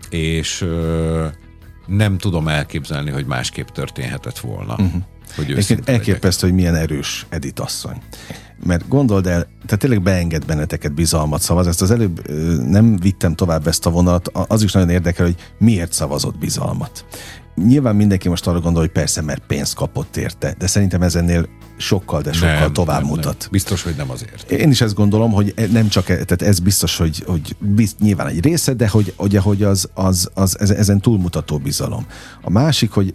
és 0.09 0.61
ö, 0.61 1.27
nem 1.87 2.17
tudom 2.17 2.47
elképzelni, 2.47 3.09
hogy 3.09 3.25
másképp 3.25 3.67
történhetett 3.67 4.39
volna. 4.39 4.73
Uh-huh. 4.73 5.03
Hogy 5.35 5.79
elképesztő, 5.85 6.47
hogy 6.47 6.55
milyen 6.55 6.75
erős 6.75 7.25
Edith 7.29 7.61
asszony 7.61 8.01
mert 8.65 8.87
gondold 8.87 9.27
el, 9.27 9.47
tehát 9.65 9.79
tényleg 9.79 10.01
beenged 10.01 10.45
benneteket 10.45 10.93
bizalmat 10.93 11.41
szavaz. 11.41 11.67
Ezt 11.67 11.81
az 11.81 11.91
előbb 11.91 12.31
nem 12.67 12.97
vittem 12.97 13.35
tovább 13.35 13.67
ezt 13.67 13.85
a 13.85 13.89
vonalat, 13.89 14.27
az 14.27 14.63
is 14.63 14.71
nagyon 14.71 14.89
érdekel, 14.89 15.25
hogy 15.25 15.35
miért 15.57 15.93
szavazott 15.93 16.37
bizalmat. 16.37 17.05
Nyilván 17.55 17.95
mindenki 17.95 18.29
most 18.29 18.47
arra 18.47 18.59
gondol, 18.59 18.81
hogy 18.81 18.91
persze, 18.91 19.21
mert 19.21 19.43
pénzt 19.47 19.75
kapott 19.75 20.17
érte, 20.17 20.55
de 20.57 20.67
szerintem 20.67 21.01
ez 21.01 21.15
ennél 21.15 21.47
sokkal, 21.77 22.21
de 22.21 22.31
sokkal 22.31 22.59
nem, 22.59 22.73
tovább 22.73 22.99
nem, 22.99 23.09
mutat. 23.09 23.37
Nem. 23.39 23.47
Biztos, 23.51 23.83
hogy 23.83 23.93
nem 23.97 24.11
azért. 24.11 24.51
Én 24.51 24.69
is 24.69 24.81
ezt 24.81 24.95
gondolom, 24.95 25.31
hogy 25.31 25.53
e- 25.55 25.67
nem 25.71 25.87
csak, 25.87 26.09
e- 26.09 26.23
tehát 26.23 26.41
ez 26.41 26.59
biztos, 26.59 26.97
hogy, 26.97 27.23
hogy 27.25 27.55
bizt, 27.59 27.99
nyilván 27.99 28.27
egy 28.27 28.43
része, 28.43 28.73
de 28.73 28.87
hogy, 28.87 29.13
ugye, 29.17 29.39
hogy 29.39 29.63
az, 29.63 29.89
az, 29.93 30.29
az, 30.33 30.71
ezen 30.71 31.01
túlmutató 31.01 31.57
bizalom. 31.57 32.05
A 32.41 32.49
másik, 32.49 32.91
hogy 32.91 33.13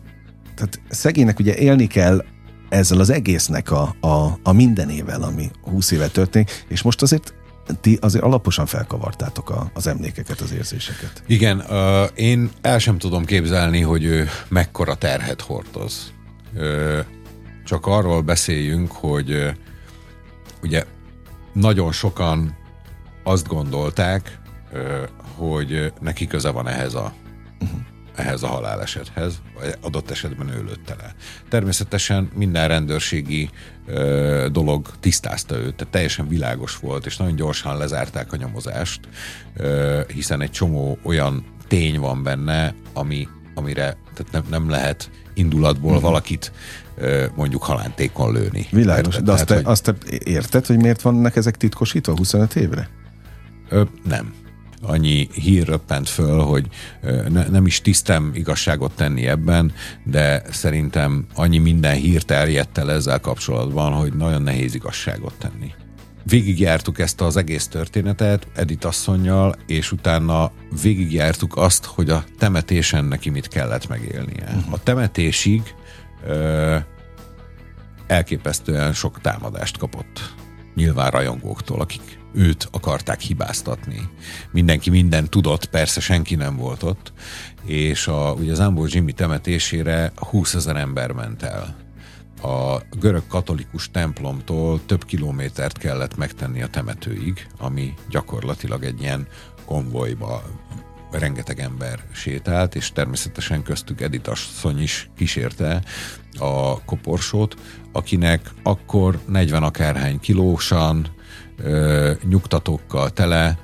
tehát 0.54 0.80
szegénynek 0.88 1.38
ugye 1.38 1.56
élni 1.56 1.86
kell 1.86 2.24
ezzel 2.72 3.00
az 3.00 3.10
egésznek 3.10 3.70
a, 3.70 3.94
a, 4.00 4.38
a 4.42 4.52
mindenével, 4.52 5.22
ami 5.22 5.50
20 5.62 5.90
éve 5.90 6.08
történik, 6.08 6.64
és 6.68 6.82
most 6.82 7.02
azért 7.02 7.34
ti 7.80 7.98
azért 8.00 8.24
alaposan 8.24 8.66
felkavartátok 8.66 9.50
a, 9.50 9.70
az 9.74 9.86
emlékeket, 9.86 10.40
az 10.40 10.52
érzéseket. 10.52 11.22
Igen, 11.26 11.58
uh, 11.58 12.08
én 12.14 12.50
el 12.60 12.78
sem 12.78 12.98
tudom 12.98 13.24
képzelni, 13.24 13.80
hogy 13.80 14.04
ő 14.04 14.28
mekkora 14.48 14.94
terhet 14.94 15.40
hordoz. 15.40 16.12
Uh, 16.54 16.98
csak 17.64 17.86
arról 17.86 18.20
beszéljünk, 18.20 18.92
hogy 18.92 19.30
uh, 19.30 19.48
ugye 20.62 20.84
nagyon 21.52 21.92
sokan 21.92 22.56
azt 23.22 23.46
gondolták, 23.46 24.38
uh, 24.72 24.80
hogy 25.36 25.92
neki 26.00 26.26
köze 26.26 26.50
van 26.50 26.68
ehhez 26.68 26.94
a 26.94 27.12
uh-huh 27.60 27.91
ehhez 28.14 28.42
a 28.42 28.46
halálesethez, 28.46 29.40
vagy 29.60 29.74
adott 29.80 30.10
esetben 30.10 30.48
ő 30.48 30.62
lőtte 30.64 30.94
le. 30.98 31.14
Természetesen 31.48 32.30
minden 32.34 32.68
rendőrségi 32.68 33.50
ö, 33.86 34.46
dolog 34.52 34.88
tisztázta 35.00 35.56
őt, 35.56 35.74
tehát 35.74 35.92
teljesen 35.92 36.28
világos 36.28 36.76
volt, 36.76 37.06
és 37.06 37.16
nagyon 37.16 37.36
gyorsan 37.36 37.76
lezárták 37.76 38.32
a 38.32 38.36
nyomozást, 38.36 39.00
ö, 39.56 40.00
hiszen 40.14 40.40
egy 40.40 40.50
csomó 40.50 40.98
olyan 41.02 41.44
tény 41.68 41.98
van 41.98 42.22
benne, 42.22 42.74
ami, 42.92 43.28
amire 43.54 43.96
tehát 44.14 44.32
nem, 44.32 44.44
nem 44.50 44.70
lehet 44.70 45.10
indulatból 45.34 45.90
uh-huh. 45.90 46.04
valakit 46.04 46.52
mondjuk 47.34 47.62
halántékon 47.62 48.32
lőni. 48.32 48.66
Világos, 48.70 49.14
Érted? 49.14 49.24
de 49.24 49.32
azt, 49.32 49.46
tehát, 49.46 49.62
te, 49.62 49.68
hogy... 49.68 49.72
azt 49.72 49.82
te 49.82 49.94
érted, 50.24 50.66
hogy 50.66 50.76
miért 50.76 51.02
vannak 51.02 51.36
ezek 51.36 51.56
titkosítva 51.56 52.16
25 52.16 52.56
évre? 52.56 52.88
Ö, 53.68 53.82
nem 54.04 54.41
annyi 54.82 55.28
hír 55.32 55.66
röppent 55.66 56.08
föl, 56.08 56.40
hogy 56.40 56.66
ne, 57.28 57.48
nem 57.48 57.66
is 57.66 57.80
tisztem 57.80 58.30
igazságot 58.34 58.92
tenni 58.92 59.26
ebben, 59.26 59.72
de 60.04 60.42
szerintem 60.50 61.26
annyi 61.34 61.58
minden 61.58 61.94
hír 61.94 62.22
terjedt 62.22 62.78
el 62.78 62.92
ezzel 62.92 63.20
kapcsolatban, 63.20 63.92
hogy 63.92 64.12
nagyon 64.12 64.42
nehéz 64.42 64.74
igazságot 64.74 65.34
tenni. 65.38 65.72
végigjártuk 66.24 66.98
ezt 66.98 67.20
az 67.20 67.36
egész 67.36 67.66
történetet 67.66 68.46
Edith 68.54 68.86
asszonynal, 68.86 69.54
és 69.66 69.92
utána 69.92 70.50
végigjártuk 70.82 71.56
azt, 71.56 71.84
hogy 71.84 72.10
a 72.10 72.24
temetésen 72.38 73.04
neki 73.04 73.30
mit 73.30 73.48
kellett 73.48 73.88
megélnie. 73.88 74.54
Uh-huh. 74.56 74.72
A 74.72 74.78
temetésig 74.82 75.62
ö, 76.26 76.76
elképesztően 78.06 78.92
sok 78.92 79.20
támadást 79.20 79.78
kapott. 79.78 80.34
Nyilván 80.74 81.10
rajongóktól, 81.10 81.80
akik 81.80 82.18
őt 82.34 82.68
akarták 82.70 83.20
hibáztatni. 83.20 84.08
Mindenki 84.50 84.90
minden 84.90 85.30
tudott, 85.30 85.66
persze 85.66 86.00
senki 86.00 86.34
nem 86.34 86.56
volt 86.56 86.82
ott, 86.82 87.12
és 87.64 88.06
a, 88.06 88.34
ugye 88.38 88.52
az 88.52 88.60
Ambor 88.60 88.88
Jimmy 88.88 89.12
temetésére 89.12 90.12
20 90.16 90.54
ezer 90.54 90.76
ember 90.76 91.10
ment 91.10 91.42
el 91.42 91.82
a 92.42 92.82
görög 92.98 93.26
katolikus 93.26 93.90
templomtól 93.90 94.80
több 94.86 95.04
kilométert 95.04 95.78
kellett 95.78 96.16
megtenni 96.16 96.62
a 96.62 96.66
temetőig, 96.66 97.46
ami 97.58 97.94
gyakorlatilag 98.08 98.84
egy 98.84 99.00
ilyen 99.00 99.26
konvojba 99.64 100.42
rengeteg 101.10 101.60
ember 101.60 102.00
sétált, 102.12 102.74
és 102.74 102.92
természetesen 102.92 103.62
köztük 103.62 104.00
Edith 104.00 104.30
asszony 104.30 104.82
is 104.82 105.10
kísérte 105.16 105.82
a 106.38 106.84
koporsót, 106.84 107.56
akinek 107.92 108.50
akkor 108.62 109.20
40 109.26 109.62
akárhány 109.62 110.20
kilósan, 110.20 111.06
ö, 111.56 112.12
nyugtatókkal 112.28 113.10
tele, 113.10 113.58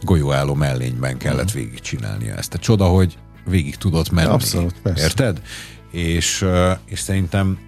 golyóálló 0.00 0.54
mellényben 0.54 1.18
kellett 1.18 1.44
uh-huh. 1.44 1.62
végigcsinálnia 1.62 2.34
ezt. 2.34 2.54
A 2.54 2.58
csoda, 2.58 2.84
hogy 2.84 3.18
végig 3.44 3.76
tudott 3.76 4.10
menni. 4.10 4.28
Abszolút, 4.28 4.80
persze. 4.82 5.02
Érted? 5.02 5.42
És, 5.90 6.46
és 6.84 6.98
szerintem 6.98 7.58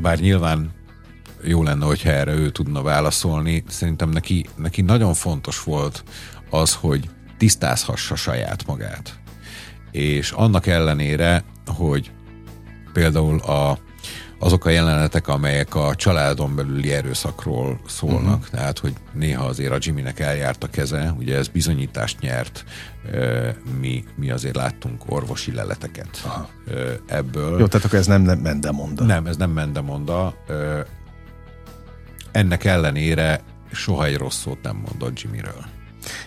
bár 0.00 0.18
nyilván 0.18 0.70
jó 1.42 1.62
lenne, 1.62 1.84
hogyha 1.84 2.10
erre 2.10 2.32
ő 2.32 2.50
tudna 2.50 2.82
válaszolni, 2.82 3.64
szerintem 3.68 4.08
neki, 4.08 4.46
neki 4.56 4.80
nagyon 4.82 5.14
fontos 5.14 5.62
volt 5.62 6.04
az, 6.50 6.74
hogy 6.74 7.10
tisztázhassa 7.38 8.14
saját 8.14 8.66
magát. 8.66 9.18
És 9.90 10.30
annak 10.30 10.66
ellenére, 10.66 11.44
hogy 11.66 12.10
például 12.92 13.38
a, 13.38 13.78
azok 14.42 14.64
a 14.64 14.70
jelenetek, 14.70 15.28
amelyek 15.28 15.74
a 15.74 15.94
családon 15.94 16.54
belüli 16.54 16.92
erőszakról 16.92 17.80
szólnak, 17.86 18.38
uh-huh. 18.38 18.50
tehát, 18.50 18.78
hogy 18.78 18.92
néha 19.12 19.44
azért 19.44 19.72
a 19.72 19.76
Jimmynek 19.80 20.20
eljárt 20.20 20.64
a 20.64 20.66
keze, 20.66 21.14
ugye 21.18 21.36
ez 21.36 21.48
bizonyítást 21.48 22.20
nyert, 22.20 22.64
mi, 23.80 24.04
mi 24.16 24.30
azért 24.30 24.54
láttunk 24.54 25.02
orvosi 25.06 25.52
leleteket 25.52 26.22
Aha. 26.24 26.48
ebből. 27.06 27.58
Jó, 27.58 27.66
tehát 27.66 27.86
akkor 27.86 27.98
ez 27.98 28.06
nem, 28.06 28.22
nem 28.22 28.38
mendemonda. 28.38 29.04
Nem, 29.04 29.26
ez 29.26 29.36
nem 29.36 29.50
mendemonda. 29.50 30.34
Ennek 32.32 32.64
ellenére 32.64 33.40
soha 33.72 34.04
egy 34.04 34.16
rossz 34.16 34.38
szót 34.38 34.62
nem 34.62 34.76
mondott 34.76 35.20
Jimmyről. 35.20 35.64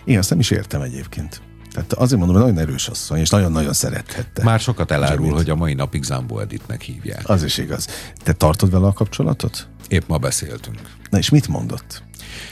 Én 0.04 0.18
azt 0.18 0.30
nem 0.30 0.38
is 0.38 0.50
értem 0.50 0.80
egyébként. 0.80 1.40
Tehát 1.82 1.92
azért 1.92 2.20
mondom, 2.20 2.42
hogy 2.42 2.52
nagyon 2.52 2.68
erős 2.68 2.88
asszony, 2.88 3.18
és 3.18 3.28
nagyon-nagyon 3.28 3.72
szerethette. 3.72 4.42
Már 4.42 4.60
sokat 4.60 4.90
elárul, 4.90 5.24
Jimmyt. 5.24 5.36
hogy 5.36 5.50
a 5.50 5.54
mai 5.54 5.74
napig 5.74 6.02
Zambo 6.02 6.38
Editnek 6.38 6.80
hívják. 6.82 7.28
Az 7.28 7.42
is 7.42 7.58
igaz. 7.58 7.86
Te 8.22 8.32
tartod 8.32 8.70
vele 8.70 8.86
a 8.86 8.92
kapcsolatot? 8.92 9.68
Épp 9.88 10.02
ma 10.06 10.18
beszéltünk. 10.18 10.80
Na 11.10 11.18
és 11.18 11.30
mit 11.30 11.48
mondott? 11.48 12.02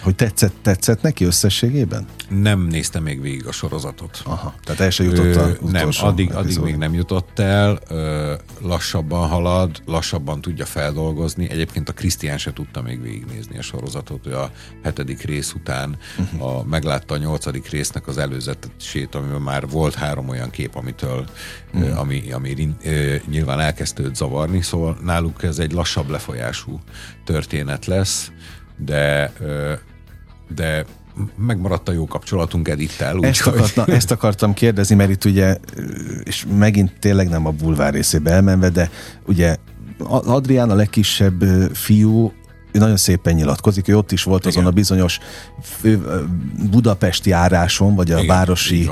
Hogy 0.02 0.14
tetszett, 0.14 0.54
tetszett 0.62 1.02
neki 1.02 1.24
összességében? 1.24 2.06
Nem 2.28 2.60
nézte 2.60 3.00
még 3.00 3.20
végig 3.20 3.46
a 3.46 3.52
sorozatot. 3.52 4.20
Aha, 4.24 4.54
tehát 4.64 4.80
el 4.80 4.90
se 4.90 5.04
jutott 5.04 5.36
a 5.36 5.66
Nem, 5.70 5.88
addig, 6.00 6.34
addig 6.34 6.58
még 6.58 6.76
nem 6.76 6.94
jutott 6.94 7.38
el, 7.38 7.78
ö, 7.88 8.34
lassabban 8.60 9.28
halad, 9.28 9.82
lassabban 9.86 10.40
tudja 10.40 10.64
feldolgozni. 10.64 11.50
Egyébként 11.50 11.88
a 11.88 11.92
Krisztián 11.92 12.38
se 12.38 12.52
tudta 12.52 12.82
még 12.82 13.02
végignézni 13.02 13.58
a 13.58 13.62
sorozatot, 13.62 14.26
ő 14.26 14.36
a 14.36 14.50
hetedik 14.82 15.22
rész 15.22 15.52
után 15.52 15.96
uh-huh. 16.18 16.56
a, 16.58 16.64
meglátta 16.64 17.14
a 17.14 17.18
nyolcadik 17.18 17.68
résznek 17.68 18.06
az 18.06 18.18
előzetesét, 18.18 19.14
amiben 19.14 19.40
már 19.40 19.68
volt 19.68 19.94
három 19.94 20.28
olyan 20.28 20.50
kép, 20.50 20.74
amitől, 20.74 21.24
uh-huh. 21.74 21.90
ö, 21.90 21.96
ami, 21.96 22.32
ami 22.32 22.74
ö, 22.84 23.14
nyilván 23.30 23.60
elkezdte 23.60 24.02
őt 24.02 24.14
zavarni, 24.14 24.62
szóval 24.62 24.98
náluk 25.02 25.42
ez 25.42 25.58
egy 25.58 25.72
lassabb 25.72 26.08
lefolyású 26.08 26.80
történet 27.24 27.86
lesz 27.86 28.30
de, 28.76 29.32
de 30.54 30.84
megmaradt 31.36 31.88
a 31.88 31.92
jó 31.92 32.06
kapcsolatunk 32.06 32.68
Edittel. 32.68 33.18
Ezt, 33.20 33.40
hogy... 33.40 33.54
akartam, 33.54 33.94
ezt 33.94 34.10
akartam 34.10 34.54
kérdezni, 34.54 34.94
mert 34.94 35.10
itt 35.10 35.24
ugye, 35.24 35.56
és 36.24 36.46
megint 36.58 36.92
tényleg 36.98 37.28
nem 37.28 37.46
a 37.46 37.50
bulvár 37.50 37.92
részébe 37.92 38.30
elmenve, 38.30 38.68
de 38.68 38.90
ugye 39.26 39.56
Adrián 40.08 40.70
a 40.70 40.74
legkisebb 40.74 41.42
fiú, 41.72 42.32
ő 42.72 42.78
nagyon 42.78 42.96
szépen 42.96 43.34
nyilatkozik, 43.34 43.88
ő 43.88 43.96
ott 43.96 44.12
is 44.12 44.22
volt 44.22 44.44
Igen. 44.44 44.52
azon 44.52 44.66
a 44.66 44.70
bizonyos 44.70 45.18
Budapesti 46.70 47.30
járáson, 47.30 47.94
vagy 47.94 48.10
a 48.10 48.14
Igen, 48.14 48.26
városi 48.26 48.90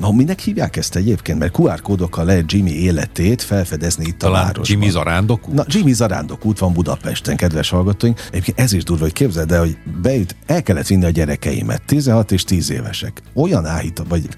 ha 0.00 0.12
minek 0.12 0.40
hívják 0.40 0.76
ezt 0.76 0.96
egyébként? 0.96 1.38
Mert 1.38 1.58
QR 1.58 1.80
kódokkal 1.80 2.24
lehet 2.24 2.52
Jimmy 2.52 2.70
életét 2.70 3.42
felfedezni 3.42 4.04
itt 4.06 4.18
Talán 4.18 4.40
a 4.40 4.44
városban. 4.44 4.78
Jimmy 4.78 4.90
Zarándok 4.90 5.48
út? 5.48 5.54
Na, 5.54 5.64
Jimmy 5.66 5.92
Zarándok 5.92 6.44
út 6.44 6.58
van 6.58 6.72
Budapesten, 6.72 7.36
kedves 7.36 7.70
hallgatóink. 7.70 8.20
Egyébként 8.30 8.58
ez 8.58 8.72
is 8.72 8.84
durva, 8.84 9.02
hogy 9.02 9.12
képzeld 9.12 9.52
el, 9.52 9.60
hogy 9.60 9.76
beüt, 10.02 10.36
el 10.46 10.62
kellett 10.62 10.86
vinni 10.86 11.04
a 11.04 11.10
gyerekeimet, 11.10 11.82
16 11.86 12.32
és 12.32 12.44
10 12.44 12.70
évesek. 12.70 13.22
Olyan 13.34 13.66
áhít, 13.66 14.02
vagy 14.08 14.28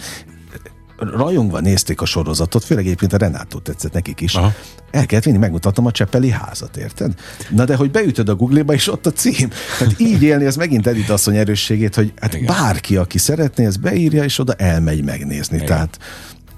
rajongva 0.99 1.61
nézték 1.61 2.01
a 2.01 2.05
sorozatot, 2.05 2.65
főleg 2.65 2.85
egyébként 2.85 3.13
a 3.13 3.17
Renátó 3.17 3.59
tetszett 3.59 3.93
nekik 3.93 4.21
is. 4.21 4.35
Aha. 4.35 4.53
El 4.91 5.07
kellett 5.07 5.25
vinni, 5.25 5.39
megmutatom 5.39 5.87
a 5.87 5.91
Csepeli 5.91 6.31
házat, 6.31 6.77
érted? 6.77 7.15
Na 7.51 7.65
de 7.65 7.77
hogy 7.77 7.91
beütöd 7.91 8.29
a 8.29 8.35
Google-ba, 8.35 8.73
és 8.73 8.89
ott 8.89 9.07
a 9.07 9.13
cím. 9.13 9.51
Tehát 9.79 10.01
így 10.01 10.23
élni, 10.23 10.45
az 10.45 10.57
megint 10.57 10.87
Edith 10.87 11.11
asszony 11.11 11.37
erősségét, 11.37 11.95
hogy 11.95 12.13
hát 12.21 12.35
Igen. 12.35 12.47
bárki, 12.47 12.97
aki 12.97 13.19
szeretné, 13.19 13.65
ez 13.65 13.77
beírja, 13.77 14.25
és 14.25 14.39
oda 14.39 14.53
elmegy 14.53 15.05
megnézni. 15.05 15.57
Igen. 15.57 15.67
Tehát 15.67 15.99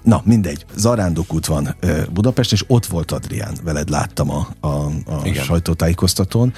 Na, 0.03 0.22
mindegy. 0.24 0.64
Zarándok 0.76 1.34
út 1.34 1.47
van 1.47 1.76
Budapest, 2.12 2.53
és 2.53 2.64
ott 2.66 2.86
volt 2.86 3.11
Adrián, 3.12 3.57
veled 3.64 3.88
láttam 3.88 4.30
a, 4.30 4.49
a, 4.61 4.68
a 5.07 5.32
sajtótájékoztatón. 5.34 6.53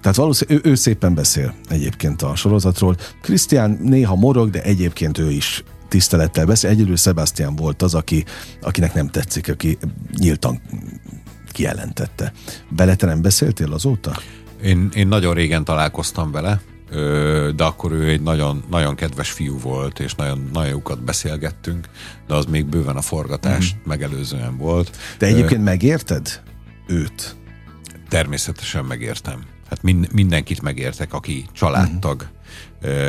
Tehát 0.00 0.16
valószínűleg 0.16 0.66
ő, 0.66 0.70
ő 0.70 0.74
szépen 0.74 1.14
beszél 1.14 1.54
egyébként 1.68 2.22
a 2.22 2.34
sorozatról. 2.34 2.96
Krisztián 3.22 3.78
néha 3.82 4.14
morog, 4.14 4.50
de 4.50 4.62
egyébként 4.62 5.18
ő 5.18 5.30
is 5.30 5.64
tisztelettel 5.88 6.46
beszél. 6.46 6.70
Egyedül 6.70 6.96
Sebastian 6.96 7.56
volt 7.56 7.82
az, 7.82 7.94
aki, 7.94 8.24
akinek 8.60 8.94
nem 8.94 9.08
tetszik, 9.08 9.48
aki 9.48 9.78
nyíltan 10.18 10.60
kijelentette. 11.52 12.32
Bele 12.68 12.94
te 12.94 13.06
nem 13.06 13.22
beszéltél 13.22 13.72
azóta? 13.72 14.20
Én, 14.62 14.88
én 14.94 15.08
nagyon 15.08 15.34
régen 15.34 15.64
találkoztam 15.64 16.30
vele, 16.30 16.60
de 17.56 17.64
akkor 17.64 17.92
ő 17.92 18.08
egy 18.08 18.22
nagyon, 18.22 18.64
nagyon 18.70 18.94
kedves 18.94 19.30
fiú 19.30 19.58
volt, 19.58 20.00
és 20.00 20.14
nagyon, 20.14 20.48
nagyon 20.52 20.70
jókat 20.70 21.04
beszélgettünk, 21.04 21.88
de 22.26 22.34
az 22.34 22.44
még 22.44 22.66
bőven 22.66 22.96
a 22.96 23.00
forgatást 23.00 23.76
mm. 23.76 23.78
megelőzően 23.84 24.56
volt. 24.56 24.96
De 25.18 25.26
egyébként 25.26 25.64
megérted 25.64 26.42
őt? 26.86 27.36
Természetesen 28.08 28.84
megértem. 28.84 29.44
Hát 29.70 29.82
mind, 29.82 30.12
mindenkit 30.12 30.62
megértek, 30.62 31.12
aki 31.12 31.46
családtag. 31.52 32.22
Mm 32.22 32.36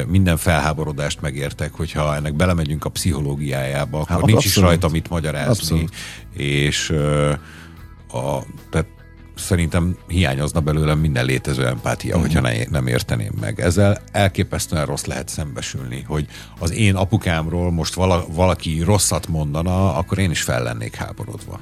minden 0.08 0.38
felháborodást 0.38 1.22
megértek, 1.22 1.74
hogyha 1.74 2.16
ennek 2.16 2.36
belemegyünk 2.36 2.86
a 2.86 2.90
pszichológiájába, 2.90 4.00
akkor 4.00 4.16
hát, 4.16 4.26
nincs 4.26 4.46
abszolút. 4.46 4.46
is 4.46 4.56
rajta 4.56 4.90
mit 4.90 5.10
magyarázni, 5.10 5.52
abszolút. 5.52 5.96
és 6.34 6.90
a, 8.12 8.40
tehát 8.70 8.88
szerintem 9.40 9.98
hiányozna 10.08 10.60
belőlem 10.60 11.00
minden 11.00 11.26
létező 11.26 11.66
empátia, 11.66 12.16
uh-huh. 12.16 12.34
hogyha 12.34 12.42
ne, 12.42 12.64
nem 12.70 12.88
érteném 12.88 13.32
meg. 13.40 13.60
Ezzel 13.60 14.02
elképesztően 14.12 14.86
rossz 14.86 15.06
lehet 15.06 15.30
szembesülni, 15.30 16.04
hogy 16.08 16.28
az 16.60 16.72
én 16.72 16.96
apukámról 16.96 17.72
most 17.72 17.94
vala, 17.94 18.26
valaki 18.32 18.82
rosszat 18.82 19.28
mondana, 19.28 19.96
akkor 19.96 20.18
én 20.18 20.32
is 20.32 20.42
fel 20.42 20.64
lennék 20.64 20.96
háborodva. 20.96 21.60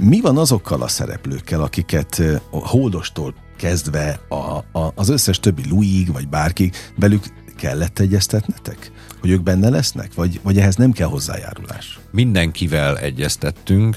Mi 0.00 0.20
van 0.20 0.38
azokkal 0.38 0.82
a 0.82 0.88
szereplőkkel, 0.88 1.62
akiket 1.62 2.22
a 2.50 2.68
hódostól 2.68 3.34
kezdve 3.58 4.20
a, 4.28 4.78
a, 4.78 4.92
az 4.94 5.08
összes 5.08 5.40
többi 5.40 5.62
Louis 5.68 6.08
vagy 6.12 6.28
bárki, 6.28 6.72
velük 6.96 7.24
kellett 7.56 7.98
egyeztetnetek? 7.98 8.92
Hogy 9.20 9.30
ők 9.30 9.42
benne 9.42 9.68
lesznek? 9.68 10.14
Vagy, 10.14 10.40
vagy 10.42 10.58
ehhez 10.58 10.76
nem 10.76 10.92
kell 10.92 11.08
hozzájárulás? 11.08 11.98
Mindenkivel 12.10 12.98
egyeztettünk, 12.98 13.96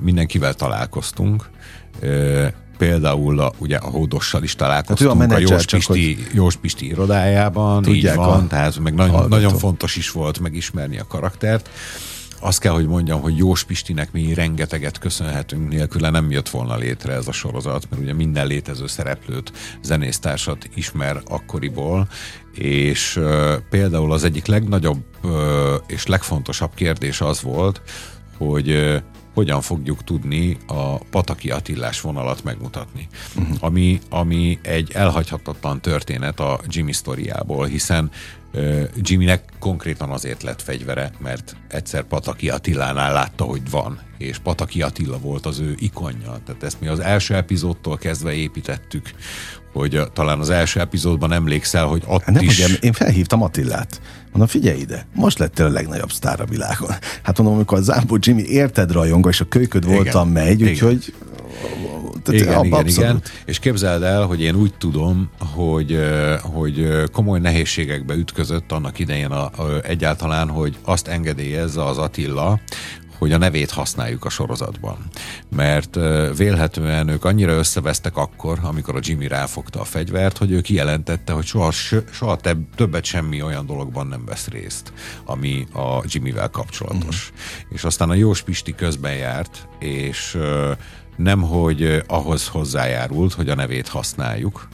mindenkivel 0.00 0.54
találkoztunk, 0.54 1.50
például 2.78 3.40
a, 3.40 3.52
ugye 3.58 3.76
a 3.76 3.88
Hódossal 3.88 4.42
is 4.42 4.54
találkoztunk 4.54 5.20
hát 5.20 5.32
a, 5.32 5.34
a 5.34 5.38
Jós, 5.38 5.64
Pisti, 5.64 6.26
Jós 6.32 6.56
Pisti 6.56 6.86
irodájában, 6.86 7.86
így 7.86 8.14
van, 8.14 8.44
a 8.44 8.46
tehát 8.46 8.78
meg 8.78 8.94
nagyon, 8.94 9.28
nagyon 9.28 9.58
fontos 9.58 9.96
is 9.96 10.10
volt 10.10 10.40
megismerni 10.40 10.98
a 10.98 11.06
karaktert 11.06 11.70
azt 12.46 12.60
kell, 12.60 12.72
hogy 12.72 12.86
mondjam, 12.86 13.20
hogy 13.20 13.36
Jós 13.36 13.64
Pistinek 13.64 14.12
mi 14.12 14.34
rengeteget 14.34 14.98
köszönhetünk, 14.98 15.68
nélküle 15.68 16.10
nem 16.10 16.30
jött 16.30 16.48
volna 16.48 16.76
létre 16.76 17.12
ez 17.12 17.28
a 17.28 17.32
sorozat, 17.32 17.86
mert 17.90 18.02
ugye 18.02 18.12
minden 18.12 18.46
létező 18.46 18.86
szereplőt, 18.86 19.52
zenésztársat 19.82 20.68
ismer 20.74 21.22
akkoriból, 21.24 22.08
és 22.52 23.16
uh, 23.16 23.54
például 23.70 24.12
az 24.12 24.24
egyik 24.24 24.46
legnagyobb 24.46 25.04
uh, 25.22 25.32
és 25.86 26.06
legfontosabb 26.06 26.74
kérdés 26.74 27.20
az 27.20 27.42
volt, 27.42 27.82
hogy 28.36 29.02
hogyan 29.36 29.60
fogjuk 29.60 30.04
tudni 30.04 30.56
a 30.66 30.98
Pataki 30.98 31.50
Attillás 31.50 32.00
vonalat 32.00 32.44
megmutatni. 32.44 33.08
Uh-huh. 33.36 33.56
Ami, 33.60 34.00
ami 34.10 34.58
egy 34.62 34.90
elhagyhatatlan 34.94 35.80
történet 35.80 36.40
a 36.40 36.60
Jimmy 36.68 36.92
sztoriából, 36.92 37.66
hiszen 37.66 38.10
Jimmynek 38.96 39.44
konkrétan 39.58 40.10
azért 40.10 40.42
lett 40.42 40.62
fegyvere, 40.62 41.12
mert 41.18 41.56
egyszer 41.68 42.02
Pataki 42.02 42.48
Attilánál 42.48 43.12
látta, 43.12 43.44
hogy 43.44 43.70
van, 43.70 44.00
és 44.18 44.38
Pataki 44.38 44.82
Attila 44.82 45.18
volt 45.18 45.46
az 45.46 45.58
ő 45.58 45.74
ikonja. 45.78 46.40
Tehát 46.44 46.62
ezt 46.62 46.80
mi 46.80 46.86
az 46.86 47.00
első 47.00 47.34
epizódtól 47.34 47.96
kezdve 47.96 48.32
építettük, 48.32 49.10
hogy 49.76 50.00
talán 50.12 50.40
az 50.40 50.50
első 50.50 50.80
epizódban 50.80 51.32
emlékszel, 51.32 51.84
hogy 51.84 52.02
ott 52.06 52.22
Hát 52.22 52.34
nem, 52.34 52.44
is... 52.44 52.58
ugye, 52.58 52.74
én 52.80 52.92
felhívtam 52.92 53.42
Attillát. 53.42 54.00
Mondom, 54.24 54.46
figyelj 54.46 54.78
ide, 54.80 55.06
most 55.14 55.38
lettél 55.38 55.66
a 55.66 55.68
legnagyobb 55.68 56.12
sztár 56.12 56.40
a 56.40 56.44
világon. 56.44 56.90
Hát 57.22 57.38
mondom, 57.38 57.56
amikor 57.56 57.78
a 57.78 57.82
Zámbó 57.82 58.16
Jimmy 58.20 58.42
érted 58.42 58.92
rajongva, 58.92 59.28
és 59.28 59.40
a 59.40 59.44
kölyköd 59.44 59.82
Igen. 59.84 59.94
voltam 59.94 60.28
megy, 60.28 60.62
úgyhogy... 60.62 61.14
tehát 62.22 62.40
Igen, 62.40 62.64
igen, 62.64 62.78
abszolút. 62.78 62.88
igen. 62.88 63.22
És 63.44 63.58
képzeld 63.58 64.02
el, 64.02 64.22
hogy 64.22 64.40
én 64.42 64.54
úgy 64.54 64.74
tudom, 64.78 65.30
hogy, 65.54 65.92
ö, 65.92 66.34
hogy 66.42 66.80
ö, 66.80 67.04
komoly 67.12 67.38
nehézségekbe 67.38 68.14
ütközött 68.14 68.72
annak 68.72 68.98
idején 68.98 69.30
a, 69.30 69.44
a, 69.44 69.80
egyáltalán, 69.82 70.48
hogy 70.48 70.76
azt 70.84 71.08
engedélyezze 71.08 71.84
az 71.84 71.98
Attila, 71.98 72.60
hogy 73.18 73.32
a 73.32 73.38
nevét 73.38 73.70
használjuk 73.70 74.24
a 74.24 74.28
sorozatban. 74.28 74.96
Mert 75.56 75.98
vélhetően 76.36 77.08
ők 77.08 77.24
annyira 77.24 77.52
összevesztek 77.52 78.16
akkor, 78.16 78.58
amikor 78.62 78.96
a 78.96 79.00
Jimmy 79.02 79.26
ráfogta 79.28 79.80
a 79.80 79.84
fegyvert, 79.84 80.38
hogy 80.38 80.50
ő 80.50 80.60
kijelentette, 80.60 81.32
hogy 81.32 81.44
soha, 81.44 81.70
soha 82.10 82.38
többet 82.76 83.04
semmi 83.04 83.42
olyan 83.42 83.66
dologban 83.66 84.06
nem 84.06 84.24
vesz 84.24 84.48
részt, 84.48 84.92
ami 85.24 85.66
a 85.72 86.02
Jimmyvel 86.04 86.48
kapcsolatos. 86.48 87.32
Mm. 87.32 87.74
És 87.74 87.84
aztán 87.84 88.10
a 88.10 88.14
Jós 88.14 88.42
Pisti 88.42 88.74
közben 88.74 89.14
járt, 89.14 89.68
és 89.78 90.38
nem, 91.16 91.42
hogy 91.42 92.02
ahhoz 92.06 92.48
hozzájárult, 92.48 93.32
hogy 93.32 93.48
a 93.48 93.54
nevét 93.54 93.88
használjuk, 93.88 94.68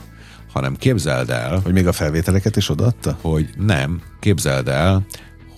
hanem 0.53 0.75
képzeld 0.75 1.29
el, 1.29 1.59
Hogy 1.63 1.73
még 1.73 1.87
a 1.87 1.91
felvételeket 1.91 2.55
is 2.55 2.69
odaadta? 2.69 3.17
hogy 3.21 3.49
nem, 3.57 4.01
képzeld 4.19 4.67
el, 4.67 5.05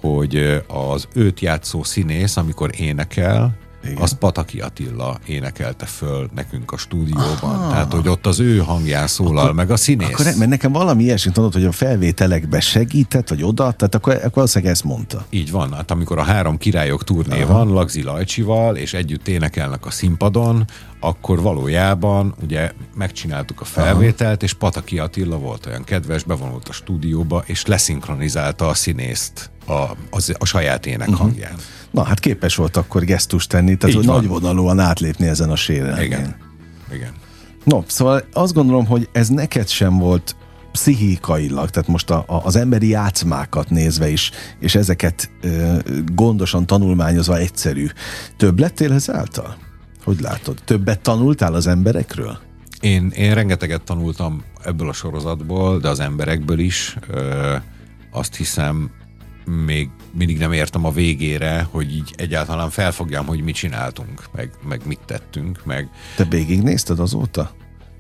hogy 0.06 0.64
az 0.68 1.08
őt 1.14 1.39
játszó 1.39 1.84
színész, 1.84 2.38
amikor 2.38 2.70
énekel, 2.78 3.58
Igen. 3.86 4.01
Az 4.01 4.18
Pataki 4.18 4.60
Attila 4.60 5.18
énekelte 5.26 5.86
föl 5.86 6.30
nekünk 6.36 6.72
a 6.72 6.78
stúdióban. 6.78 7.38
Aha. 7.41 7.70
Tehát, 7.70 7.93
hogy 7.93 8.08
ott 8.08 8.26
az 8.26 8.39
ő 8.39 8.58
hangján 8.58 9.08
szólal 9.08 9.43
akkor, 9.43 9.53
meg 9.53 9.72
a 9.72 9.78
színész. 9.78 10.08
Akkor, 10.14 10.26
mert 10.26 10.49
nekem 10.49 10.72
valami 10.72 11.03
ilyesmit 11.03 11.36
mondott, 11.36 11.53
hogy 11.53 11.66
a 11.66 11.72
felvételekbe 11.72 12.60
segített, 12.60 13.30
vagy 13.30 13.43
oda, 13.43 13.72
tehát 13.72 13.95
akkor, 13.95 14.14
akkor 14.14 14.32
valószínűleg 14.34 14.74
ezt 14.74 14.84
mondta. 14.84 15.26
Így 15.30 15.51
van, 15.51 15.74
hát 15.74 15.91
amikor 15.91 16.18
a 16.18 16.24
három 16.24 16.58
királyok 16.58 17.03
turné 17.03 17.41
Aha. 17.41 17.53
van, 17.53 17.74
Lagzi 17.74 18.03
Lajcsival, 18.03 18.76
és 18.76 18.93
együtt 18.93 19.28
énekelnek 19.28 19.86
a 19.86 19.91
színpadon, 19.91 20.66
akkor 20.99 21.41
valójában 21.41 22.36
ugye 22.43 22.72
megcsináltuk 22.95 23.62
a 23.62 23.66
felvételt, 23.66 24.43
és 24.43 24.53
Pataki 24.53 24.99
Attila 24.99 25.38
volt 25.38 25.66
olyan 25.66 25.84
kedves, 25.84 26.24
bevonult 26.24 26.68
a 26.68 26.74
stúdióba, 26.74 27.43
és 27.45 27.66
leszinkronizálta 27.66 28.68
a 28.68 28.74
színészt 28.74 29.51
a, 29.68 29.95
az, 30.09 30.34
a 30.38 30.45
saját 30.45 30.86
ének 30.86 31.07
uh-huh. 31.07 31.22
hangján. 31.22 31.55
Na, 31.91 32.03
hát 32.03 32.20
képes 32.20 32.55
volt 32.55 32.78
akkor 32.78 33.03
gesztust 33.03 33.49
tenni, 33.49 33.76
tehát 33.76 33.95
hogy 33.95 34.05
nagyvonalúan 34.05 34.80
átlépni 34.80 35.28
ezen 35.28 35.49
a 35.49 35.55
sérelmén. 35.55 36.05
Igen. 36.05 36.36
Igen. 36.93 37.11
No, 37.63 37.84
szóval 37.88 38.24
azt 38.34 38.53
gondolom, 38.53 38.86
hogy 38.86 39.09
ez 39.11 39.30
neked 39.30 39.68
sem 39.68 39.97
volt 39.97 40.36
pszichikailag, 40.72 41.70
tehát 41.70 41.89
most 41.89 42.09
a, 42.09 42.24
a, 42.28 42.41
az 42.43 42.55
emberi 42.55 42.88
játszmákat 42.88 43.70
nézve 43.70 44.09
is, 44.09 44.32
és 44.59 44.76
ezeket 44.76 45.30
ö, 45.41 45.78
gondosan 46.05 46.66
tanulmányozva 46.66 47.38
egyszerű. 47.38 47.88
Több 48.38 48.59
lettél 48.59 48.93
ezáltal? 48.93 49.57
Hogy 50.03 50.20
látod? 50.22 50.61
Többet 50.66 50.99
tanultál 50.99 51.53
az 51.53 51.68
emberekről? 51.68 52.38
Én, 52.80 53.11
én 53.16 53.34
rengeteget 53.34 53.82
tanultam 53.82 54.43
ebből 54.63 54.89
a 54.89 54.93
sorozatból, 54.93 55.80
de 55.80 55.89
az 55.89 55.99
emberekből 55.99 56.59
is. 56.59 56.97
Ö, 57.09 57.55
azt 58.11 58.36
hiszem, 58.36 58.91
még 59.46 59.89
mindig 60.12 60.38
nem 60.38 60.52
értem 60.52 60.86
a 60.86 60.91
végére, 60.91 61.68
hogy 61.72 61.96
így 61.96 62.14
egyáltalán 62.18 62.70
felfogjam, 62.70 63.26
hogy 63.26 63.43
mit 63.43 63.56
csináltunk, 63.56 64.24
meg, 64.32 64.50
meg 64.68 64.82
mit 64.86 65.00
tettünk, 65.06 65.66
meg 65.66 65.89
Te 66.16 66.24
végignézted 66.24 67.00
azóta? 67.00 67.52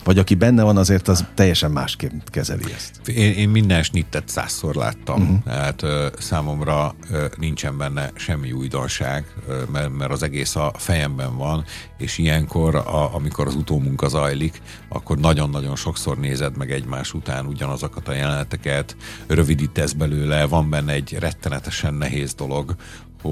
Vagy 0.05 0.17
aki 0.17 0.35
benne 0.35 0.63
van, 0.63 0.77
azért 0.77 1.07
az 1.07 1.25
teljesen 1.33 1.71
másképp 1.71 2.11
kezeli 2.25 2.71
ezt. 2.75 3.07
Én, 3.07 3.33
én 3.33 3.49
minden 3.49 3.83
snittet 3.83 4.29
százszor 4.29 4.75
láttam, 4.75 5.21
uh-huh. 5.21 5.43
tehát 5.43 5.83
ö, 5.83 6.07
számomra 6.17 6.95
ö, 7.11 7.25
nincsen 7.37 7.77
benne 7.77 8.11
semmi 8.15 8.51
újdonság, 8.51 9.25
ö, 9.47 9.61
mert, 9.71 9.97
mert 9.97 10.11
az 10.11 10.23
egész 10.23 10.55
a 10.55 10.71
fejemben 10.77 11.37
van, 11.37 11.65
és 11.97 12.17
ilyenkor, 12.17 12.75
a, 12.75 13.15
amikor 13.15 13.47
az 13.47 13.55
utómunka 13.55 14.07
zajlik, 14.07 14.61
akkor 14.89 15.17
nagyon-nagyon 15.17 15.75
sokszor 15.75 16.17
nézed 16.17 16.57
meg 16.57 16.71
egymás 16.71 17.13
után 17.13 17.45
ugyanazokat 17.45 18.07
a 18.07 18.13
jeleneteket, 18.13 18.95
rövidítesz 19.27 19.91
belőle, 19.91 20.45
van 20.45 20.69
benne 20.69 20.93
egy 20.93 21.15
rettenetesen 21.19 21.93
nehéz 21.93 22.33
dolog, 22.33 22.75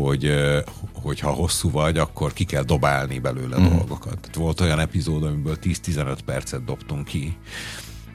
hogy 0.02 0.26
ö, 0.26 0.60
hogyha 0.94 1.32
hosszú 1.32 1.72
vagy, 1.72 1.98
akkor 1.98 2.34
ki 2.34 2.44
kell 2.44 2.64
dobálni 2.64 3.20
belőle 3.20 3.60
mm. 3.60 3.70
dolgokat. 3.70 4.30
Volt 4.36 4.62
olyan 4.62 4.80
epizód, 4.80 5.24
amiből 5.24 5.58
10-15 5.64 6.18
percet 6.26 6.64
dobtunk 6.66 7.06
ki. 7.06 7.38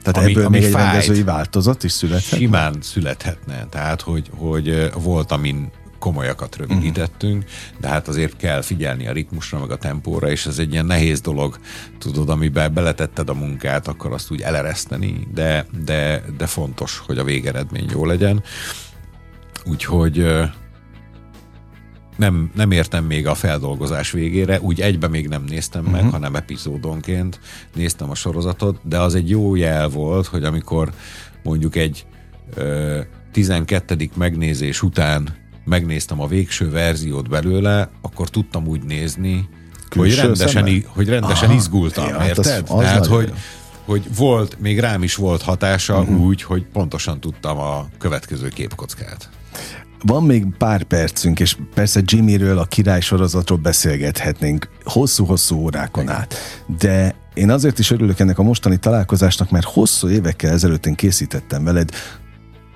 Tehát 0.03 0.17
Ami- 0.17 0.31
ebből 0.31 0.45
ami 0.45 0.57
még 0.57 0.65
egy 0.65 0.71
fájt. 0.73 0.91
rendezői 0.91 1.23
változat 1.23 1.83
is 1.83 1.91
született? 1.91 2.39
Simán 2.39 2.75
születhetne. 2.81 3.65
Tehát, 3.69 4.01
hogy, 4.01 4.29
hogy 4.37 4.91
volt, 4.93 5.31
amin 5.31 5.71
komolyakat 5.99 6.55
rövidítettünk, 6.55 7.45
de 7.79 7.87
hát 7.87 8.07
azért 8.07 8.35
kell 8.35 8.61
figyelni 8.61 9.07
a 9.07 9.11
ritmusra, 9.11 9.59
meg 9.59 9.71
a 9.71 9.77
tempóra, 9.77 10.29
és 10.29 10.45
ez 10.45 10.59
egy 10.59 10.71
ilyen 10.71 10.85
nehéz 10.85 11.21
dolog, 11.21 11.59
tudod, 11.97 12.29
amiben 12.29 12.73
beletetted 12.73 13.29
a 13.29 13.33
munkát, 13.33 13.87
akkor 13.87 14.13
azt 14.13 14.31
úgy 14.31 14.41
elereszteni, 14.41 15.27
de, 15.33 15.65
de, 15.85 16.23
de 16.37 16.45
fontos, 16.45 16.97
hogy 17.05 17.17
a 17.17 17.23
végeredmény 17.23 17.89
jó 17.91 18.05
legyen. 18.05 18.43
Úgyhogy 19.65 20.25
nem, 22.19 22.51
nem 22.55 22.71
értem 22.71 23.05
még 23.05 23.27
a 23.27 23.33
feldolgozás 23.33 24.11
végére, 24.11 24.59
úgy 24.61 24.81
egybe 24.81 25.07
még 25.07 25.27
nem 25.27 25.43
néztem 25.43 25.83
meg, 25.83 25.93
uh-huh. 25.93 26.11
hanem 26.11 26.35
epizódonként 26.35 27.39
néztem 27.75 28.09
a 28.09 28.15
sorozatot, 28.15 28.79
de 28.83 28.99
az 28.99 29.15
egy 29.15 29.29
jó 29.29 29.55
jel 29.55 29.87
volt, 29.87 30.25
hogy 30.25 30.43
amikor 30.43 30.91
mondjuk 31.43 31.75
egy 31.75 32.05
ö, 32.55 32.99
12. 33.31 34.09
megnézés 34.15 34.81
után 34.81 35.29
megnéztem 35.65 36.21
a 36.21 36.27
végső 36.27 36.69
verziót 36.69 37.29
belőle, 37.29 37.89
akkor 38.01 38.29
tudtam 38.29 38.67
úgy 38.67 38.83
nézni, 38.83 39.49
hogy 39.89 39.89
Külső 39.89 40.21
rendesen, 40.21 40.47
szemmel? 40.65 40.81
hogy 40.87 41.09
rendesen 41.09 41.47
Aha. 41.49 41.57
izgultam, 41.57 42.07
Ja, 42.07 42.19
hát 42.19 42.37
az- 42.37 42.47
érted? 42.47 42.65
az 42.69 42.79
Tehát, 42.79 42.99
nagyon 42.99 43.15
hogy, 43.15 43.27
jó. 43.27 43.33
hogy 43.85 44.15
volt, 44.15 44.59
még 44.59 44.79
rám 44.79 45.03
is 45.03 45.15
volt 45.15 45.41
hatása 45.41 45.99
uh-huh. 45.99 46.21
úgy, 46.21 46.41
hogy 46.43 46.65
pontosan 46.73 47.19
tudtam 47.19 47.57
a 47.57 47.87
következő 47.97 48.47
képkockát. 48.47 49.29
Van 50.05 50.23
még 50.23 50.45
pár 50.57 50.83
percünk, 50.83 51.39
és 51.39 51.57
persze 51.73 52.01
Jimmyről, 52.03 52.57
a 52.57 52.65
király 52.65 53.01
sorozatról 53.01 53.57
beszélgethetnénk 53.57 54.69
hosszú-hosszú 54.83 55.55
órákon 55.55 56.09
át. 56.09 56.35
De 56.79 57.15
én 57.33 57.49
azért 57.49 57.79
is 57.79 57.91
örülök 57.91 58.19
ennek 58.19 58.39
a 58.39 58.43
mostani 58.43 58.77
találkozásnak, 58.77 59.49
mert 59.49 59.65
hosszú 59.65 60.09
évekkel 60.09 60.51
ezelőtt 60.51 60.85
én 60.85 60.95
készítettem 60.95 61.63
veled 61.63 61.89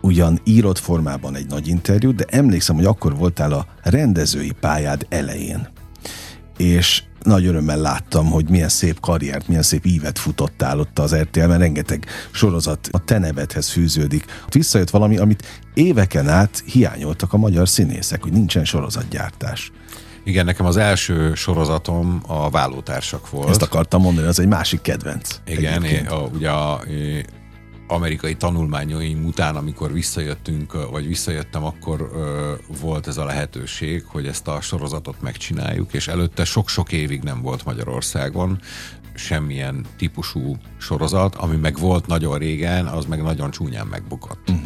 ugyan 0.01 0.39
írott 0.43 0.77
formában 0.77 1.35
egy 1.35 1.47
nagy 1.47 1.67
interjút, 1.67 2.15
de 2.15 2.25
emlékszem, 2.29 2.75
hogy 2.75 2.85
akkor 2.85 3.15
voltál 3.15 3.51
a 3.51 3.65
rendezői 3.83 4.51
pályád 4.59 5.05
elején. 5.09 5.67
És 6.57 7.03
nagy 7.23 7.45
örömmel 7.45 7.77
láttam, 7.77 8.25
hogy 8.25 8.49
milyen 8.49 8.69
szép 8.69 8.99
karriert, 8.99 9.47
milyen 9.47 9.63
szép 9.63 9.85
ívet 9.85 10.19
futottál 10.19 10.79
ott 10.79 10.99
az 10.99 11.15
RTL-ben, 11.15 11.59
rengeteg 11.59 12.05
sorozat 12.31 12.89
a 12.91 13.03
te 13.03 13.17
nevedhez 13.17 13.69
fűződik. 13.69 14.25
Visszajött 14.49 14.89
valami, 14.89 15.17
amit 15.17 15.61
éveken 15.73 16.29
át 16.29 16.63
hiányoltak 16.65 17.33
a 17.33 17.37
magyar 17.37 17.69
színészek, 17.69 18.23
hogy 18.23 18.31
nincsen 18.31 18.65
sorozatgyártás. 18.65 19.71
Igen, 20.23 20.45
nekem 20.45 20.65
az 20.65 20.77
első 20.77 21.33
sorozatom 21.33 22.23
a 22.27 22.49
Vállótársak 22.49 23.29
volt. 23.29 23.49
Ezt 23.49 23.61
akartam 23.61 24.01
mondani, 24.01 24.27
az 24.27 24.39
egy 24.39 24.47
másik 24.47 24.81
kedvenc. 24.81 25.39
Igen, 25.45 25.83
egyébként. 25.83 26.09
a, 26.09 26.29
ugye 26.33 26.49
a 26.49 26.83
amerikai 27.87 28.35
tanulmányaim 28.35 29.25
után, 29.25 29.55
amikor 29.55 29.93
visszajöttünk, 29.93 30.89
vagy 30.91 31.07
visszajöttem, 31.07 31.63
akkor 31.63 32.09
ö, 32.13 32.53
volt 32.81 33.07
ez 33.07 33.17
a 33.17 33.25
lehetőség, 33.25 34.03
hogy 34.07 34.27
ezt 34.27 34.47
a 34.47 34.61
sorozatot 34.61 35.21
megcsináljuk, 35.21 35.93
és 35.93 36.07
előtte 36.07 36.45
sok-sok 36.45 36.91
évig 36.91 37.21
nem 37.21 37.41
volt 37.41 37.65
Magyarországon 37.65 38.59
semmilyen 39.15 39.85
típusú 39.97 40.57
sorozat, 40.77 41.35
ami 41.35 41.55
meg 41.55 41.77
volt 41.77 42.07
nagyon 42.07 42.37
régen, 42.37 42.85
az 42.85 43.05
meg 43.05 43.21
nagyon 43.21 43.51
csúnyán 43.51 43.87
megbukott. 43.87 44.49
Uh-huh. 44.49 44.65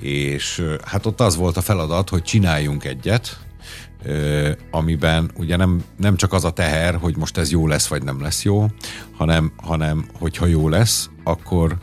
És 0.00 0.64
hát 0.84 1.06
ott 1.06 1.20
az 1.20 1.36
volt 1.36 1.56
a 1.56 1.60
feladat, 1.60 2.08
hogy 2.08 2.22
csináljunk 2.22 2.84
egyet, 2.84 3.38
ö, 4.02 4.50
amiben 4.70 5.30
ugye 5.36 5.56
nem, 5.56 5.82
nem 5.96 6.16
csak 6.16 6.32
az 6.32 6.44
a 6.44 6.50
teher, 6.50 6.94
hogy 6.94 7.16
most 7.16 7.36
ez 7.36 7.50
jó 7.50 7.66
lesz, 7.66 7.86
vagy 7.86 8.02
nem 8.02 8.20
lesz 8.20 8.42
jó, 8.44 8.66
hanem, 9.16 9.52
hanem 9.56 10.08
hogyha 10.18 10.46
jó 10.46 10.68
lesz, 10.68 11.10
akkor 11.24 11.76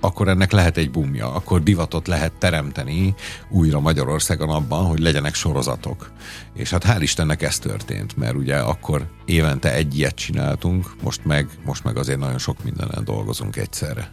akkor 0.00 0.28
ennek 0.28 0.52
lehet 0.52 0.76
egy 0.76 0.90
bumja, 0.90 1.34
akkor 1.34 1.62
divatot 1.62 2.06
lehet 2.06 2.32
teremteni 2.32 3.14
újra 3.50 3.80
Magyarországon 3.80 4.48
abban, 4.48 4.84
hogy 4.84 4.98
legyenek 4.98 5.34
sorozatok. 5.34 6.12
És 6.54 6.70
hát 6.70 6.84
hál' 6.84 6.98
Istennek 7.00 7.42
ez 7.42 7.58
történt, 7.58 8.16
mert 8.16 8.34
ugye 8.34 8.56
akkor 8.56 9.06
évente 9.24 9.74
egy 9.74 9.98
ilyet 9.98 10.14
csináltunk, 10.14 10.94
most 11.02 11.24
meg, 11.24 11.48
most 11.64 11.84
meg 11.84 11.96
azért 11.96 12.18
nagyon 12.18 12.38
sok 12.38 12.64
mindenen 12.64 13.04
dolgozunk 13.04 13.56
egyszerre. 13.56 14.12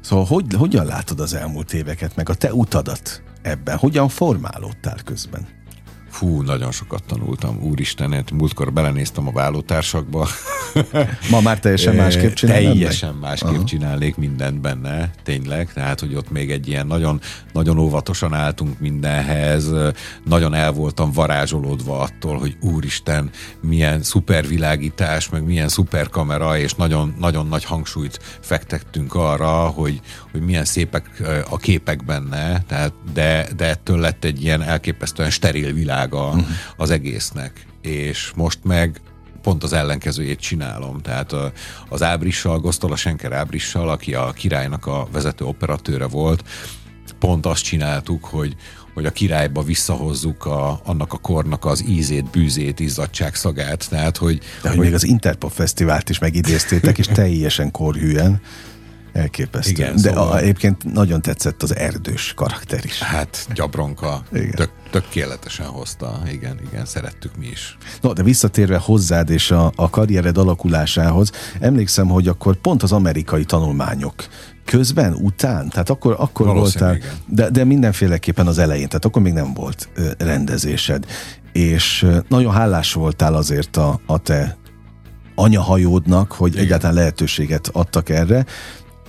Szóval 0.00 0.24
hogy, 0.24 0.44
hogyan 0.54 0.86
látod 0.86 1.20
az 1.20 1.34
elmúlt 1.34 1.72
éveket, 1.72 2.16
meg 2.16 2.28
a 2.28 2.34
te 2.34 2.54
utadat 2.54 3.22
ebben? 3.42 3.76
Hogyan 3.76 4.08
formálódtál 4.08 4.98
közben? 5.04 5.46
Fú, 6.16 6.42
nagyon 6.42 6.72
sokat 6.72 7.02
tanultam. 7.06 7.62
Úristen, 7.62 8.12
hát 8.12 8.30
múltkor 8.30 8.72
belenéztem 8.72 9.28
a 9.28 9.32
vállótársakba. 9.32 10.28
Ma 11.30 11.40
már 11.40 11.58
teljesen 11.60 11.94
másképp 11.94 12.32
csinálnád 12.32 12.64
meg? 12.64 12.72
Teljesen 12.72 13.14
másképp 13.14 13.54
Aha. 13.54 13.64
csinálnék 13.64 14.16
mindent 14.16 14.60
benne, 14.60 15.10
tényleg. 15.22 15.72
Tehát, 15.72 16.00
hogy 16.00 16.14
ott 16.14 16.30
még 16.30 16.50
egy 16.50 16.68
ilyen 16.68 16.86
nagyon, 16.86 17.20
nagyon 17.52 17.78
óvatosan 17.78 18.34
álltunk 18.34 18.80
mindenhez, 18.80 19.70
nagyon 20.24 20.54
el 20.54 20.72
voltam 20.72 21.12
varázsolódva 21.12 22.00
attól, 22.00 22.38
hogy 22.38 22.56
úristen, 22.60 23.30
milyen 23.60 24.02
szupervilágítás, 24.02 25.28
meg 25.28 25.44
milyen 25.44 25.68
szuperkamera, 25.68 26.58
és 26.58 26.74
nagyon, 26.74 27.14
nagyon 27.18 27.46
nagy 27.46 27.64
hangsúlyt 27.64 28.20
fektettünk 28.40 29.14
arra, 29.14 29.66
hogy, 29.66 30.00
hogy 30.32 30.40
milyen 30.40 30.64
szépek 30.64 31.22
a 31.50 31.56
képek 31.56 32.04
benne, 32.04 32.62
tehát, 32.66 32.92
de, 33.12 33.48
de 33.56 33.64
ettől 33.68 33.98
lett 33.98 34.24
egy 34.24 34.42
ilyen 34.42 34.62
elképesztően 34.62 35.30
steril 35.30 35.72
világ 35.72 36.05
uh-huh. 36.14 36.46
az 36.76 36.90
egésznek. 36.90 37.66
És 37.80 38.32
most 38.36 38.58
meg 38.62 39.00
pont 39.42 39.62
az 39.62 39.72
ellenkezőjét 39.72 40.40
csinálom. 40.40 41.00
Tehát 41.00 41.34
az 41.88 42.02
Ábrissal, 42.02 42.58
Gosztola 42.58 42.96
Senker 42.96 43.32
Ábrissal, 43.32 43.88
aki 43.88 44.14
a 44.14 44.30
királynak 44.30 44.86
a 44.86 45.08
vezető 45.12 45.44
operatőre 45.44 46.06
volt, 46.06 46.44
pont 47.18 47.46
azt 47.46 47.62
csináltuk, 47.62 48.24
hogy, 48.24 48.56
hogy 48.94 49.06
a 49.06 49.10
királyba 49.10 49.62
visszahozzuk 49.62 50.46
a, 50.46 50.80
annak 50.84 51.12
a 51.12 51.18
kornak 51.18 51.64
az 51.64 51.84
ízét, 51.88 52.30
bűzét, 52.30 52.80
izzadság 52.80 53.34
szagát. 53.34 53.88
Tehát, 53.88 54.16
hogy, 54.16 54.38
De 54.38 54.68
hogy, 54.68 54.76
hogy 54.76 54.86
még 54.86 54.94
az 54.94 55.04
Interpop 55.04 55.52
Fesztivált 55.52 56.10
is 56.10 56.18
megidéztétek, 56.18 56.98
és 56.98 57.06
teljesen 57.06 57.70
korhűen. 57.70 58.40
Elképesztő. 59.16 59.70
Igen, 59.70 59.94
De 59.94 60.08
szóval... 60.08 60.32
a, 60.32 60.38
egyébként 60.38 60.92
nagyon 60.92 61.22
tetszett 61.22 61.62
az 61.62 61.76
erdős 61.76 62.32
karakter 62.36 62.84
is. 62.84 62.98
Hát 62.98 63.46
Gyabronka 63.54 64.22
tök, 64.54 64.70
tökéletesen 64.90 65.66
hozta. 65.66 66.20
Igen, 66.32 66.60
igen, 66.70 66.84
szerettük 66.84 67.36
mi 67.36 67.46
is. 67.46 67.76
No, 68.00 68.12
de 68.12 68.22
visszatérve 68.22 68.76
hozzád 68.76 69.30
és 69.30 69.50
a, 69.50 69.72
a 69.76 69.90
karriered 69.90 70.38
alakulásához, 70.38 71.30
emlékszem, 71.60 72.08
hogy 72.08 72.28
akkor 72.28 72.56
pont 72.56 72.82
az 72.82 72.92
amerikai 72.92 73.44
tanulmányok 73.44 74.14
közben, 74.64 75.14
után, 75.14 75.68
tehát 75.68 75.90
akkor, 75.90 76.16
akkor 76.18 76.46
voltál, 76.46 76.98
de, 77.26 77.50
de 77.50 77.64
mindenféleképpen 77.64 78.46
az 78.46 78.58
elején, 78.58 78.86
tehát 78.86 79.04
akkor 79.04 79.22
még 79.22 79.32
nem 79.32 79.54
volt 79.54 79.88
rendezésed. 80.18 81.04
És 81.52 82.06
nagyon 82.28 82.52
hálás 82.52 82.92
voltál 82.92 83.34
azért 83.34 83.76
a, 83.76 84.00
a 84.06 84.18
te 84.18 84.56
anyahajódnak, 85.34 86.32
hogy 86.32 86.52
Igen. 86.52 86.64
egyáltalán 86.64 86.94
lehetőséget 86.94 87.68
adtak 87.72 88.08
erre, 88.08 88.44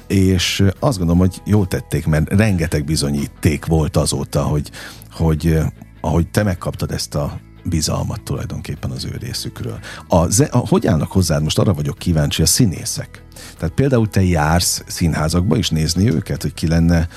és 0.08 0.64
azt 0.80 0.97
gondolom, 0.97 1.22
hogy 1.22 1.41
jól 1.45 1.68
tették, 1.68 2.05
mert 2.05 2.30
rengeteg 2.30 2.86
bizonyíték 2.86 3.66
volt 3.66 3.97
azóta, 3.97 4.43
hogy, 4.43 4.72
hogy 5.12 5.60
ahogy 6.01 6.28
te 6.28 6.43
megkaptad 6.43 6.91
ezt 6.91 7.16
a 7.16 7.39
bizalmat 7.64 8.22
tulajdonképpen 8.22 8.91
az 8.91 9.05
ő 9.05 9.18
részükről. 9.20 9.80
A, 10.08 10.28
ze, 10.28 10.45
a, 10.45 10.58
hogy 10.58 10.88
állnak 10.88 11.12
hozzád? 11.12 11.43
Most 11.43 11.60
arra 11.60 11.74
vagyok 11.74 11.97
kíváncsi, 11.97 12.41
a 12.41 12.45
színészek. 12.45 13.24
Tehát 13.58 13.74
például 13.74 14.10
te 14.10 14.24
jársz 14.24 14.84
színházakba 14.88 15.58
is 15.58 15.70
nézni 15.70 16.12
őket, 16.12 16.41
hogy 16.41 16.53
ki 16.53 16.68
lenne 16.68 17.08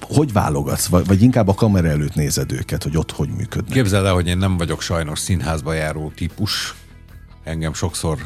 hogy 0.00 0.32
válogatsz, 0.32 0.86
vagy, 0.86 1.06
vagy 1.06 1.22
inkább 1.22 1.48
a 1.48 1.54
kamera 1.54 1.88
előtt 1.88 2.14
nézed 2.14 2.52
őket, 2.52 2.82
hogy 2.82 2.96
ott 2.96 3.10
hogy 3.10 3.28
működnek? 3.28 3.72
Képzeld 3.72 4.06
el, 4.06 4.12
hogy 4.12 4.26
én 4.26 4.38
nem 4.38 4.56
vagyok 4.56 4.80
sajnos 4.80 5.18
színházba 5.18 5.72
járó 5.72 6.12
típus. 6.14 6.74
Engem 7.44 7.74
sokszor 7.74 8.18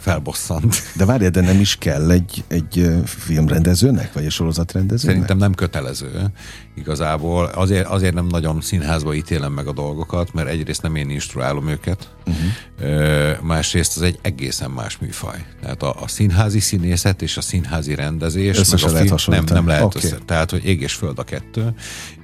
felbosszant. 0.00 0.76
De 0.96 1.04
várj, 1.04 1.26
de 1.26 1.40
nem 1.40 1.60
is 1.60 1.76
kell 1.76 2.10
egy, 2.10 2.44
egy 2.48 2.90
filmrendezőnek, 3.04 4.12
vagy 4.12 4.24
egy 4.24 4.30
sorozatrendezőnek? 4.30 5.14
Szerintem 5.16 5.36
nem 5.36 5.54
kötelező 5.54 6.32
igazából. 6.76 7.44
Azért, 7.44 7.86
azért 7.86 8.14
nem 8.14 8.26
nagyon 8.26 8.60
színházba 8.60 9.14
ítélem 9.14 9.52
meg 9.52 9.66
a 9.66 9.72
dolgokat, 9.72 10.32
mert 10.32 10.48
egyrészt 10.48 10.82
nem 10.82 10.96
én 10.96 11.10
instruálom 11.10 11.68
őket, 11.68 12.08
uh-huh. 12.26 13.40
másrészt 13.42 13.96
ez 13.96 14.02
egy 14.02 14.18
egészen 14.22 14.70
más 14.70 14.98
műfaj. 14.98 15.44
Tehát 15.62 15.82
a, 15.82 16.02
a 16.02 16.08
színházi 16.08 16.60
színészet 16.60 17.22
és 17.22 17.36
a 17.36 17.40
színházi 17.40 17.94
rendezés 17.94 18.58
Összesen 18.58 18.92
meg 18.92 19.12
a 19.12 19.18
film, 19.18 19.36
nem, 19.36 19.54
nem 19.54 19.66
lehet 19.66 19.82
okay. 19.82 20.02
össze. 20.02 20.18
Tehát, 20.24 20.50
hogy 20.50 20.64
ég 20.64 20.80
és 20.80 20.92
föld 20.92 21.18
a 21.18 21.24
kettő, 21.24 21.74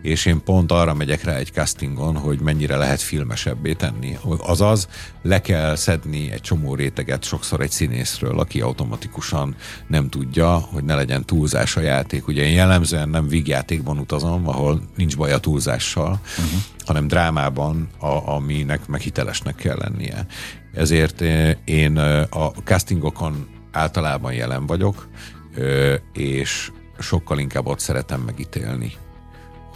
és 0.07 0.27
én 0.27 0.43
pont 0.45 0.73
arra 0.73 0.95
megyek 0.95 1.25
rá 1.25 1.35
egy 1.35 1.53
castingon, 1.53 2.17
hogy 2.17 2.41
mennyire 2.41 2.77
lehet 2.77 3.01
filmesebbé 3.01 3.73
tenni. 3.73 4.19
Azaz, 4.39 4.89
le 5.23 5.41
kell 5.41 5.75
szedni 5.75 6.31
egy 6.31 6.41
csomó 6.41 6.75
réteget 6.75 7.25
sokszor 7.25 7.61
egy 7.61 7.71
színészről, 7.71 8.39
aki 8.39 8.61
automatikusan 8.61 9.55
nem 9.87 10.09
tudja, 10.09 10.49
hogy 10.49 10.85
ne 10.85 10.95
legyen 10.95 11.25
túlzás 11.25 11.77
a 11.77 11.81
játék. 11.81 12.27
Ugye 12.27 12.45
én 12.45 12.53
jellemzően 12.53 13.09
nem 13.09 13.29
vígjátékban 13.29 13.99
utazom, 13.99 14.49
ahol 14.49 14.83
nincs 14.97 15.17
baj 15.17 15.33
a 15.33 15.39
túlzással, 15.39 16.21
uh-huh. 16.39 16.61
hanem 16.85 17.07
drámában, 17.07 17.89
a, 17.99 18.31
aminek 18.31 18.87
meg 18.87 19.01
hitelesnek 19.01 19.55
kell 19.55 19.77
lennie. 19.79 20.27
Ezért 20.75 21.21
eh, 21.21 21.55
én 21.65 21.99
eh, 21.99 22.23
a 22.31 22.53
castingokon 22.65 23.47
általában 23.73 24.33
jelen 24.33 24.67
vagyok, 24.67 25.09
eh, 25.57 25.95
és 26.13 26.71
sokkal 26.99 27.39
inkább 27.39 27.67
ott 27.67 27.79
szeretem 27.79 28.21
megítélni 28.21 28.93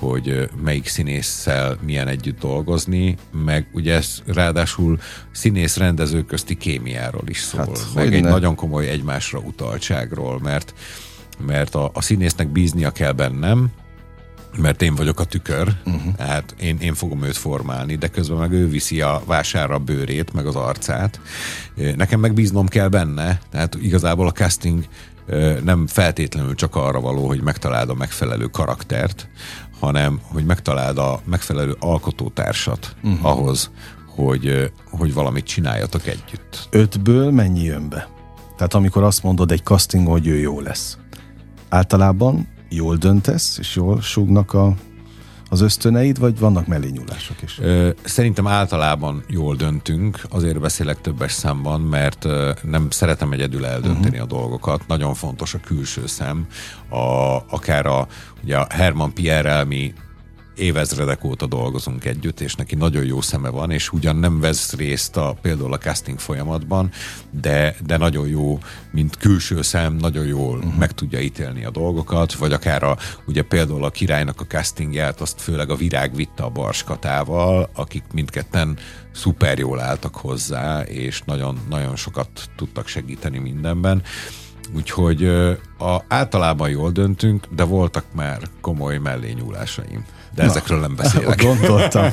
hogy 0.01 0.51
melyik 0.63 0.87
színésszel 0.87 1.79
milyen 1.83 2.09
együtt 2.09 2.39
dolgozni, 2.39 3.17
meg 3.45 3.67
ugye 3.73 3.95
ez 3.95 4.23
ráadásul 4.27 4.99
színész-rendező 5.33 6.25
közti 6.25 6.57
kémiáról 6.57 7.25
is 7.27 7.39
szól, 7.39 7.61
hát, 7.61 7.87
meg 7.95 8.15
egy 8.15 8.23
ne? 8.23 8.31
nagyon 8.31 8.55
komoly 8.55 8.89
egymásra 8.89 9.39
utaltságról, 9.39 10.41
mert, 10.43 10.75
mert 11.47 11.75
a, 11.75 11.91
a 11.95 12.01
színésznek 12.03 12.49
bíznia 12.49 12.91
kell 12.91 13.13
bennem, 13.13 13.71
mert 14.57 14.83
én 14.83 14.95
vagyok 14.95 15.21
a 15.21 15.25
tükör, 15.25 15.69
uh-huh. 15.85 16.15
tehát 16.17 16.55
én, 16.61 16.79
én 16.81 16.95
fogom 16.95 17.23
őt 17.23 17.37
formálni, 17.37 17.97
de 17.97 18.09
közben 18.09 18.39
meg 18.39 18.53
ő 18.53 18.69
viszi 18.69 19.01
a 19.01 19.23
vására 19.27 19.75
a 19.75 19.79
bőrét, 19.79 20.33
meg 20.33 20.47
az 20.47 20.57
arcát. 20.57 21.21
Nekem 21.97 22.21
meg 22.21 22.35
bíznom 22.35 22.67
kell 22.67 22.89
benne, 22.89 23.39
tehát 23.51 23.75
igazából 23.75 24.27
a 24.27 24.33
casting 24.33 24.85
nem 25.65 25.87
feltétlenül 25.87 26.55
csak 26.55 26.77
arra 26.77 27.01
való, 27.01 27.27
hogy 27.27 27.43
megtaláld 27.43 27.91
a 27.91 27.95
megfelelő 27.95 28.47
karaktert, 28.47 29.29
hanem 29.81 30.21
hogy 30.23 30.45
megtaláld 30.45 30.99
a 30.99 31.21
megfelelő 31.25 31.77
alkotótársat 31.79 32.97
uh-huh. 33.03 33.27
ahhoz, 33.27 33.71
hogy, 34.15 34.73
hogy 34.91 35.15
valamit 35.15 35.45
csináljatok 35.45 36.07
együtt. 36.07 36.69
Ötből 36.71 37.31
mennyi 37.31 37.63
jön 37.63 37.89
be? 37.89 38.09
Tehát 38.57 38.75
amikor 38.75 39.03
azt 39.03 39.23
mondod 39.23 39.51
egy 39.51 39.63
casting, 39.63 40.07
hogy 40.07 40.27
ő 40.27 40.39
jó 40.39 40.61
lesz. 40.61 40.99
Általában 41.69 42.49
jól 42.69 42.97
döntesz, 42.97 43.59
és 43.59 43.77
jól 43.77 44.01
súgnak 44.01 44.53
a, 44.53 44.75
az 45.53 45.61
ösztöneid, 45.61 46.19
vagy 46.19 46.39
vannak 46.39 46.67
mellényúlások 46.67 47.43
is? 47.43 47.61
Szerintem 48.05 48.47
általában 48.47 49.23
jól 49.27 49.57
döntünk, 49.57 50.21
azért 50.31 50.61
beszélek 50.61 51.01
többes 51.01 51.33
számban, 51.33 51.81
mert 51.81 52.27
nem 52.63 52.91
szeretem 52.91 53.33
egyedül 53.33 53.67
eldönteni 53.67 54.19
uh-huh. 54.19 54.23
a 54.23 54.27
dolgokat. 54.27 54.87
Nagyon 54.87 55.15
fontos 55.15 55.55
a 55.55 55.61
külső 55.65 56.07
szem, 56.07 56.47
a, 56.89 56.97
akár 57.49 57.87
a, 57.87 58.07
ugye 58.43 58.57
a 58.57 58.67
Herman 58.71 59.15
Pierre 59.15 59.65
mi 59.65 59.93
évezredek 60.61 61.25
óta 61.25 61.47
dolgozunk 61.47 62.05
együtt, 62.05 62.41
és 62.41 62.55
neki 62.55 62.75
nagyon 62.75 63.05
jó 63.05 63.21
szeme 63.21 63.49
van, 63.49 63.71
és 63.71 63.93
ugyan 63.93 64.17
nem 64.17 64.41
vesz 64.41 64.73
részt 64.73 65.17
a, 65.17 65.37
például 65.43 65.73
a 65.73 65.79
casting 65.79 66.19
folyamatban, 66.19 66.91
de, 67.31 67.77
de 67.87 67.97
nagyon 67.97 68.29
jó, 68.29 68.59
mint 68.91 69.17
külső 69.17 69.63
szem, 69.63 69.95
nagyon 69.95 70.27
jól 70.27 70.57
uh-huh. 70.57 70.79
meg 70.79 70.93
tudja 70.93 71.21
ítélni 71.21 71.65
a 71.65 71.71
dolgokat, 71.71 72.35
vagy 72.35 72.53
akár 72.53 72.83
a, 72.83 72.97
ugye 73.27 73.43
például 73.43 73.85
a 73.85 73.91
királynak 73.91 74.41
a 74.41 74.47
castingját, 74.47 75.21
azt 75.21 75.41
főleg 75.41 75.71
a 75.71 75.77
virág 75.77 76.15
vitte 76.15 76.43
a 76.43 76.51
barskatával, 76.51 77.71
akik 77.75 78.05
mindketten 78.13 78.79
szuper 79.13 79.59
jól 79.59 79.81
álltak 79.81 80.17
hozzá, 80.17 80.81
és 80.81 81.23
nagyon, 81.25 81.59
nagyon 81.69 81.97
sokat 81.97 82.29
tudtak 82.57 82.87
segíteni 82.87 83.39
mindenben. 83.39 84.03
Úgyhogy 84.77 85.25
a, 85.79 86.05
általában 86.09 86.71
jól 86.71 86.91
döntünk, 86.91 87.47
de 87.55 87.65
voltak 87.65 88.05
már 88.15 88.41
komoly 88.61 88.99
mellényúlásaim. 88.99 90.05
De 90.35 90.43
Na, 90.43 90.49
ezekről 90.51 90.81
nem 90.81 90.97
beszélek. 90.97 91.43
Gondoltam. 91.45 92.11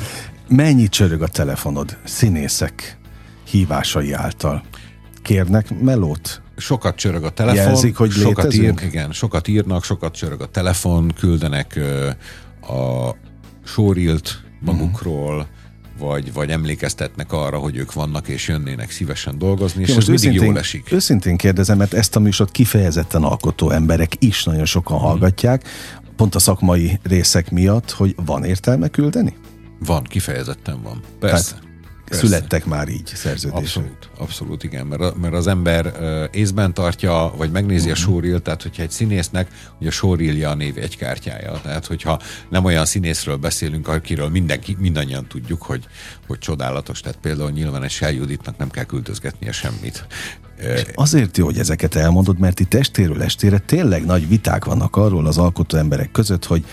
Mennyi 0.48 0.88
csörög 0.88 1.22
a 1.22 1.28
telefonod 1.28 1.96
színészek 2.04 2.98
hívásai 3.44 4.12
által? 4.12 4.62
Kérnek 5.22 5.80
melót? 5.80 6.42
Sokat 6.56 6.96
csörög 6.96 7.24
a 7.24 7.30
telefon. 7.30 7.64
Jelzik, 7.64 7.96
hogy 7.96 8.10
sokat 8.10 8.54
ír, 8.54 8.74
Igen, 8.82 9.12
sokat 9.12 9.48
írnak, 9.48 9.84
sokat 9.84 10.14
csörög 10.14 10.40
a 10.40 10.46
telefon, 10.46 11.12
küldenek 11.18 11.76
ö, 11.76 12.10
a 12.72 13.14
sórilt 13.64 14.42
magukról, 14.60 15.34
uh-huh 15.34 15.56
vagy, 15.98 16.32
vagy 16.32 16.50
emlékeztetnek 16.50 17.32
arra, 17.32 17.58
hogy 17.58 17.76
ők 17.76 17.92
vannak 17.92 18.28
és 18.28 18.48
jönnének 18.48 18.90
szívesen 18.90 19.38
dolgozni, 19.38 19.82
és 19.82 19.88
Én 19.88 19.96
ez 19.96 20.06
mindig 20.06 20.26
őszintén, 20.26 20.46
jól 20.46 20.58
esik. 20.58 20.92
Őszintén 20.92 21.36
kérdezem, 21.36 21.78
mert 21.78 21.94
ezt 21.94 22.16
a 22.16 22.20
műsort 22.20 22.50
kifejezetten 22.50 23.22
alkotó 23.22 23.70
emberek 23.70 24.12
is 24.18 24.44
nagyon 24.44 24.64
sokan 24.64 24.98
hallgatják, 24.98 25.68
pont 26.18 26.34
a 26.34 26.38
szakmai 26.38 26.98
részek 27.02 27.50
miatt, 27.50 27.90
hogy 27.90 28.14
van 28.24 28.44
értelme 28.44 28.88
küldeni? 28.88 29.36
Van, 29.78 30.02
kifejezetten 30.02 30.82
van. 30.82 31.00
Persze. 31.18 31.54
Tehát 31.54 31.67
Persze. 32.08 32.26
Születtek 32.26 32.64
már 32.64 32.88
így 32.88 33.06
szerződések. 33.14 33.62
Abszolút, 33.62 34.10
abszolút 34.18 34.64
igen, 34.64 34.86
mert, 34.86 35.16
mert 35.16 35.34
az 35.34 35.46
ember 35.46 35.92
észben 36.32 36.74
tartja, 36.74 37.32
vagy 37.36 37.50
megnézi 37.50 37.90
a 37.90 37.94
showreel, 37.94 38.40
tehát 38.40 38.62
hogyha 38.62 38.82
egy 38.82 38.90
színésznek, 38.90 39.48
ugye 39.78 39.88
a 39.88 39.92
showreelja 39.92 40.50
a 40.50 40.54
név 40.54 40.78
egy 40.78 40.96
kártyája, 40.96 41.60
tehát 41.62 41.86
hogyha 41.86 42.20
nem 42.48 42.64
olyan 42.64 42.84
színészről 42.84 43.36
beszélünk, 43.36 43.88
akiről 43.88 44.28
mindenki, 44.28 44.76
mindannyian 44.78 45.26
tudjuk, 45.26 45.62
hogy, 45.62 45.86
hogy 46.26 46.38
csodálatos, 46.38 47.00
tehát 47.00 47.18
például 47.18 47.50
nyilván 47.50 47.82
egy 47.82 47.90
Sel 47.90 48.12
Juditnak 48.12 48.56
nem 48.56 48.70
kell 48.70 48.84
küldözgetnie 48.84 49.52
semmit. 49.52 50.06
Ö, 50.60 50.80
Azért 50.94 51.36
jó, 51.36 51.44
hogy 51.44 51.58
ezeket 51.58 51.94
elmondod, 51.94 52.38
mert 52.38 52.60
itt 52.60 52.74
estéről 52.74 53.22
estére 53.22 53.58
tényleg 53.58 54.04
nagy 54.04 54.28
viták 54.28 54.64
vannak 54.64 54.96
arról 54.96 55.26
az 55.26 55.38
alkotó 55.38 55.78
emberek 55.78 56.10
között, 56.10 56.44
hogy 56.44 56.64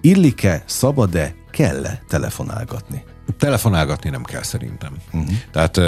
illik-e, 0.00 0.62
szabad-e, 0.66 1.34
kell-e 1.50 2.02
telefonálgatni. 2.08 3.04
Telefonálgatni 3.38 4.10
nem 4.10 4.22
kell 4.22 4.42
szerintem. 4.42 4.96
Uh-huh. 5.12 5.34
Tehát 5.50 5.80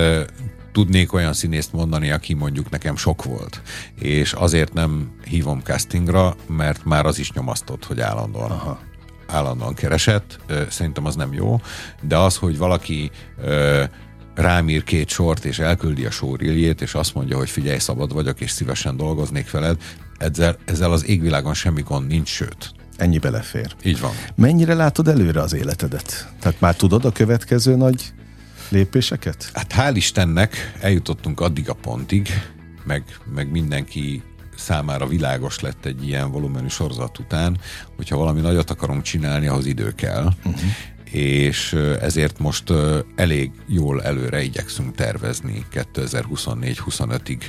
tudnék 0.73 1.13
olyan 1.13 1.33
színészt 1.33 1.73
mondani, 1.73 2.11
aki 2.11 2.35
mondjuk 2.35 2.71
nekem 2.71 2.97
sok 2.97 3.25
volt, 3.25 3.63
és 3.95 4.33
azért 4.33 4.73
nem 4.73 5.11
hívom 5.25 5.61
castingra, 5.61 6.37
mert 6.47 6.85
már 6.85 7.07
az 7.07 7.19
is 7.19 7.33
nyomasztott, 7.33 7.85
hogy 7.85 8.01
állandóan, 8.01 8.51
Aha. 8.51 8.81
állandóan 9.27 9.75
keresett. 9.75 10.39
Szerintem 10.69 11.05
az 11.05 11.17
nem 11.17 11.33
jó, 11.33 11.61
de 12.03 12.17
az, 12.17 12.37
hogy 12.37 12.59
valaki 12.59 13.11
ö, 13.43 13.85
rám 14.35 14.69
ír 14.69 14.85
két 14.85 15.09
sort, 15.09 15.45
és 15.45 15.59
elküldi 15.59 16.05
a 16.05 16.11
sóriljét, 16.11 16.81
és 16.81 16.95
azt 16.95 17.15
mondja, 17.15 17.37
hogy 17.37 17.51
figyelj, 17.51 17.79
szabad 17.79 18.13
vagyok, 18.13 18.41
és 18.41 18.51
szívesen 18.51 18.97
dolgoznék 18.97 19.51
veled, 19.51 19.83
ezzel, 20.19 20.57
ezzel 20.65 20.93
az 20.93 21.07
égvilágon 21.07 21.55
semmi 21.55 21.83
gond 21.83 22.07
nincs, 22.07 22.29
sőt. 22.29 22.75
Ennyi 22.97 23.19
belefér. 23.19 23.75
Így 23.83 24.01
van. 24.01 24.13
Mennyire 24.35 24.75
látod 24.75 25.09
előre 25.09 25.41
az 25.41 25.55
életedet? 25.55 26.29
Tehát 26.41 26.61
már 26.61 26.77
tudod 26.77 27.05
a 27.05 27.13
következő 27.13 27.77
nagy 27.77 28.13
lépéseket? 28.69 29.51
Hát 29.53 29.73
hál' 29.77 29.93
Istennek 29.95 30.73
eljutottunk 30.81 31.41
addig 31.41 31.69
a 31.69 31.75
pontig, 31.75 32.29
meg, 32.85 33.05
meg 33.35 33.51
mindenki 33.51 34.23
számára 34.57 35.07
világos 35.07 35.61
lett 35.61 35.85
egy 35.85 36.07
ilyen 36.07 36.31
volumenű 36.31 36.69
sorozat 36.69 37.19
után, 37.19 37.59
hogyha 37.97 38.17
valami 38.17 38.41
nagyot 38.41 38.71
akarunk 38.71 39.03
csinálni, 39.03 39.47
ahhoz 39.47 39.67
idő 39.67 39.95
kell. 39.95 40.25
Uh-huh. 40.25 40.61
És 41.15 41.73
ezért 42.01 42.39
most 42.39 42.73
elég 43.17 43.51
jól 43.67 44.03
előre 44.03 44.43
igyekszünk 44.43 44.95
tervezni. 44.95 45.65
2024-25-ig 45.73 47.41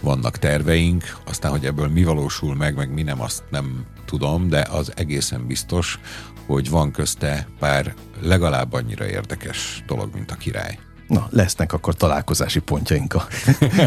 vannak 0.00 0.38
terveink, 0.38 1.16
aztán, 1.24 1.50
hogy 1.50 1.64
ebből 1.64 1.88
mi 1.88 2.04
valósul 2.04 2.54
meg, 2.54 2.76
meg 2.76 2.92
mi 2.92 3.02
nem, 3.02 3.20
azt 3.20 3.42
nem 3.50 3.84
tudom, 4.04 4.48
de 4.48 4.66
az 4.70 4.92
egészen 4.96 5.46
biztos, 5.46 5.98
hogy 6.46 6.70
van 6.70 6.90
közte 6.90 7.46
pár 7.58 7.94
legalább 8.20 8.72
annyira 8.72 9.06
érdekes 9.06 9.82
dolog, 9.86 10.10
mint 10.14 10.30
a 10.30 10.34
király. 10.34 10.78
Na, 11.08 11.26
lesznek 11.30 11.72
akkor 11.72 11.94
találkozási 11.94 12.60
pontjaink 12.60 13.14
a 13.14 13.26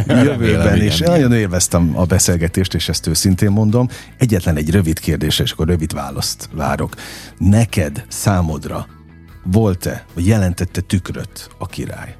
jövőben, 0.23 0.81
és 0.81 0.99
igen. 0.99 1.11
nagyon 1.11 1.33
élveztem 1.33 1.97
a 1.97 2.05
beszélgetést, 2.05 2.73
és 2.73 2.89
ezt 2.89 3.07
őszintén 3.07 3.51
mondom. 3.51 3.87
Egyetlen 4.17 4.55
egy 4.55 4.69
rövid 4.69 4.99
kérdés, 4.99 5.39
és 5.39 5.51
akkor 5.51 5.67
rövid 5.67 5.93
választ 5.93 6.49
várok. 6.53 6.93
Neked, 7.37 8.05
számodra 8.07 8.87
volt-e, 9.51 10.05
vagy 10.13 10.27
jelentette 10.27 10.81
tükröt 10.81 11.49
a 11.57 11.65
király? 11.65 12.15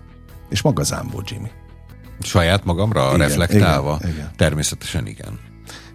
És 0.49 0.61
maga 0.61 0.83
Zámbó 0.83 1.21
Jimmy. 1.25 1.49
Saját 2.21 2.65
magamra 2.65 3.05
Igen, 3.13 3.27
reflektálva? 3.27 3.97
igen, 4.01 4.13
igen. 4.13 4.29
Természetesen 4.35 5.07
igen. 5.07 5.39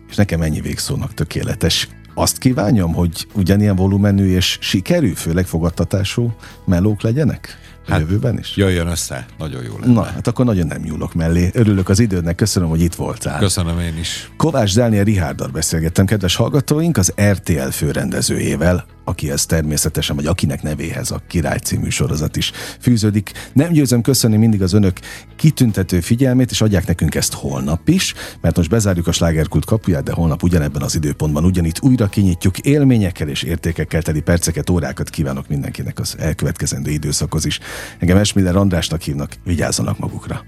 És 0.08 0.16
nekem 0.16 0.42
ennyi 0.42 0.60
végszónak 0.60 1.14
tökéletes. 1.14 1.88
Azt 2.14 2.38
kívánjam, 2.38 2.92
hogy 2.92 3.26
ugyanilyen 3.34 3.76
volumenű 3.76 4.34
és 4.34 4.58
sikerű, 4.60 5.12
főleg 5.12 5.46
fogadtatású 5.46 6.34
melók 6.64 7.02
legyenek? 7.02 7.58
A 7.86 7.90
Hát, 7.90 8.00
jövőben 8.00 8.38
is? 8.38 8.56
Jöjjön 8.56 8.86
össze, 8.86 9.26
nagyon 9.38 9.62
jó 9.62 9.78
lenne. 9.78 9.92
Na, 9.92 10.02
hát 10.02 10.26
akkor 10.26 10.44
nagyon 10.44 10.66
nem 10.66 10.80
nyúlok 10.82 11.14
mellé. 11.14 11.50
Örülök 11.54 11.88
az 11.88 11.98
idődnek, 11.98 12.34
köszönöm, 12.34 12.68
hogy 12.68 12.80
itt 12.80 12.94
voltál. 12.94 13.38
Köszönöm 13.38 13.78
én 13.80 13.98
is. 13.98 14.30
Kovács 14.36 14.74
Dániel 14.74 15.04
Rihárdal 15.04 15.48
beszélgettem, 15.48 16.06
kedves 16.06 16.36
hallgatóink, 16.36 16.96
az 16.96 17.12
RTL 17.22 17.68
főrendezőjével, 17.68 18.84
akihez 19.10 19.46
természetesen, 19.46 20.16
vagy 20.16 20.26
akinek 20.26 20.62
nevéhez 20.62 21.10
a 21.10 21.22
Király 21.28 21.58
című 21.58 21.88
sorozat 21.88 22.36
is 22.36 22.52
fűződik. 22.80 23.32
Nem 23.52 23.72
győzöm 23.72 24.02
köszönni 24.02 24.36
mindig 24.36 24.62
az 24.62 24.72
önök 24.72 24.98
kitüntető 25.36 26.00
figyelmét, 26.00 26.50
és 26.50 26.60
adják 26.60 26.86
nekünk 26.86 27.14
ezt 27.14 27.34
holnap 27.34 27.88
is, 27.88 28.14
mert 28.40 28.56
most 28.56 28.70
bezárjuk 28.70 29.06
a 29.06 29.12
slágerkult 29.12 29.64
kapuját, 29.64 30.02
de 30.02 30.12
holnap 30.12 30.42
ugyanebben 30.42 30.82
az 30.82 30.94
időpontban 30.94 31.44
ugyanitt 31.44 31.80
újra 31.82 32.06
kinyitjuk 32.06 32.58
élményekkel 32.58 33.28
és 33.28 33.42
értékekkel 33.42 34.02
teli 34.02 34.20
perceket, 34.20 34.70
órákat 34.70 35.10
kívánok 35.10 35.48
mindenkinek 35.48 35.98
az 35.98 36.16
elkövetkezendő 36.18 36.90
időszakhoz 36.90 37.44
is. 37.44 37.58
Engem 37.98 38.16
Esmiller 38.16 38.56
Andrásnak 38.56 39.00
hívnak, 39.00 39.32
vigyázzanak 39.44 39.98
magukra. 39.98 40.44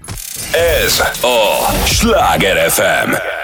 Ez 0.83 0.99
a 1.21 1.85
Sláger 1.85 2.69
FM. 2.69 3.41